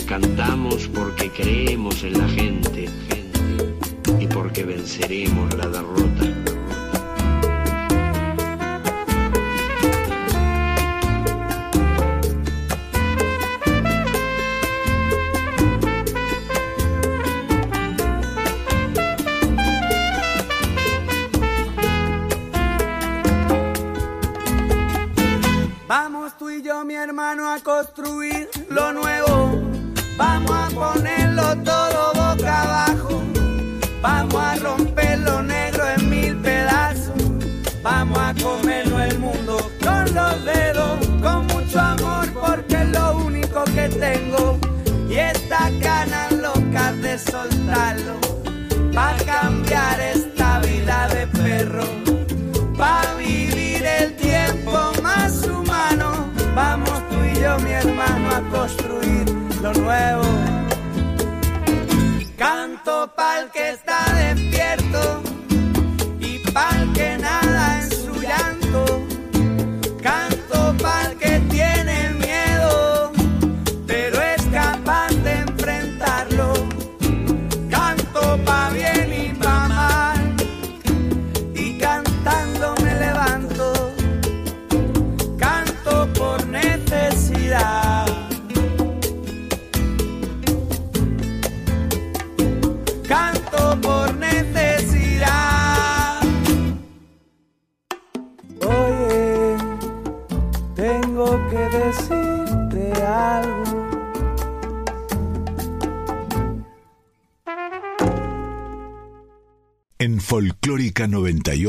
Cantamos 0.07 0.89
porque 0.89 1.31
creemos 1.31 2.03
en 2.03 2.19
la 2.19 2.29
gente 2.29 2.89
y 4.19 4.27
porque 4.27 4.65
venceremos 4.65 5.55
la 5.55 5.69
derrota. 5.69 6.06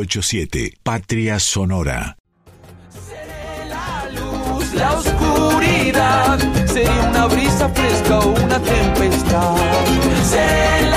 987, 0.07 0.77
Patria 0.84 1.39
Sonora. 1.39 2.17
la 4.73 4.93
oscuridad 4.93 6.39
sería 6.65 7.09
una 7.09 7.25
brisa 7.27 7.67
fresca 7.69 8.19
o 8.19 8.29
una 8.29 8.59
tempestad. 8.59 9.55
Seré 10.23 10.89
la 10.89 10.97